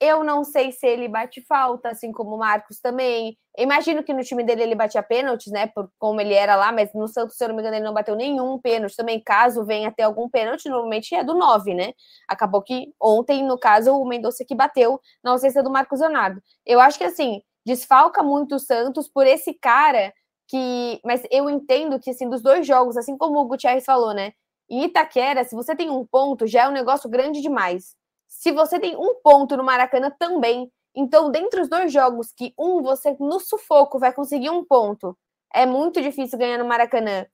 Eu 0.00 0.24
não 0.24 0.44
sei 0.44 0.72
se 0.72 0.86
ele 0.86 1.08
bate 1.08 1.42
falta, 1.46 1.90
assim 1.90 2.10
como 2.10 2.34
o 2.34 2.38
Marcos 2.38 2.80
também. 2.80 3.36
Imagino 3.58 4.02
que 4.02 4.14
no 4.14 4.22
time 4.22 4.42
dele 4.42 4.62
ele 4.62 4.74
batia 4.74 5.02
pênaltis, 5.02 5.52
né? 5.52 5.66
Por 5.66 5.90
como 5.98 6.20
ele 6.22 6.32
era 6.32 6.56
lá, 6.56 6.72
mas 6.72 6.90
no 6.94 7.06
Santos, 7.06 7.36
se 7.36 7.44
eu 7.44 7.48
não 7.48 7.54
me 7.54 7.60
engano, 7.60 7.76
ele 7.76 7.84
não 7.84 7.92
bateu 7.92 8.16
nenhum 8.16 8.58
pênalti. 8.58 8.96
Também, 8.96 9.22
caso 9.22 9.62
venha 9.64 9.88
até 9.88 10.04
algum 10.04 10.26
pênalti, 10.30 10.70
normalmente 10.70 11.14
é 11.14 11.22
do 11.22 11.34
9, 11.34 11.74
né? 11.74 11.92
Acabou 12.26 12.62
que 12.62 12.94
ontem, 13.00 13.42
no 13.44 13.58
caso, 13.58 13.94
o 13.94 14.06
Mendonça 14.08 14.42
que 14.42 14.54
bateu 14.54 14.98
na 15.22 15.32
ausência 15.32 15.62
do 15.62 15.70
Marcos 15.70 16.00
Leonardo. 16.00 16.40
Eu 16.64 16.80
acho 16.80 16.96
que 16.96 17.04
assim, 17.04 17.42
desfalca 17.66 18.22
muito 18.22 18.54
o 18.54 18.58
Santos 18.58 19.06
por 19.08 19.26
esse 19.26 19.52
cara 19.52 20.14
que. 20.48 20.98
Mas 21.04 21.22
eu 21.30 21.50
entendo 21.50 22.00
que, 22.00 22.10
assim, 22.10 22.28
dos 22.28 22.42
dois 22.42 22.66
jogos, 22.66 22.96
assim 22.96 23.18
como 23.18 23.38
o 23.38 23.46
Gutierrez 23.46 23.84
falou, 23.84 24.14
né? 24.14 24.32
Em 24.70 24.84
Itaquera, 24.84 25.44
se 25.44 25.54
você 25.54 25.76
tem 25.76 25.90
um 25.90 26.06
ponto, 26.06 26.46
já 26.46 26.62
é 26.62 26.68
um 26.68 26.72
negócio 26.72 27.10
grande 27.10 27.42
demais. 27.42 27.94
Se 28.30 28.52
você 28.52 28.78
tem 28.78 28.96
um 28.96 29.16
ponto 29.22 29.56
no 29.56 29.64
Maracanã 29.64 30.10
também, 30.18 30.70
então, 30.94 31.30
dentre 31.30 31.60
os 31.60 31.68
dois 31.68 31.92
jogos, 31.92 32.32
que 32.32 32.54
um 32.58 32.80
você 32.80 33.16
no 33.20 33.38
sufoco 33.38 33.98
vai 33.98 34.12
conseguir 34.12 34.50
um 34.50 34.64
ponto, 34.64 35.18
é 35.52 35.66
muito 35.66 36.00
difícil 36.00 36.38
ganhar 36.38 36.58
no 36.58 36.64
Maracanã. 36.64 37.26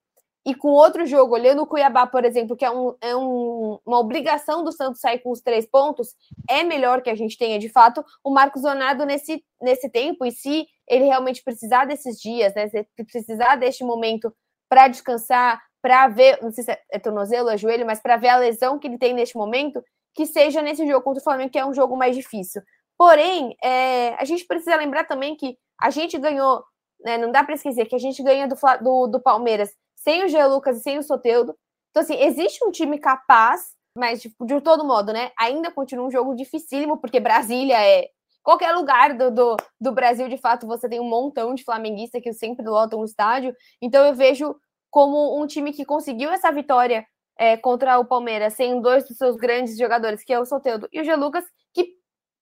E 0.45 0.55
com 0.55 0.69
outro 0.69 1.05
jogo, 1.05 1.35
olhando 1.35 1.63
o 1.63 1.67
Cuiabá, 1.67 2.07
por 2.07 2.25
exemplo, 2.25 2.57
que 2.57 2.65
é, 2.65 2.71
um, 2.71 2.95
é 3.01 3.17
um, 3.17 3.79
uma 3.85 3.99
obrigação 3.99 4.65
do 4.65 4.73
Santos 4.73 5.01
sair 5.01 5.19
com 5.19 5.31
os 5.31 5.41
três 5.41 5.67
pontos, 5.67 6.15
é 6.49 6.63
melhor 6.63 7.03
que 7.03 7.11
a 7.11 7.15
gente 7.15 7.37
tenha, 7.37 7.59
de 7.59 7.69
fato, 7.69 8.05
o 8.23 8.31
Marcos 8.31 8.63
Leonardo 8.63 9.05
nesse, 9.05 9.45
nesse 9.61 9.91
tempo. 9.91 10.25
E 10.25 10.31
se 10.31 10.67
ele 10.89 11.05
realmente 11.05 11.43
precisar 11.43 11.85
desses 11.85 12.21
dias, 12.21 12.55
né, 12.55 12.69
se 12.69 12.87
precisar 13.11 13.57
deste 13.57 13.85
momento 13.85 14.33
para 14.69 14.89
descansar, 14.89 15.61
para 15.83 16.09
ver, 16.09 16.41
não 16.43 16.51
sei 16.51 16.65
se 16.65 16.79
é 16.91 16.99
tornozelo, 16.99 17.49
é 17.49 17.57
joelho, 17.57 17.85
mas 17.85 18.01
para 18.01 18.17
ver 18.17 18.29
a 18.29 18.39
lesão 18.39 18.79
que 18.79 18.87
ele 18.87 18.99
tem 18.99 19.15
neste 19.15 19.37
momento, 19.37 19.83
que 20.17 20.27
seja 20.27 20.63
nesse 20.63 20.87
jogo 20.87 21.05
contra 21.05 21.21
o 21.21 21.25
Flamengo, 21.25 21.51
que 21.51 21.59
é 21.59 21.67
um 21.67 21.75
jogo 21.75 21.97
mais 21.97 22.17
difícil. 22.17 22.63
Porém, 22.97 23.55
é, 23.63 24.15
a 24.15 24.25
gente 24.25 24.47
precisa 24.47 24.75
lembrar 24.75 25.05
também 25.05 25.37
que 25.37 25.57
a 25.79 25.91
gente 25.91 26.19
ganhou, 26.19 26.65
né, 27.05 27.19
não 27.19 27.31
dá 27.31 27.45
para 27.45 27.55
esquecer 27.55 27.85
que 27.85 27.95
a 27.95 27.99
gente 27.99 28.23
ganha 28.23 28.49
do, 28.49 28.57
do, 28.83 29.07
do 29.07 29.21
Palmeiras 29.21 29.71
sem 29.95 30.25
o 30.25 30.29
Gê 30.29 30.43
Lucas 30.47 30.79
e 30.79 30.83
sem 30.83 30.99
o 30.99 31.03
Soteudo. 31.03 31.55
Então, 31.91 32.03
assim, 32.03 32.17
existe 32.23 32.65
um 32.65 32.71
time 32.71 32.99
capaz, 32.99 33.63
mas 33.97 34.23
de, 34.23 34.35
de 34.41 34.61
todo 34.63 34.85
modo, 34.85 35.13
né? 35.13 35.31
Ainda 35.39 35.71
continua 35.71 36.07
um 36.07 36.11
jogo 36.11 36.35
dificílimo, 36.35 36.99
porque 36.99 37.21
Brasília 37.21 37.77
é. 37.85 38.09
Qualquer 38.43 38.73
lugar 38.73 39.13
do, 39.15 39.31
do, 39.31 39.57
do 39.81 39.93
Brasil, 39.93 40.29
de 40.29 40.39
fato, 40.39 40.67
você 40.67 40.89
tem 40.89 41.01
um 41.01 41.09
montão 41.09 41.53
de 41.53 41.65
flamenguistas 41.65 42.23
que 42.23 42.33
sempre 42.33 42.65
lotam 42.65 43.01
o 43.01 43.05
estádio. 43.05 43.53
Então, 43.83 44.07
eu 44.07 44.15
vejo 44.15 44.55
como 44.89 45.43
um 45.43 45.47
time 45.47 45.73
que 45.73 45.85
conseguiu 45.85 46.31
essa 46.31 46.53
vitória 46.53 47.05
é, 47.39 47.57
contra 47.57 47.99
o 47.99 48.05
Palmeiras, 48.05 48.55
sem 48.55 48.81
dois 48.81 49.07
dos 49.07 49.17
seus 49.17 49.37
grandes 49.37 49.77
jogadores, 49.77 50.25
que 50.25 50.33
é 50.33 50.41
o 50.41 50.45
Soteldo 50.45 50.89
e 50.93 51.01
o 51.01 51.05
G. 51.05 51.15
Lucas, 51.17 51.45
que 51.75 51.95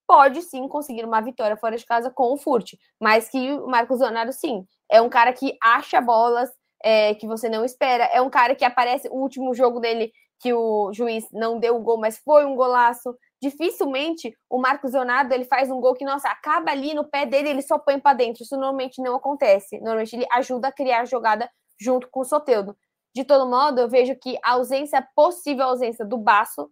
pode 0.07 0.43
sim 0.43 0.69
conseguir 0.69 1.05
uma 1.05 1.21
vitória 1.21 1.57
fora 1.57 1.77
de 1.77 1.85
casa 1.85 2.11
com 2.11 2.33
o 2.33 2.37
Furt, 2.37 2.75
mas 3.01 3.29
que 3.29 3.53
o 3.53 3.67
Marcos 3.67 4.01
Leonardo, 4.01 4.33
sim, 4.33 4.65
é 4.91 5.01
um 5.01 5.09
cara 5.09 5.33
que 5.33 5.57
acha 5.63 6.01
bolas, 6.01 6.51
é, 6.85 7.15
que 7.15 7.27
você 7.27 7.49
não 7.49 7.65
espera. 7.65 8.05
É 8.05 8.21
um 8.21 8.29
cara 8.29 8.55
que 8.55 8.65
aparece, 8.65 9.09
o 9.09 9.17
último 9.17 9.55
jogo 9.55 9.81
dele, 9.81 10.13
que 10.39 10.53
o 10.53 10.93
juiz 10.93 11.25
não 11.33 11.59
deu 11.59 11.77
o 11.77 11.81
gol, 11.81 11.99
mas 11.99 12.19
foi 12.19 12.45
um 12.45 12.55
golaço. 12.55 13.17
Dificilmente 13.41 14.37
o 14.51 14.59
Marcos 14.59 14.93
Leonardo 14.93 15.33
ele 15.33 15.45
faz 15.45 15.71
um 15.71 15.81
gol 15.81 15.95
que, 15.95 16.05
nossa, 16.05 16.29
acaba 16.29 16.71
ali 16.71 16.93
no 16.93 17.09
pé 17.09 17.25
dele, 17.25 17.49
ele 17.49 17.63
só 17.63 17.79
põe 17.79 17.99
para 17.99 18.17
dentro. 18.17 18.43
Isso 18.43 18.57
normalmente 18.57 19.01
não 19.03 19.17
acontece. 19.17 19.79
Normalmente 19.79 20.15
ele 20.15 20.27
ajuda 20.33 20.69
a 20.69 20.73
criar 20.73 21.01
a 21.01 21.05
jogada 21.07 21.51
junto 21.81 22.09
com 22.11 22.21
o 22.21 22.25
Soteudo. 22.25 22.77
De 23.15 23.25
todo 23.25 23.49
modo, 23.49 23.81
eu 23.81 23.89
vejo 23.89 24.17
que 24.17 24.37
a 24.43 24.53
ausência, 24.53 25.07
possível 25.15 25.65
ausência 25.65 26.05
do 26.05 26.19
Baço, 26.19 26.71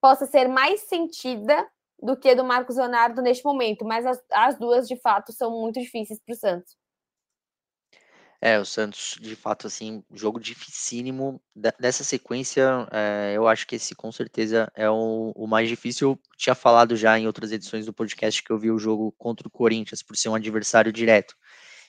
possa 0.00 0.26
ser 0.26 0.46
mais 0.48 0.82
sentida 0.82 1.66
do 2.02 2.16
que 2.16 2.34
do 2.34 2.44
Marcos 2.44 2.76
Leonardo 2.76 3.22
neste 3.22 3.44
momento, 3.44 3.84
mas 3.84 4.06
as, 4.06 4.22
as 4.32 4.58
duas, 4.58 4.88
de 4.88 4.96
fato, 4.96 5.32
são 5.32 5.50
muito 5.50 5.80
difíceis 5.80 6.20
para 6.24 6.32
o 6.32 6.36
Santos. 6.36 6.76
É, 8.42 8.58
o 8.58 8.64
Santos, 8.64 9.18
de 9.20 9.36
fato, 9.36 9.66
assim, 9.66 10.02
jogo 10.10 10.40
dificílimo. 10.40 11.42
Dessa 11.54 12.02
sequência, 12.02 12.88
é, 12.90 13.34
eu 13.36 13.46
acho 13.46 13.66
que 13.66 13.76
esse 13.76 13.94
com 13.94 14.10
certeza 14.10 14.72
é 14.74 14.88
o, 14.88 15.30
o, 15.36 15.46
mais 15.46 15.68
difícil. 15.68 16.12
Eu 16.12 16.20
tinha 16.38 16.54
falado 16.54 16.96
já 16.96 17.18
em 17.18 17.26
outras 17.26 17.52
edições 17.52 17.84
do 17.84 17.92
podcast 17.92 18.42
que 18.42 18.50
eu 18.50 18.58
vi 18.58 18.70
o 18.70 18.78
jogo 18.78 19.12
contra 19.18 19.46
o 19.46 19.50
Corinthians 19.50 20.02
por 20.02 20.16
ser 20.16 20.30
um 20.30 20.34
adversário 20.34 20.90
direto 20.90 21.36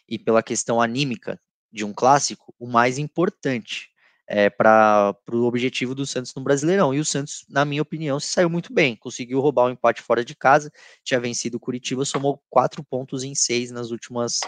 e 0.09 0.19
pela 0.19 0.43
questão 0.43 0.81
anímica 0.81 1.39
de 1.71 1.85
um 1.85 1.93
clássico, 1.93 2.53
o 2.59 2.67
mais 2.67 2.97
importante 2.97 3.89
é, 4.27 4.49
para 4.49 5.13
o 5.29 5.43
objetivo 5.43 5.93
do 5.93 6.05
Santos 6.05 6.33
no 6.33 6.41
Brasileirão. 6.41 6.93
E 6.93 6.99
o 6.99 7.05
Santos, 7.05 7.45
na 7.49 7.65
minha 7.65 7.81
opinião, 7.81 8.19
se 8.19 8.29
saiu 8.29 8.49
muito 8.49 8.73
bem. 8.73 8.95
Conseguiu 8.95 9.41
roubar 9.41 9.65
o 9.65 9.67
um 9.67 9.71
empate 9.71 10.01
fora 10.01 10.23
de 10.23 10.33
casa, 10.35 10.71
tinha 11.03 11.19
vencido 11.19 11.57
o 11.57 11.59
Curitiba, 11.59 12.05
somou 12.05 12.41
quatro 12.49 12.83
pontos 12.83 13.23
em 13.23 13.35
seis 13.35 13.71
nas 13.71 13.91
últimas 13.91 14.39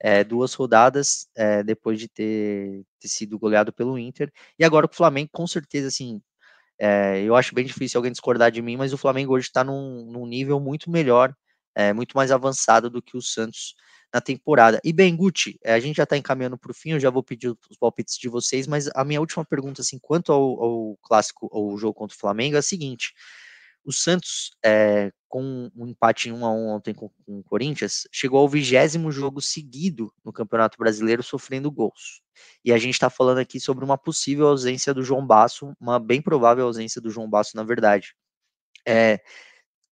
é, 0.00 0.22
duas 0.22 0.54
rodadas 0.54 1.26
é, 1.36 1.62
depois 1.62 1.98
de 1.98 2.08
ter, 2.08 2.84
ter, 3.00 3.08
sido 3.08 3.38
goleado 3.38 3.72
pelo 3.72 3.98
Inter. 3.98 4.32
E 4.58 4.64
agora 4.64 4.86
o 4.86 4.94
Flamengo, 4.94 5.30
com 5.32 5.46
certeza, 5.46 5.88
assim, 5.88 6.22
eu 7.24 7.34
acho 7.34 7.54
bem 7.54 7.64
difícil 7.64 7.98
alguém 7.98 8.12
discordar 8.12 8.50
de 8.50 8.60
mim, 8.60 8.76
mas 8.76 8.92
o 8.92 8.98
Flamengo 8.98 9.32
hoje 9.34 9.46
está 9.46 9.64
num, 9.64 10.04
num, 10.10 10.26
nível 10.26 10.60
muito 10.60 10.90
melhor, 10.90 11.34
muito 11.92 12.16
mais 12.16 12.30
avançado 12.30 12.88
do 12.88 13.02
que 13.02 13.16
o 13.16 13.22
Santos 13.22 13.74
na 14.12 14.20
temporada. 14.20 14.80
E 14.84 14.92
bem, 14.92 15.16
Gucci, 15.16 15.58
a 15.64 15.80
gente 15.80 15.96
já 15.96 16.04
está 16.04 16.16
encaminhando 16.16 16.56
para 16.56 16.70
o 16.70 16.74
fim, 16.74 16.90
eu 16.92 17.00
já 17.00 17.10
vou 17.10 17.22
pedir 17.22 17.48
os 17.48 17.76
palpites 17.76 18.16
de 18.16 18.28
vocês, 18.28 18.66
mas 18.66 18.88
a 18.94 19.04
minha 19.04 19.18
última 19.18 19.44
pergunta, 19.44 19.82
assim, 19.82 19.98
quanto 19.98 20.32
ao, 20.32 20.62
ao 20.62 20.96
clássico, 21.02 21.50
ao 21.52 21.76
jogo 21.76 21.94
contra 21.94 22.16
o 22.16 22.20
Flamengo, 22.20 22.54
é 22.54 22.60
a 22.60 22.62
seguinte: 22.62 23.12
o 23.84 23.92
Santos, 23.92 24.52
é, 24.64 25.12
com 25.28 25.68
um 25.76 25.86
empate 25.86 26.28
em 26.28 26.32
1 26.32 26.46
a 26.46 26.52
1 26.52 26.68
ontem 26.68 26.94
com, 26.94 27.08
com 27.08 27.40
o 27.40 27.42
Corinthians, 27.42 28.08
chegou 28.12 28.38
ao 28.38 28.48
vigésimo 28.48 29.10
jogo 29.10 29.40
seguido 29.40 30.12
no 30.24 30.32
Campeonato 30.32 30.78
Brasileiro 30.78 31.22
sofrendo 31.22 31.70
gols. 31.70 32.22
E 32.64 32.72
a 32.72 32.78
gente 32.78 32.94
está 32.94 33.10
falando 33.10 33.38
aqui 33.38 33.58
sobre 33.58 33.84
uma 33.84 33.98
possível 33.98 34.46
ausência 34.46 34.94
do 34.94 35.02
João 35.02 35.26
Basso, 35.26 35.74
uma 35.80 35.98
bem 35.98 36.22
provável 36.22 36.64
ausência 36.64 37.00
do 37.00 37.10
João 37.10 37.28
Basso, 37.28 37.56
na 37.56 37.64
verdade. 37.64 38.14
É, 38.86 39.20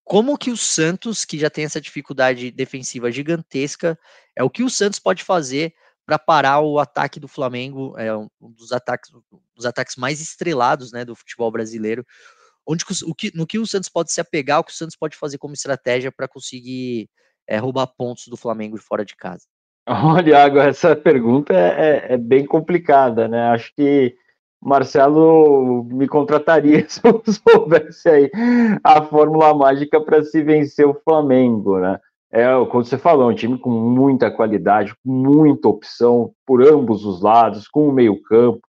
como 0.05 0.39
que 0.39 0.51
o 0.51 0.57
Santos, 0.57 1.25
que 1.25 1.39
já 1.39 1.49
tem 1.49 1.65
essa 1.65 1.81
dificuldade 1.81 2.51
defensiva 2.51 3.11
gigantesca, 3.11 3.99
é 4.37 4.43
o 4.43 4.51
que 4.51 4.63
o 4.63 4.71
Santos 4.71 4.99
pode 4.99 5.23
fazer 5.25 5.75
para 6.05 6.19
parar 6.19 6.61
o 6.61 6.79
ataque 6.79 7.21
do 7.21 7.29
Flamengo, 7.29 7.97
é 7.97 8.15
um 8.17 8.29
dos 8.41 8.73
ataques, 8.73 9.11
dos 9.55 9.65
ataques 9.65 9.97
mais 9.97 10.21
estrelados 10.21 10.93
né, 10.93 11.05
do 11.05 11.15
futebol 11.15 11.51
brasileiro 11.51 12.05
onde 12.67 12.85
o 13.05 13.15
que, 13.15 13.37
no 13.37 13.47
que 13.47 13.59
o 13.59 13.67
Santos 13.67 13.89
pode 13.89 14.13
se 14.13 14.21
apegar, 14.21 14.61
o 14.61 14.65
que 14.65 14.73
o 14.73 14.75
Santos 14.75 14.97
pode 14.97 15.17
fazer 15.17 15.39
como 15.39 15.55
estratégia 15.55 16.13
para 16.13 16.29
conseguir 16.29 17.09
é, 17.47 17.59
roubar 17.59 17.87
pontos 17.87 18.29
do 18.29 18.37
Flamengo 18.37 18.77
de 18.77 18.85
fora 18.85 19.05
de 19.05 19.17
casa? 19.17 19.47
Olha, 19.87 20.45
agora 20.45 20.71
essa 20.71 20.95
pergunta 20.95 21.53
é, 21.53 22.07
é, 22.11 22.15
é 22.15 22.17
bem 22.17 22.47
complicada, 22.47 23.29
né? 23.29 23.49
Acho 23.49 23.73
que 23.75 24.15
Marcelo 24.63 25.85
me 25.85 26.07
contrataria 26.07 26.85
se 26.89 27.01
eu 27.05 27.21
soubesse 27.27 28.09
aí 28.09 28.31
a 28.85 29.03
fórmula 29.03 29.53
mágica 29.53 30.01
para 30.01 30.23
se 30.23 30.41
vencer 30.43 30.87
o 30.87 30.95
Flamengo, 31.05 31.79
né? 31.79 31.99
É, 32.31 32.47
como 32.71 32.83
você 32.83 32.97
falou, 32.97 33.29
um 33.29 33.35
time 33.35 33.59
com 33.59 33.69
muita 33.69 34.31
qualidade, 34.31 34.95
muita 35.05 35.69
opção 35.69 36.33
por 36.47 36.63
ambos 36.63 37.05
os 37.05 37.21
lados, 37.21 37.69
com 37.69 37.89
o 37.89 37.93
meio 37.93 38.23
campo, 38.23 38.63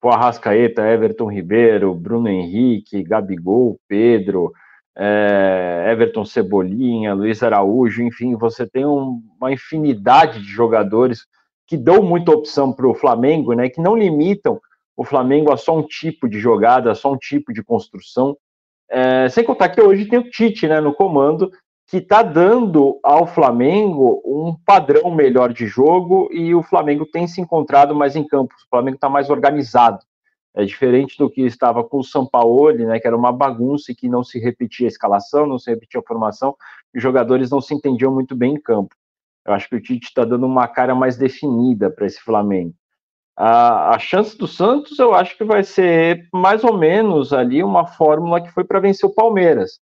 Pô, 0.00 0.08
Arrascaeta, 0.08 0.82
Everton 0.82 1.30
Ribeiro, 1.30 1.94
Bruno 1.94 2.28
Henrique, 2.28 3.04
Gabigol, 3.04 3.78
Pedro, 3.86 4.50
é, 4.96 5.88
Everton 5.92 6.24
Cebolinha, 6.24 7.14
Luiz 7.14 7.42
Araújo, 7.42 8.02
enfim, 8.02 8.34
você 8.34 8.66
tem 8.66 8.84
um, 8.84 9.22
uma 9.40 9.52
infinidade 9.52 10.40
de 10.40 10.48
jogadores 10.48 11.26
que 11.68 11.76
dão 11.76 12.02
muita 12.02 12.32
opção 12.32 12.72
para 12.72 12.88
o 12.88 12.94
Flamengo, 12.94 13.52
né, 13.52 13.68
que 13.68 13.80
não 13.80 13.94
limitam 13.94 14.60
o 14.96 15.04
Flamengo 15.04 15.52
a 15.52 15.56
só 15.56 15.76
um 15.76 15.82
tipo 15.82 16.28
de 16.28 16.38
jogada, 16.38 16.90
a 16.90 16.94
só 16.94 17.12
um 17.12 17.18
tipo 17.18 17.52
de 17.52 17.62
construção. 17.62 18.36
É, 18.90 19.28
sem 19.28 19.42
contar 19.44 19.70
que 19.70 19.80
hoje 19.80 20.04
tem 20.04 20.18
o 20.18 20.30
Tite 20.30 20.68
né, 20.68 20.80
no 20.80 20.94
comando, 20.94 21.50
que 21.88 21.98
está 21.98 22.22
dando 22.22 22.98
ao 23.02 23.26
Flamengo 23.26 24.22
um 24.24 24.54
padrão 24.64 25.10
melhor 25.10 25.52
de 25.52 25.66
jogo 25.66 26.28
e 26.32 26.54
o 26.54 26.62
Flamengo 26.62 27.06
tem 27.06 27.26
se 27.26 27.40
encontrado 27.40 27.94
mais 27.94 28.16
em 28.16 28.26
campo. 28.26 28.54
O 28.54 28.68
Flamengo 28.70 28.96
está 28.96 29.08
mais 29.08 29.30
organizado. 29.30 29.98
É 30.54 30.64
diferente 30.64 31.16
do 31.16 31.30
que 31.30 31.42
estava 31.42 31.82
com 31.82 31.98
o 31.98 32.04
Sampaoli, 32.04 32.84
né, 32.84 33.00
que 33.00 33.06
era 33.06 33.16
uma 33.16 33.32
bagunça 33.32 33.90
e 33.90 33.94
que 33.94 34.08
não 34.08 34.22
se 34.22 34.38
repetia 34.38 34.86
a 34.86 34.88
escalação, 34.88 35.46
não 35.46 35.58
se 35.58 35.70
repetia 35.70 36.00
a 36.00 36.06
formação, 36.06 36.54
e 36.94 36.98
os 36.98 37.02
jogadores 37.02 37.50
não 37.50 37.60
se 37.60 37.74
entendiam 37.74 38.12
muito 38.12 38.36
bem 38.36 38.54
em 38.54 38.60
campo. 38.60 38.94
Eu 39.46 39.54
acho 39.54 39.68
que 39.68 39.76
o 39.76 39.80
Tite 39.80 40.08
está 40.08 40.24
dando 40.24 40.46
uma 40.46 40.68
cara 40.68 40.94
mais 40.94 41.16
definida 41.16 41.90
para 41.90 42.06
esse 42.06 42.20
Flamengo. 42.20 42.74
A, 43.36 43.94
a, 43.94 43.98
chance 43.98 44.36
do 44.36 44.46
Santos, 44.46 44.98
eu 44.98 45.14
acho 45.14 45.36
que 45.36 45.44
vai 45.44 45.62
ser 45.62 46.28
mais 46.32 46.62
ou 46.64 46.76
menos 46.76 47.32
ali 47.32 47.62
uma 47.62 47.86
fórmula 47.86 48.40
que 48.40 48.50
foi 48.50 48.62
para 48.62 48.80
vencer 48.80 49.08
o 49.08 49.14
Palmeiras 49.14 49.80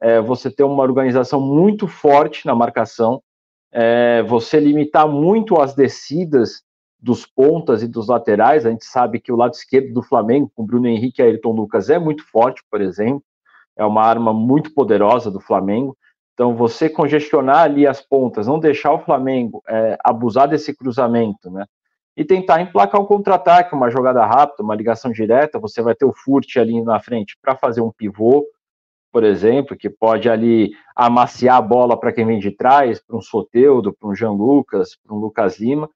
é, 0.00 0.20
você 0.20 0.50
ter 0.50 0.64
uma 0.64 0.82
organização 0.82 1.40
muito 1.40 1.86
forte 1.86 2.46
na 2.46 2.54
marcação, 2.54 3.22
é, 3.70 4.22
você 4.22 4.58
limitar 4.58 5.06
muito 5.06 5.60
as 5.60 5.74
descidas 5.74 6.62
dos 6.98 7.26
pontas 7.26 7.82
e 7.82 7.88
dos 7.88 8.08
laterais. 8.08 8.64
A 8.64 8.70
gente 8.70 8.84
sabe 8.84 9.20
que 9.20 9.32
o 9.32 9.36
lado 9.36 9.52
esquerdo 9.52 9.92
do 9.92 10.02
Flamengo, 10.02 10.50
com 10.54 10.64
Bruno 10.64 10.88
Henrique 10.88 11.20
e 11.20 11.24
Ayrton 11.24 11.52
Lucas, 11.52 11.90
é 11.90 11.98
muito 11.98 12.24
forte, 12.24 12.62
por 12.70 12.80
exemplo. 12.80 13.22
É 13.76 13.84
uma 13.84 14.02
arma 14.02 14.32
muito 14.32 14.74
poderosa 14.74 15.30
do 15.30 15.40
Flamengo. 15.40 15.96
Então, 16.34 16.56
você 16.56 16.88
congestionar 16.88 17.62
ali 17.62 17.86
as 17.86 18.00
pontas, 18.00 18.46
não 18.46 18.58
deixar 18.58 18.92
o 18.92 18.98
Flamengo 18.98 19.62
é, 19.68 19.96
abusar 20.02 20.48
desse 20.48 20.74
cruzamento, 20.74 21.50
né? 21.50 21.66
E 22.20 22.24
tentar 22.24 22.60
emplacar 22.60 23.00
um 23.00 23.06
contra-ataque, 23.06 23.74
uma 23.74 23.88
jogada 23.88 24.24
rápida, 24.26 24.62
uma 24.62 24.74
ligação 24.74 25.10
direta. 25.10 25.58
Você 25.58 25.80
vai 25.80 25.94
ter 25.94 26.04
o 26.04 26.12
Furt 26.12 26.56
ali 26.58 26.82
na 26.82 27.00
frente 27.00 27.36
para 27.40 27.56
fazer 27.56 27.80
um 27.80 27.90
pivô 27.90 28.44
por 29.12 29.24
exemplo, 29.24 29.76
que 29.76 29.90
pode 29.90 30.28
ali 30.28 30.72
amaciar 30.94 31.56
a 31.56 31.62
bola 31.62 31.98
para 31.98 32.12
quem 32.12 32.24
vem 32.24 32.38
de 32.38 32.50
trás, 32.50 33.00
para 33.00 33.16
um 33.16 33.20
Soteudo, 33.20 33.92
para 33.92 34.08
um 34.08 34.14
Jean 34.14 34.30
Lucas, 34.30 34.96
para 34.96 35.14
um 35.14 35.18
Lucas 35.18 35.58
Lima, 35.58 35.90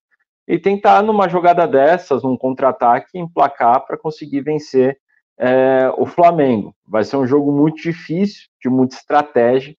e 0.47 0.59
tentar 0.59 1.03
numa 1.03 1.29
jogada 1.29 1.67
dessas, 1.67 2.23
num 2.23 2.37
contra-ataque, 2.37 3.19
emplacar 3.19 3.87
para 3.87 3.97
conseguir 3.97 4.41
vencer 4.41 4.99
é, 5.39 5.91
o 5.97 6.07
Flamengo. 6.07 6.75
Vai 6.87 7.05
ser 7.05 7.17
um 7.17 7.27
jogo 7.27 7.53
muito 7.53 7.81
difícil, 7.81 8.49
de 8.61 8.69
muita 8.69 8.97
estratégia, 8.97 9.75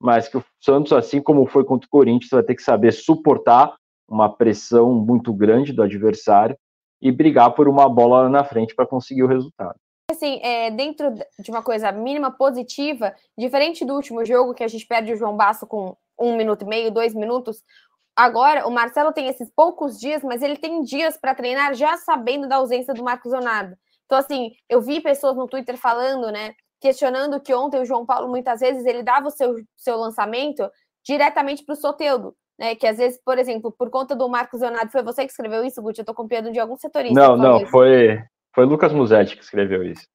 mas 0.00 0.28
que 0.28 0.36
o 0.36 0.44
Santos, 0.60 0.92
assim 0.92 1.20
como 1.20 1.46
foi 1.46 1.64
contra 1.64 1.86
o 1.86 1.90
Corinthians, 1.90 2.30
vai 2.30 2.42
ter 2.42 2.54
que 2.54 2.62
saber 2.62 2.92
suportar 2.92 3.74
uma 4.08 4.28
pressão 4.28 4.92
muito 4.94 5.32
grande 5.32 5.72
do 5.72 5.82
adversário 5.82 6.56
e 7.00 7.10
brigar 7.12 7.54
por 7.54 7.68
uma 7.68 7.88
bola 7.88 8.28
na 8.28 8.44
frente 8.44 8.74
para 8.74 8.86
conseguir 8.86 9.22
o 9.22 9.28
resultado 9.28 9.78
assim, 10.16 10.40
é, 10.42 10.70
dentro 10.70 11.14
de 11.38 11.50
uma 11.50 11.62
coisa 11.62 11.92
mínima 11.92 12.30
positiva, 12.30 13.14
diferente 13.36 13.84
do 13.84 13.94
último 13.94 14.24
jogo 14.24 14.54
que 14.54 14.64
a 14.64 14.68
gente 14.68 14.86
perde 14.86 15.12
o 15.12 15.16
João 15.16 15.36
Basso 15.36 15.66
com 15.66 15.96
um 16.18 16.36
minuto 16.36 16.62
e 16.62 16.68
meio, 16.68 16.90
dois 16.90 17.14
minutos, 17.14 17.62
agora 18.16 18.66
o 18.66 18.70
Marcelo 18.70 19.12
tem 19.12 19.28
esses 19.28 19.50
poucos 19.54 19.98
dias, 19.98 20.22
mas 20.22 20.42
ele 20.42 20.56
tem 20.56 20.82
dias 20.82 21.16
para 21.16 21.34
treinar 21.34 21.74
já 21.74 21.96
sabendo 21.98 22.48
da 22.48 22.56
ausência 22.56 22.94
do 22.94 23.04
Marcos 23.04 23.32
Leonardo. 23.32 23.76
Então, 24.06 24.18
assim, 24.18 24.52
eu 24.68 24.80
vi 24.80 25.00
pessoas 25.00 25.36
no 25.36 25.46
Twitter 25.46 25.76
falando, 25.76 26.30
né, 26.30 26.54
questionando 26.80 27.40
que 27.40 27.52
ontem 27.52 27.80
o 27.80 27.84
João 27.84 28.06
Paulo, 28.06 28.28
muitas 28.28 28.60
vezes, 28.60 28.86
ele 28.86 29.02
dava 29.02 29.28
o 29.28 29.30
seu, 29.30 29.54
seu 29.76 29.96
lançamento 29.96 30.68
diretamente 31.04 31.64
para 31.64 31.74
o 31.74 31.76
Soteudo. 31.76 32.34
Né, 32.58 32.74
que 32.74 32.86
às 32.86 32.96
vezes, 32.96 33.20
por 33.22 33.38
exemplo, 33.38 33.70
por 33.70 33.90
conta 33.90 34.16
do 34.16 34.28
Marcos 34.30 34.62
Leonardo, 34.62 34.90
foi 34.90 35.02
você 35.02 35.26
que 35.26 35.30
escreveu 35.30 35.62
isso, 35.62 35.82
Guti? 35.82 35.98
Eu 35.98 36.02
estou 36.02 36.14
copiando 36.14 36.50
de 36.50 36.58
algum 36.58 36.76
setorista. 36.76 37.14
Não, 37.14 37.36
não, 37.36 37.66
foi, 37.66 38.18
foi 38.54 38.64
o 38.64 38.68
Lucas 38.68 38.94
Musetti 38.94 39.36
que 39.36 39.42
escreveu 39.42 39.82
isso. 39.82 40.06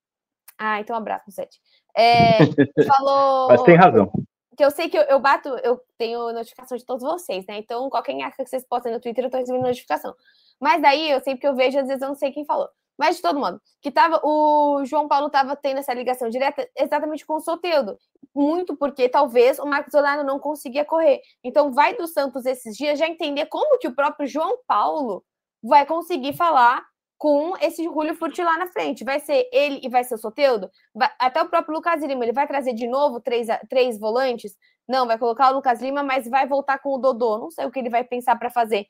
Ah, 0.58 0.80
então 0.80 0.96
um 0.96 1.00
abraço, 1.00 1.26
Musetti. 1.28 1.60
É, 1.96 2.38
falou. 2.98 3.48
Mas 3.50 3.62
tem 3.62 3.76
razão. 3.76 4.12
Que 4.58 4.66
eu 4.66 4.72
sei 4.72 4.90
que 4.90 4.98
eu, 4.98 5.04
eu, 5.04 5.20
bato, 5.20 5.50
eu 5.64 5.80
tenho 5.98 6.34
notificação 6.34 6.78
de 6.78 6.86
todos 6.86 7.04
vocês, 7.04 7.46
né? 7.48 7.58
Então, 7.58 7.90
qualquer 7.90 8.20
acha 8.24 8.38
que 8.38 8.50
vocês 8.50 8.66
postem 8.68 8.92
no 8.92 9.00
Twitter, 9.00 9.24
eu 9.24 9.30
tô 9.30 9.38
recebendo 9.38 9.64
notificação. 9.64 10.16
Mas 10.60 10.82
daí 10.82 11.12
eu 11.12 11.20
sei 11.22 11.38
que 11.38 11.48
eu 11.48 11.56
vejo, 11.56 11.80
às 11.80 11.88
vezes 11.88 12.02
eu 12.02 12.08
não 12.08 12.16
sei 12.16 12.32
quem 12.32 12.46
falou. 12.46 12.70
Mas 12.98 13.16
de 13.16 13.22
todo 13.22 13.40
modo, 13.40 13.60
que 13.82 13.90
tava, 13.90 14.22
o 14.24 14.84
João 14.86 15.08
Paulo 15.08 15.28
estava 15.28 15.56
tendo 15.56 15.80
essa 15.80 15.94
ligação 15.94 16.30
direta 16.30 16.70
exatamente 16.78 17.26
com 17.26 17.36
o 17.36 17.40
Soteudo. 17.40 17.98
Muito 18.34 18.76
porque 18.78 19.10
talvez 19.10 19.60
o 19.60 19.66
Marcos 19.66 19.92
Solano 19.92 20.24
não 20.24 20.40
conseguia 20.40 20.86
correr. 20.86 21.22
Então, 21.44 21.72
vai 21.72 21.96
do 21.96 22.08
Santos 22.08 22.46
esses 22.46 22.76
dias 22.78 22.98
já 22.98 23.08
entender 23.08 23.46
como 23.48 23.78
que 23.78 23.88
o 23.88 23.96
próprio 23.96 24.28
João 24.28 24.58
Paulo 24.66 25.24
vai 25.62 25.86
conseguir 25.86 26.34
falar 26.34 26.84
com 27.18 27.56
esse 27.58 27.84
Julio 27.84 28.16
Furti 28.16 28.42
lá 28.42 28.58
na 28.58 28.66
frente. 28.68 29.04
Vai 29.04 29.20
ser 29.20 29.48
ele 29.54 29.80
e 29.84 29.90
vai 29.90 30.04
ser 30.04 30.16
o 30.16 30.18
Soteudo? 30.18 30.72
Vai, 30.92 31.08
até 31.20 31.40
o 31.40 31.48
próprio 31.48 31.76
Lucas 31.76 32.02
Lima, 32.02 32.26
ele 32.26 32.34
vai 32.34 32.48
trazer 32.48 32.74
de 32.74 32.88
novo 32.88 33.22
três, 33.22 33.48
três 33.70 34.00
volantes? 34.00 34.56
Não, 34.88 35.06
vai 35.06 35.20
colocar 35.20 35.52
o 35.52 35.54
Lucas 35.54 35.80
Lima, 35.80 36.02
mas 36.02 36.28
vai 36.28 36.48
voltar 36.48 36.80
com 36.80 36.96
o 36.96 36.98
Dodô. 36.98 37.38
Não 37.38 37.52
sei 37.52 37.66
o 37.66 37.72
que 37.72 37.78
ele 37.78 37.92
vai 37.92 38.04
pensar 38.04 38.38
para 38.38 38.50
fazer. 38.50 38.88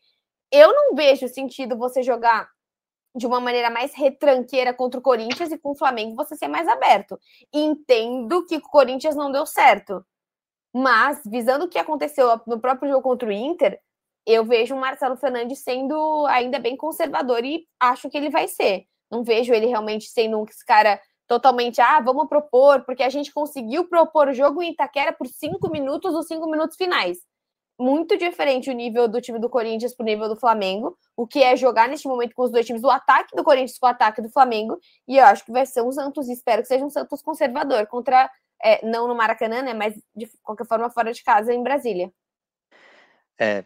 Eu 0.49 0.73
não 0.73 0.95
vejo 0.95 1.27
sentido 1.27 1.77
você 1.77 2.01
jogar 2.01 2.47
de 3.15 3.27
uma 3.27 3.39
maneira 3.39 3.69
mais 3.69 3.93
retranqueira 3.93 4.73
contra 4.73 4.99
o 4.99 5.03
Corinthians 5.03 5.51
e 5.51 5.57
com 5.57 5.71
o 5.71 5.75
Flamengo 5.75 6.15
você 6.15 6.35
ser 6.35 6.47
mais 6.47 6.67
aberto. 6.67 7.19
Entendo 7.53 8.45
que 8.45 8.57
o 8.57 8.61
Corinthians 8.61 9.15
não 9.15 9.31
deu 9.31 9.45
certo. 9.45 10.05
Mas, 10.73 11.21
visando 11.25 11.65
o 11.65 11.69
que 11.69 11.77
aconteceu 11.77 12.39
no 12.47 12.59
próprio 12.59 12.89
jogo 12.89 13.03
contra 13.03 13.27
o 13.27 13.31
Inter, 13.31 13.79
eu 14.25 14.45
vejo 14.45 14.75
o 14.75 14.79
Marcelo 14.79 15.17
Fernandes 15.17 15.59
sendo 15.59 16.25
ainda 16.27 16.59
bem 16.59 16.77
conservador 16.77 17.43
e 17.43 17.67
acho 17.79 18.09
que 18.09 18.17
ele 18.17 18.29
vai 18.29 18.47
ser. 18.47 18.85
Não 19.11 19.23
vejo 19.23 19.53
ele 19.53 19.65
realmente 19.65 20.05
sendo 20.05 20.39
um 20.39 20.45
cara 20.65 21.01
totalmente, 21.27 21.81
ah, 21.81 21.99
vamos 21.99 22.27
propor, 22.29 22.85
porque 22.85 23.03
a 23.03 23.09
gente 23.09 23.33
conseguiu 23.33 23.87
propor 23.87 24.29
o 24.29 24.33
jogo 24.33 24.61
em 24.61 24.71
Itaquera 24.71 25.11
por 25.11 25.27
cinco 25.27 25.69
minutos, 25.69 26.13
os 26.13 26.27
cinco 26.27 26.49
minutos 26.49 26.77
finais 26.77 27.19
muito 27.81 28.15
diferente 28.15 28.69
o 28.69 28.73
nível 28.73 29.07
do 29.07 29.19
time 29.19 29.39
do 29.39 29.49
Corinthians 29.49 29.93
para 29.93 30.03
o 30.03 30.05
nível 30.05 30.29
do 30.29 30.35
Flamengo, 30.35 30.95
o 31.17 31.25
que 31.25 31.41
é 31.41 31.55
jogar 31.57 31.89
neste 31.89 32.07
momento 32.07 32.35
com 32.35 32.43
os 32.43 32.51
dois 32.51 32.65
times, 32.65 32.83
o 32.83 32.89
ataque 32.89 33.35
do 33.35 33.43
Corinthians 33.43 33.79
com 33.79 33.87
o 33.87 33.89
ataque 33.89 34.21
do 34.21 34.29
Flamengo, 34.29 34.79
e 35.07 35.17
eu 35.17 35.25
acho 35.25 35.43
que 35.43 35.51
vai 35.51 35.65
ser 35.65 35.81
um 35.81 35.91
Santos, 35.91 36.29
espero 36.29 36.61
que 36.61 36.67
seja 36.67 36.85
um 36.85 36.91
Santos 36.91 37.23
conservador, 37.23 37.87
contra, 37.87 38.29
é, 38.63 38.85
não 38.85 39.07
no 39.07 39.15
Maracanã, 39.15 39.63
né, 39.63 39.73
mas 39.73 39.95
de 40.15 40.29
qualquer 40.43 40.67
forma 40.67 40.91
fora 40.91 41.11
de 41.11 41.23
casa 41.23 41.51
em 41.51 41.63
Brasília. 41.63 42.13
É, 43.39 43.65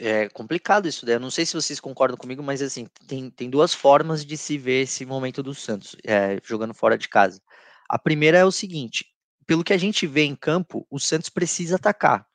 é 0.00 0.28
complicado 0.30 0.88
isso, 0.88 1.06
né? 1.06 1.14
Eu 1.14 1.20
não 1.20 1.30
sei 1.30 1.46
se 1.46 1.54
vocês 1.54 1.78
concordam 1.78 2.16
comigo, 2.16 2.42
mas 2.42 2.60
assim, 2.60 2.88
tem, 3.06 3.30
tem 3.30 3.48
duas 3.48 3.72
formas 3.72 4.24
de 4.24 4.36
se 4.36 4.58
ver 4.58 4.82
esse 4.82 5.06
momento 5.06 5.40
do 5.40 5.54
Santos, 5.54 5.94
é, 6.04 6.40
jogando 6.42 6.74
fora 6.74 6.98
de 6.98 7.08
casa. 7.08 7.40
A 7.88 7.96
primeira 7.96 8.38
é 8.38 8.44
o 8.44 8.50
seguinte, 8.50 9.06
pelo 9.46 9.62
que 9.62 9.72
a 9.72 9.78
gente 9.78 10.04
vê 10.04 10.24
em 10.24 10.34
campo, 10.34 10.84
o 10.90 10.98
Santos 10.98 11.28
precisa 11.28 11.76
atacar 11.76 12.26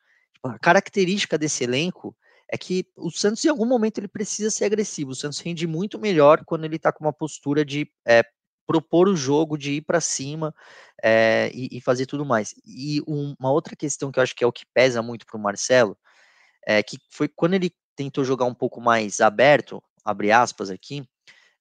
a 0.44 0.58
característica 0.60 1.38
desse 1.38 1.64
elenco 1.64 2.16
é 2.50 2.58
que 2.58 2.86
o 2.98 3.10
Santos, 3.10 3.44
em 3.46 3.50
algum 3.50 3.66
momento, 3.66 4.00
ele 4.00 4.08
precisa 4.08 4.50
ser 4.50 4.66
agressivo. 4.66 5.12
O 5.12 5.16
Santos 5.16 5.40
rende 5.40 5.66
muito 5.66 5.98
melhor 6.00 6.44
quando 6.46 6.66
ele 6.66 6.76
está 6.76 6.92
com 6.92 7.06
uma 7.06 7.14
postura 7.14 7.64
de 7.64 7.90
é, 8.06 8.24
propor 8.68 9.08
o 9.08 9.16
jogo, 9.16 9.58
de 9.58 9.74
ir 9.74 9.82
para 9.82 10.02
cima 10.02 10.54
é, 11.02 11.50
e, 11.54 11.78
e, 11.78 11.82
fazer 11.82 12.06
tudo 12.06 12.26
mais. 12.26 12.54
E 12.66 13.02
um, 13.08 13.36
uma 13.40 13.52
outra 13.52 13.76
questão 13.76 14.12
que 14.12 14.20
eu 14.20 14.24
acho 14.24 14.36
que 14.36 14.44
é 14.44 14.48
o 14.48 14.52
que 14.52 14.66
pesa 14.74 15.02
muito 15.02 15.26
para 15.26 15.38
o 15.38 15.42
Marcelo 15.42 15.98
é 16.66 16.84
que 16.84 16.98
foi 17.10 17.28
quando 17.28 17.56
ele 17.56 17.74
tentou 17.96 18.24
jogar 18.24 18.46
um 18.46 18.54
pouco 18.54 18.82
mais 18.82 19.20
aberto, 19.20 19.82
abre 20.06 20.32
aspas 20.32 20.70
aqui, 20.70 21.04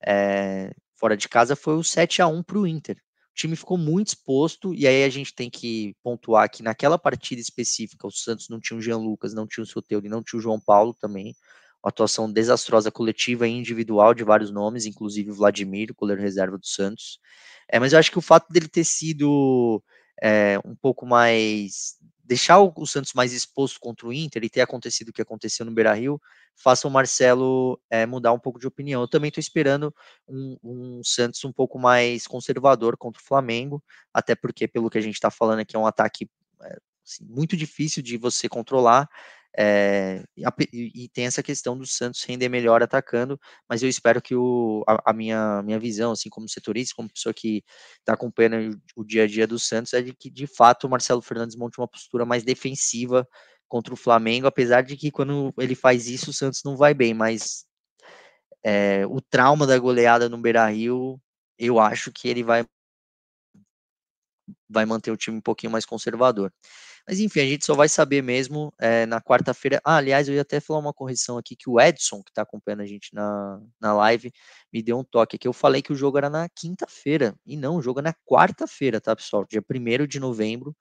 é, 0.05 0.73
fora 0.97 1.17
de 1.17 1.29
casa, 1.29 1.57
foi 1.57 1.75
o 1.77 1.85
7 1.85 2.21
a 2.23 2.27
1 2.27 2.43
para 2.43 2.59
o 2.59 2.67
Inter 2.67 2.97
time 3.41 3.57
ficou 3.57 3.79
muito 3.79 4.09
exposto, 4.09 4.75
e 4.75 4.87
aí 4.87 5.03
a 5.03 5.09
gente 5.09 5.35
tem 5.35 5.49
que 5.49 5.97
pontuar 6.03 6.51
que 6.51 6.63
naquela 6.63 6.99
partida 6.99 7.41
específica, 7.41 8.07
o 8.07 8.11
Santos 8.11 8.49
não 8.51 8.61
tinha 8.61 8.79
o 8.79 8.83
Jean 8.83 8.99
Lucas, 8.99 9.33
não 9.33 9.47
tinha 9.47 9.65
o 9.65 9.67
Soteldo 9.67 10.07
e 10.07 10.11
não 10.11 10.23
tinha 10.23 10.39
o 10.39 10.43
João 10.43 10.61
Paulo 10.61 10.95
também. 10.95 11.35
Uma 11.83 11.89
atuação 11.89 12.31
desastrosa 12.31 12.91
coletiva 12.91 13.49
e 13.49 13.53
individual 13.53 14.13
de 14.13 14.25
vários 14.25 14.51
nomes, 14.51 14.85
inclusive 14.85 15.31
o 15.31 15.35
Vladimir, 15.35 15.91
o 15.91 15.95
goleiro 15.95 16.21
reserva 16.21 16.59
do 16.59 16.67
Santos. 16.67 17.19
É, 17.67 17.79
mas 17.81 17.93
eu 17.93 17.99
acho 17.99 18.11
que 18.11 18.19
o 18.19 18.23
fato 18.23 18.53
dele 18.53 18.69
ter 18.69 18.85
sido 18.85 19.83
é, 20.23 20.59
um 20.63 20.77
pouco 20.77 21.07
mais 21.07 21.97
deixar 22.31 22.61
o, 22.61 22.87
Santos 22.87 23.13
mais 23.13 23.33
exposto 23.33 23.81
contra 23.81 24.07
o 24.07 24.13
Inter 24.13 24.45
e 24.45 24.49
ter 24.49 24.61
acontecido 24.61 25.09
o 25.09 25.13
que 25.13 25.21
aconteceu 25.21 25.67
no 25.67 25.73
Beira 25.73 25.93
Rio, 25.93 26.23
faça 26.55 26.87
o 26.87 26.91
Marcelo 26.91 27.77
é, 27.91 28.07
mudar 28.07 28.33
um 28.33 28.39
pouco 28.39 28.61
de 28.61 28.69
opinião. 28.69 29.01
Eu 29.01 29.09
também 29.09 29.31
estou 29.31 29.41
esperando 29.41 29.93
um, 30.29 30.57
um, 30.63 31.01
Santos 31.03 31.45
um 31.45 31.53
pouco 31.53 31.77
mais 31.77 32.29
conservador 32.29 32.97
contra 32.97 33.21
o 33.21 33.25
Flamengo, 33.25 33.83
até 34.15 34.37
porque, 34.37 34.69
pelo 34.69 34.89
que 34.89 34.97
a 34.97 35.01
gente 35.01 35.15
está 35.15 35.29
falando 35.29 35.59
aqui, 35.59 35.75
é 35.75 35.79
um 35.79 35.89
ataque 35.89 36.31
é, 36.63 36.79
assim, 37.05 37.25
muito 37.25 37.57
difícil 37.57 38.01
de 38.01 38.17
você 38.17 38.49
controlar. 38.49 39.09
É, 39.57 40.23
e, 40.37 41.05
e, 41.05 41.09
tem 41.09 41.27
essa 41.27 41.43
questão 41.43 41.77
do 41.77 41.85
Santos 41.85 42.23
render 42.25 42.49
melhor 42.49 42.83
atacando, 42.83 43.39
mas 43.69 43.83
eu 43.83 43.89
espero 43.89 44.23
que 44.23 44.35
o, 44.35 44.85
a, 44.87 45.11
a 45.11 45.13
minha, 45.13 45.61
minha 45.63 45.79
visão, 45.79 46.13
assim, 46.13 46.29
como 46.29 46.49
setorista, 46.49 46.95
como 46.95 47.11
pessoa 47.11 47.35
que 47.35 47.65
está 47.99 48.15
acompanhando 48.15 48.79
o, 48.97 49.03
o, 49.03 49.05
dia 49.05 49.25
a 49.25 49.27
dia 49.27 49.47
do 49.47 49.59
Santos, 49.59 49.93
é 49.93 50.03
de 50.03 50.15
que 50.15 50.31
de 50.31 50.47
fato 50.47 50.87
o 50.87 50.91
Marcelo 50.91 51.21
Fernandes 51.21 51.57
monte 51.57 51.79
uma 51.79 51.89
postura 51.89 52.25
mais 52.25 52.45
defensiva 52.45 53.27
contra 53.69 53.93
o 53.93 53.97
Flamengo, 53.97 54.47
apesar 54.47 54.83
de 54.83 54.97
que 54.97 55.11
quando 55.11 55.53
ele 55.59 55.75
faz 55.75 56.09
isso 56.09 56.31
o 56.31 56.35
Santos 56.35 56.63
não 56.65 56.77
vai 56.77 56.95
bem, 56.95 57.15
mas 57.15 57.65
é, 58.65 59.07
o 59.07 59.21
trauma 59.21 59.67
da 59.67 59.79
goleada 59.79 60.29
no 60.29 60.39
Beira 60.39 60.69
Rio, 60.69 61.21
eu 61.59 61.79
acho 61.79 62.13
que 62.13 62.29
ele 62.29 62.43
vai 62.43 62.65
vai 64.69 64.85
manter 64.87 65.11
o 65.11 65.17
time 65.17 65.37
um 65.39 65.41
pouquinho 65.41 65.73
mais 65.73 65.85
conservador. 65.85 66.53
Mas 67.11 67.19
enfim, 67.19 67.41
a 67.41 67.45
gente 67.45 67.67
só 67.67 67.75
vai 67.75 67.89
saber 67.89 68.23
mesmo 68.23 68.73
é, 68.81 69.05
na 69.05 69.21
quarta-feira. 69.21 69.81
Ah, 69.85 69.97
aliás, 69.97 70.29
eu 70.29 70.35
ia 70.37 70.43
até 70.43 70.61
falar 70.61 70.79
uma 70.79 70.93
correção 70.95 71.37
aqui 71.37 71.57
que 71.57 71.69
o 71.69 71.81
Edson, 71.81 72.23
que 72.23 72.31
está 72.31 72.43
acompanhando 72.43 72.83
a 72.83 72.87
gente 72.87 73.13
na, 73.13 73.61
na 73.81 73.93
live, 73.95 74.33
me 74.73 74.81
deu 74.81 74.97
um 74.97 75.03
toque 75.03 75.35
aqui. 75.35 75.49
Eu 75.49 75.53
falei 75.53 75.83
que 75.83 75.93
o 75.93 75.97
jogo 75.97 76.19
era 76.19 76.31
na 76.31 76.49
quinta-feira. 76.49 77.35
E 77.45 77.57
não, 77.57 77.79
o 77.79 77.83
jogo 77.83 77.99
é 77.99 78.03
na 78.03 78.15
quarta-feira, 78.25 79.01
tá, 79.01 79.17
pessoal? 79.17 79.45
Dia 79.45 79.61
1 79.61 80.07
de 80.07 80.21
novembro 80.21 80.73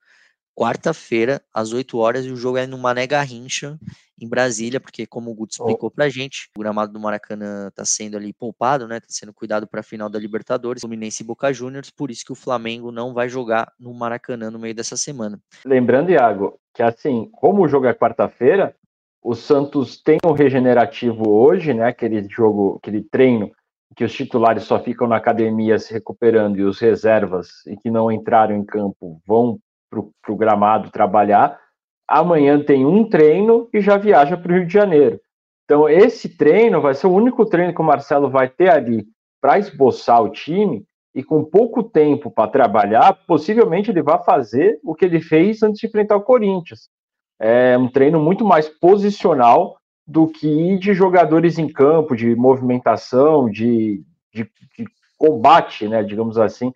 quarta-feira, 0.59 1.41
às 1.53 1.71
8 1.71 1.97
horas, 1.97 2.25
e 2.25 2.31
o 2.31 2.35
jogo 2.35 2.57
é 2.57 2.67
no 2.67 2.77
Mané 2.77 3.07
Garrincha, 3.07 3.79
em 4.19 4.27
Brasília, 4.27 4.77
porque 4.77 5.07
como 5.07 5.31
o 5.31 5.33
Guto 5.33 5.53
explicou 5.53 5.89
pra 5.89 6.09
gente, 6.09 6.49
o 6.53 6.59
gramado 6.59 6.91
do 6.91 6.99
Maracanã 6.99 7.71
tá 7.73 7.85
sendo 7.85 8.17
ali 8.17 8.33
poupado, 8.33 8.85
né? 8.85 8.99
Tá 8.99 9.05
sendo 9.07 9.33
cuidado 9.33 9.65
para 9.65 9.79
a 9.79 9.83
final 9.83 10.09
da 10.09 10.19
Libertadores, 10.19 10.81
Fluminense 10.81 11.23
e 11.23 11.25
Boca 11.25 11.53
Juniors, 11.53 11.89
por 11.89 12.11
isso 12.11 12.25
que 12.25 12.33
o 12.33 12.35
Flamengo 12.35 12.91
não 12.91 13.13
vai 13.13 13.29
jogar 13.29 13.71
no 13.79 13.93
Maracanã 13.93 14.51
no 14.51 14.59
meio 14.59 14.75
dessa 14.75 14.97
semana. 14.97 15.39
Lembrando, 15.63 16.11
Iago, 16.11 16.59
que 16.73 16.83
assim, 16.83 17.29
como 17.31 17.63
o 17.63 17.67
jogo 17.69 17.85
é 17.85 17.93
quarta-feira, 17.93 18.75
o 19.23 19.33
Santos 19.35 20.01
tem 20.01 20.17
um 20.25 20.33
regenerativo 20.33 21.29
hoje, 21.29 21.73
né? 21.73 21.85
Aquele 21.85 22.27
jogo, 22.29 22.81
aquele 22.83 23.01
treino 23.01 23.49
que 23.95 24.03
os 24.03 24.11
titulares 24.11 24.63
só 24.63 24.77
ficam 24.77 25.07
na 25.07 25.15
academia 25.15 25.79
se 25.79 25.93
recuperando 25.93 26.57
e 26.57 26.63
os 26.63 26.79
reservas 26.79 27.65
e 27.65 27.77
que 27.77 27.89
não 27.89 28.11
entraram 28.11 28.55
em 28.55 28.65
campo 28.65 29.21
vão 29.25 29.57
para 29.89 30.33
o 30.33 30.35
gramado 30.35 30.91
trabalhar. 30.91 31.59
Amanhã 32.07 32.61
tem 32.63 32.85
um 32.85 33.07
treino 33.07 33.69
e 33.73 33.81
já 33.81 33.97
viaja 33.97 34.37
para 34.37 34.51
o 34.51 34.55
Rio 34.55 34.65
de 34.65 34.73
Janeiro. 34.73 35.19
Então, 35.65 35.87
esse 35.87 36.35
treino 36.35 36.81
vai 36.81 36.95
ser 36.95 37.07
o 37.07 37.13
único 37.13 37.45
treino 37.45 37.73
que 37.73 37.81
o 37.81 37.85
Marcelo 37.85 38.29
vai 38.29 38.49
ter 38.49 38.69
ali 38.69 39.05
para 39.39 39.59
esboçar 39.59 40.21
o 40.21 40.29
time 40.29 40.83
e 41.13 41.23
com 41.23 41.43
pouco 41.43 41.83
tempo 41.83 42.29
para 42.31 42.49
trabalhar, 42.49 43.13
possivelmente 43.27 43.91
ele 43.91 44.01
vai 44.01 44.23
fazer 44.23 44.79
o 44.83 44.93
que 44.93 45.05
ele 45.05 45.19
fez 45.19 45.61
antes 45.63 45.79
de 45.79 45.87
enfrentar 45.87 46.15
o 46.15 46.23
Corinthians. 46.23 46.89
É 47.39 47.77
um 47.77 47.87
treino 47.87 48.19
muito 48.19 48.45
mais 48.45 48.67
posicional 48.67 49.77
do 50.05 50.27
que 50.27 50.77
de 50.77 50.93
jogadores 50.93 51.57
em 51.57 51.67
campo, 51.67 52.15
de 52.15 52.35
movimentação, 52.35 53.49
de, 53.49 54.03
de, 54.33 54.43
de 54.77 54.85
combate, 55.17 55.87
né, 55.87 56.03
digamos 56.03 56.37
assim, 56.37 56.73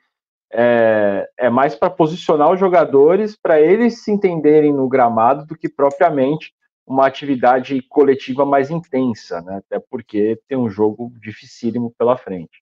é, 0.53 1.27
é 1.37 1.49
mais 1.49 1.75
para 1.75 1.89
posicionar 1.89 2.51
os 2.51 2.59
jogadores, 2.59 3.35
para 3.35 3.59
eles 3.59 4.03
se 4.03 4.11
entenderem 4.11 4.71
no 4.71 4.87
gramado, 4.87 5.45
do 5.45 5.57
que 5.57 5.67
propriamente 5.67 6.53
uma 6.85 7.07
atividade 7.07 7.81
coletiva 7.89 8.45
mais 8.45 8.69
intensa, 8.69 9.41
né? 9.41 9.57
Até 9.57 9.79
porque 9.79 10.39
tem 10.47 10.57
um 10.57 10.69
jogo 10.69 11.11
dificílimo 11.19 11.93
pela 11.97 12.17
frente. 12.17 12.61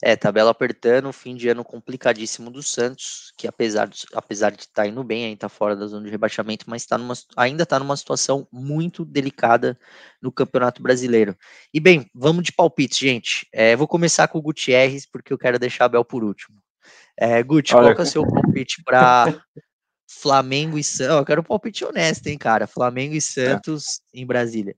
É, 0.00 0.14
tabela 0.14 0.52
apertando, 0.52 1.12
fim 1.12 1.34
de 1.34 1.48
ano 1.48 1.64
complicadíssimo 1.64 2.50
do 2.50 2.62
Santos, 2.62 3.32
que 3.36 3.48
apesar 3.48 3.88
de, 3.88 4.06
apesar 4.14 4.50
de 4.50 4.62
estar 4.62 4.82
tá 4.82 4.88
indo 4.88 5.02
bem, 5.02 5.24
ainda 5.24 5.34
está 5.34 5.48
fora 5.48 5.74
da 5.74 5.88
zona 5.88 6.04
de 6.04 6.10
rebaixamento, 6.10 6.70
mas 6.70 6.86
tá 6.86 6.96
numa, 6.96 7.14
ainda 7.36 7.64
está 7.64 7.80
numa 7.80 7.96
situação 7.96 8.46
muito 8.52 9.04
delicada 9.04 9.76
no 10.22 10.30
Campeonato 10.30 10.80
Brasileiro. 10.80 11.36
E 11.74 11.80
bem, 11.80 12.08
vamos 12.14 12.44
de 12.44 12.52
palpite, 12.52 13.04
gente. 13.04 13.48
É, 13.52 13.74
vou 13.74 13.88
começar 13.88 14.28
com 14.28 14.38
o 14.38 14.42
Gutierrez, 14.42 15.04
porque 15.04 15.32
eu 15.32 15.38
quero 15.38 15.58
deixar 15.58 15.86
a 15.86 15.88
Bel 15.88 16.04
por 16.04 16.22
último. 16.22 16.56
É, 17.16 17.42
Guti, 17.42 17.74
Olha, 17.74 17.86
qual 17.86 17.94
que 17.96 18.00
é 18.00 18.04
o 18.04 18.06
seu 18.06 18.26
palpite 18.26 18.82
para 18.84 19.34
Flamengo 20.08 20.78
e 20.78 20.84
Santos? 20.84 21.16
Eu 21.16 21.24
quero 21.24 21.40
um 21.40 21.44
palpite 21.44 21.84
honesto, 21.84 22.26
hein, 22.28 22.38
cara? 22.38 22.66
Flamengo 22.66 23.14
e 23.14 23.20
Santos 23.20 24.00
é. 24.14 24.20
em 24.20 24.26
Brasília. 24.26 24.74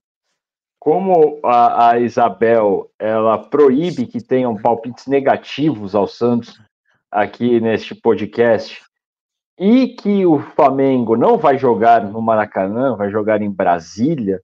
Como 0.78 1.38
a, 1.44 1.90
a, 1.90 1.98
Isabel 1.98 2.90
ela 2.98 3.36
proíbe 3.36 4.06
que 4.06 4.22
tenham 4.22 4.56
palpites 4.56 5.06
negativos 5.06 5.94
ao 5.94 6.06
Santos 6.06 6.58
aqui 7.10 7.60
neste 7.60 7.94
podcast 7.94 8.80
e 9.58 9.88
que 9.88 10.24
o 10.24 10.38
Flamengo 10.38 11.16
não 11.16 11.36
vai 11.36 11.58
jogar 11.58 12.02
no 12.02 12.22
Maracanã, 12.22 12.96
vai 12.96 13.10
jogar 13.10 13.42
em 13.42 13.50
Brasília, 13.50 14.40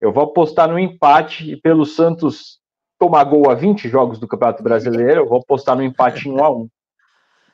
eu 0.00 0.12
vou 0.12 0.22
apostar 0.22 0.68
no 0.68 0.78
empate 0.78 1.50
e 1.50 1.56
pelo 1.56 1.84
Santos 1.84 2.60
tomar 2.96 3.24
gol 3.24 3.50
a 3.50 3.54
20 3.54 3.88
jogos 3.88 4.20
do 4.20 4.28
Campeonato 4.28 4.62
Brasileiro, 4.62 5.22
eu 5.22 5.28
vou 5.28 5.38
apostar 5.38 5.74
no 5.74 5.82
empate 5.82 6.28
em 6.28 6.32
1 6.32 6.44
a 6.44 6.50
1 6.50 6.68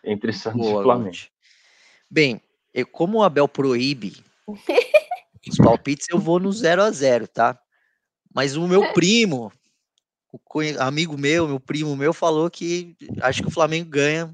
entre 0.07 0.33
Santos 0.33 0.61
Boa, 0.61 0.81
e 0.81 0.85
Flamengo. 0.85 1.17
Bem, 2.09 2.41
eu, 2.73 2.87
como 2.87 3.19
o 3.19 3.23
Abel 3.23 3.49
proíbe 3.49 4.17
os 4.47 5.59
palpites, 5.59 6.07
eu 6.09 6.19
vou 6.19 6.39
no 6.39 6.53
0 6.53 6.83
a 6.83 6.91
0 6.91 7.27
tá? 7.27 7.59
Mas 8.33 8.57
o 8.57 8.67
meu 8.69 8.93
primo, 8.93 9.53
amigo 10.79 11.19
meu, 11.19 11.49
meu 11.49 11.59
primo 11.59 11.97
meu, 11.97 12.13
falou 12.13 12.51
que 12.51 12.95
acho 13.23 13.43
que 13.43 13.49
o 13.49 13.53
Flamengo 13.53 13.91
ganha 13.91 14.33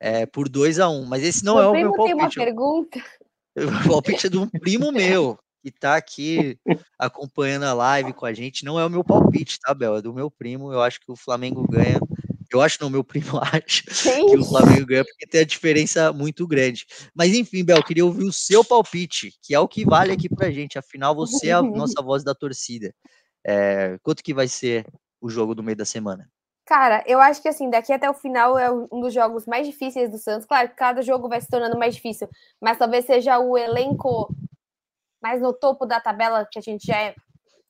é, 0.00 0.26
por 0.26 0.48
2 0.48 0.80
a 0.80 0.88
1 0.88 0.92
um, 0.92 1.06
mas 1.06 1.22
esse 1.22 1.44
não 1.44 1.54
meu 1.54 1.62
é 1.62 1.68
o 1.68 1.72
meu 1.72 1.92
palpite. 1.92 2.06
Tem 2.06 2.14
uma 2.14 2.30
pergunta. 2.30 3.02
O 3.54 3.86
palpite 3.86 4.28
é 4.28 4.30
de 4.30 4.38
um 4.38 4.48
primo 4.48 4.90
meu, 4.90 5.38
que 5.62 5.70
tá 5.70 5.96
aqui 5.96 6.58
acompanhando 6.98 7.64
a 7.64 7.74
live 7.74 8.14
com 8.14 8.24
a 8.24 8.32
gente. 8.32 8.64
Não 8.64 8.80
é 8.80 8.86
o 8.86 8.88
meu 8.88 9.04
palpite, 9.04 9.60
tá, 9.60 9.74
Bel? 9.74 9.96
É 9.96 10.00
do 10.00 10.14
meu 10.14 10.30
primo. 10.30 10.72
Eu 10.72 10.80
acho 10.80 10.98
que 10.98 11.12
o 11.12 11.16
Flamengo 11.16 11.62
ganha. 11.68 12.00
Eu 12.52 12.60
acho 12.60 12.78
não, 12.80 12.90
meu 12.90 13.02
primo 13.02 13.38
acha 13.40 13.82
que 13.84 14.36
o 14.36 14.44
Flamengo 14.44 14.86
ganha, 14.86 15.04
porque 15.04 15.26
tem 15.26 15.40
a 15.40 15.46
diferença 15.46 16.12
muito 16.12 16.46
grande. 16.46 16.86
Mas 17.14 17.34
enfim, 17.34 17.64
Bel, 17.64 17.82
queria 17.82 18.04
ouvir 18.04 18.24
o 18.24 18.32
seu 18.32 18.64
palpite, 18.64 19.32
que 19.42 19.54
é 19.54 19.60
o 19.60 19.68
que 19.68 19.84
vale 19.84 20.12
aqui 20.12 20.28
pra 20.28 20.50
gente. 20.50 20.78
Afinal, 20.78 21.14
você 21.14 21.48
é 21.48 21.52
a 21.52 21.62
nossa 21.62 22.02
voz 22.02 22.22
da 22.22 22.34
torcida. 22.34 22.94
É, 23.44 23.98
quanto 24.02 24.22
que 24.22 24.34
vai 24.34 24.46
ser 24.48 24.86
o 25.20 25.28
jogo 25.28 25.54
do 25.54 25.62
meio 25.62 25.76
da 25.76 25.84
semana? 25.84 26.28
Cara, 26.64 27.02
eu 27.06 27.20
acho 27.20 27.42
que 27.42 27.48
assim, 27.48 27.68
daqui 27.68 27.92
até 27.92 28.08
o 28.08 28.14
final 28.14 28.58
é 28.58 28.70
um 28.70 29.00
dos 29.00 29.12
jogos 29.12 29.46
mais 29.46 29.66
difíceis 29.66 30.10
do 30.10 30.18
Santos. 30.18 30.46
Claro 30.46 30.68
que 30.68 30.76
cada 30.76 31.02
jogo 31.02 31.28
vai 31.28 31.40
se 31.40 31.48
tornando 31.48 31.78
mais 31.78 31.94
difícil, 31.94 32.28
mas 32.60 32.78
talvez 32.78 33.04
seja 33.04 33.38
o 33.38 33.58
elenco 33.58 34.34
mais 35.20 35.40
no 35.40 35.52
topo 35.52 35.86
da 35.86 36.00
tabela 36.00 36.46
que 36.50 36.58
a 36.58 36.62
gente 36.62 36.86
já 36.86 37.00
é. 37.00 37.14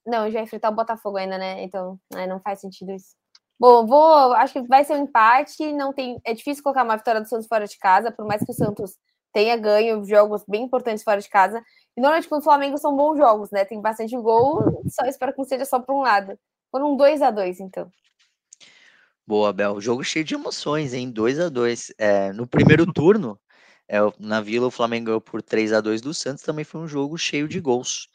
Não, 0.05 0.29
já 0.29 0.41
enfrentar 0.41 0.69
o 0.69 0.75
Botafogo 0.75 1.17
ainda, 1.17 1.37
né? 1.37 1.63
Então, 1.63 1.97
né, 2.11 2.27
não 2.27 2.39
faz 2.39 2.59
sentido 2.59 2.91
isso. 2.91 3.15
Bom, 3.63 3.85
vou. 3.85 4.33
Acho 4.33 4.51
que 4.51 4.67
vai 4.67 4.83
ser 4.83 4.91
um 4.95 5.03
empate. 5.03 5.71
Não 5.71 5.93
tem. 5.93 6.19
É 6.25 6.33
difícil 6.33 6.61
colocar 6.61 6.83
uma 6.83 6.97
vitória 6.97 7.21
do 7.21 7.29
Santos 7.29 7.47
fora 7.47 7.65
de 7.65 7.77
casa, 7.77 8.11
por 8.11 8.25
mais 8.25 8.43
que 8.43 8.51
o 8.51 8.53
Santos 8.53 8.97
tenha 9.31 9.55
ganho 9.55 10.03
jogos 10.03 10.43
bem 10.45 10.63
importantes 10.63 11.01
fora 11.01 11.21
de 11.21 11.29
casa. 11.29 11.63
E 11.95 12.01
normalmente 12.01 12.27
com 12.27 12.39
o 12.39 12.41
Flamengo 12.41 12.77
são 12.77 12.93
bons 12.93 13.17
jogos, 13.17 13.51
né? 13.51 13.63
Tem 13.63 13.79
bastante 13.79 14.17
gol, 14.17 14.83
só 14.89 15.05
espero 15.05 15.31
que 15.31 15.37
não 15.37 15.45
seja 15.45 15.63
só 15.63 15.79
para 15.79 15.95
um 15.95 16.01
lado. 16.01 16.37
Foram 16.69 16.97
2 16.97 17.21
a 17.21 17.31
2 17.31 17.61
então. 17.61 17.89
Boa, 19.25 19.53
Bel. 19.53 19.79
Jogo 19.79 20.03
cheio 20.03 20.25
de 20.25 20.35
emoções, 20.35 20.93
hein? 20.93 21.09
2 21.09 21.39
a 21.39 21.47
2 21.47 21.93
é, 21.97 22.33
No 22.33 22.45
primeiro 22.45 22.85
turno, 22.91 23.39
é, 23.87 23.99
na 24.19 24.41
Vila, 24.41 24.67
o 24.67 24.71
Flamengo 24.71 25.05
ganhou 25.05 25.21
por 25.21 25.41
3 25.41 25.71
a 25.71 25.79
2 25.79 26.01
do 26.01 26.13
Santos. 26.13 26.43
Também 26.43 26.65
foi 26.65 26.81
um 26.81 26.87
jogo 26.87 27.17
cheio 27.17 27.47
de 27.47 27.61
gols. 27.61 28.09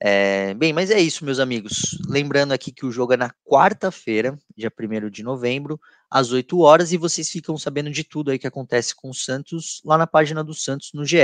É, 0.00 0.54
bem, 0.54 0.72
mas 0.72 0.90
é 0.90 1.00
isso, 1.00 1.24
meus 1.24 1.40
amigos. 1.40 1.98
Lembrando 2.08 2.52
aqui 2.52 2.70
que 2.70 2.86
o 2.86 2.92
jogo 2.92 3.14
é 3.14 3.16
na 3.16 3.30
quarta-feira, 3.44 4.38
dia 4.56 4.70
1 4.70 5.10
de 5.10 5.22
novembro, 5.22 5.80
às 6.08 6.30
8 6.30 6.60
horas, 6.60 6.92
e 6.92 6.96
vocês 6.96 7.28
ficam 7.28 7.58
sabendo 7.58 7.90
de 7.90 8.04
tudo 8.04 8.30
aí 8.30 8.38
que 8.38 8.46
acontece 8.46 8.94
com 8.94 9.10
o 9.10 9.14
Santos 9.14 9.82
lá 9.84 9.98
na 9.98 10.06
página 10.06 10.44
do 10.44 10.54
Santos 10.54 10.92
no 10.94 11.04
GE. 11.04 11.18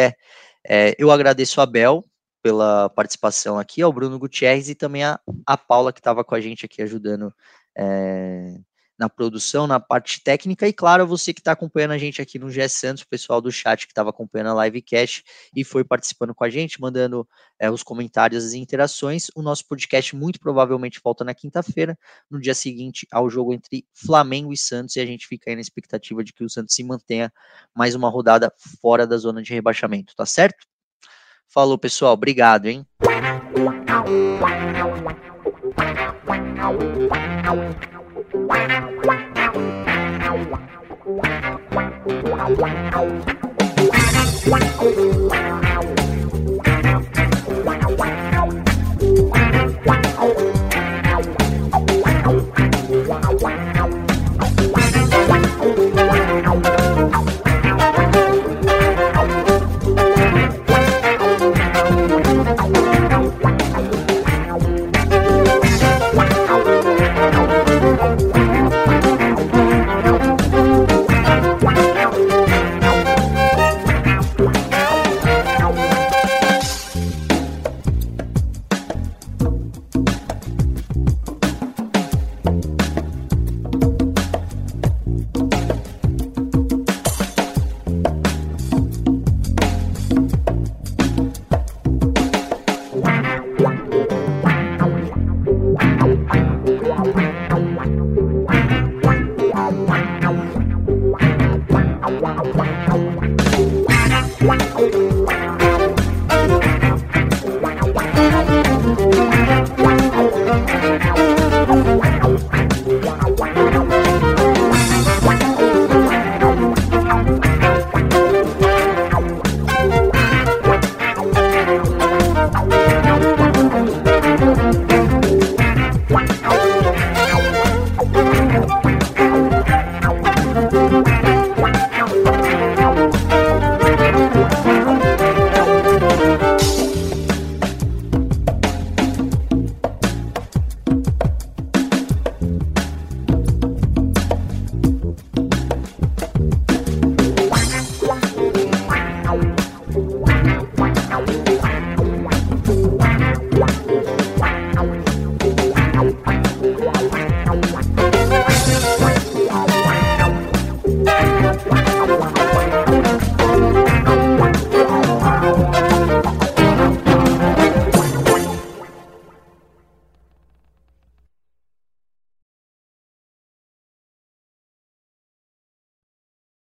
É, 0.66 0.94
eu 0.98 1.10
agradeço 1.10 1.60
a 1.60 1.66
Bel 1.66 2.04
pela 2.42 2.90
participação 2.90 3.58
aqui, 3.58 3.80
ao 3.80 3.92
Bruno 3.92 4.18
Gutierrez 4.18 4.68
e 4.68 4.74
também 4.74 5.04
a, 5.04 5.20
a 5.46 5.56
Paula 5.56 5.92
que 5.92 6.00
estava 6.00 6.24
com 6.24 6.34
a 6.34 6.40
gente 6.40 6.66
aqui 6.66 6.82
ajudando 6.82 7.32
é, 7.76 8.58
na 8.98 9.08
produção, 9.08 9.66
na 9.66 9.80
parte 9.80 10.22
técnica, 10.22 10.68
e 10.68 10.72
claro, 10.72 11.06
você 11.06 11.32
que 11.32 11.40
está 11.40 11.52
acompanhando 11.52 11.92
a 11.92 11.98
gente 11.98 12.22
aqui 12.22 12.38
no 12.38 12.50
GE 12.50 12.68
Santos, 12.68 13.02
o 13.02 13.08
pessoal 13.08 13.40
do 13.40 13.50
chat 13.50 13.86
que 13.86 13.92
estava 13.92 14.10
acompanhando 14.10 14.58
a 14.58 14.64
livecast 14.64 15.24
e 15.54 15.64
foi 15.64 15.84
participando 15.84 16.34
com 16.34 16.44
a 16.44 16.50
gente, 16.50 16.80
mandando 16.80 17.28
é, 17.58 17.70
os 17.70 17.82
comentários, 17.82 18.44
as 18.44 18.52
interações. 18.52 19.26
O 19.34 19.42
nosso 19.42 19.66
podcast 19.66 20.14
muito 20.14 20.38
provavelmente 20.38 21.00
volta 21.02 21.24
na 21.24 21.34
quinta-feira, 21.34 21.98
no 22.30 22.40
dia 22.40 22.54
seguinte 22.54 23.06
ao 23.10 23.28
jogo 23.28 23.52
entre 23.52 23.84
Flamengo 23.92 24.52
e 24.52 24.56
Santos, 24.56 24.94
e 24.96 25.00
a 25.00 25.06
gente 25.06 25.26
fica 25.26 25.50
aí 25.50 25.56
na 25.56 25.62
expectativa 25.62 26.22
de 26.22 26.32
que 26.32 26.44
o 26.44 26.48
Santos 26.48 26.74
se 26.74 26.84
mantenha 26.84 27.32
mais 27.74 27.94
uma 27.94 28.08
rodada 28.08 28.52
fora 28.80 29.06
da 29.06 29.16
zona 29.16 29.42
de 29.42 29.52
rebaixamento, 29.52 30.14
tá 30.14 30.24
certo? 30.24 30.66
Falou, 31.48 31.78
pessoal, 31.78 32.14
obrigado, 32.14 32.66
hein? 32.66 32.86
Wow. 44.46 45.63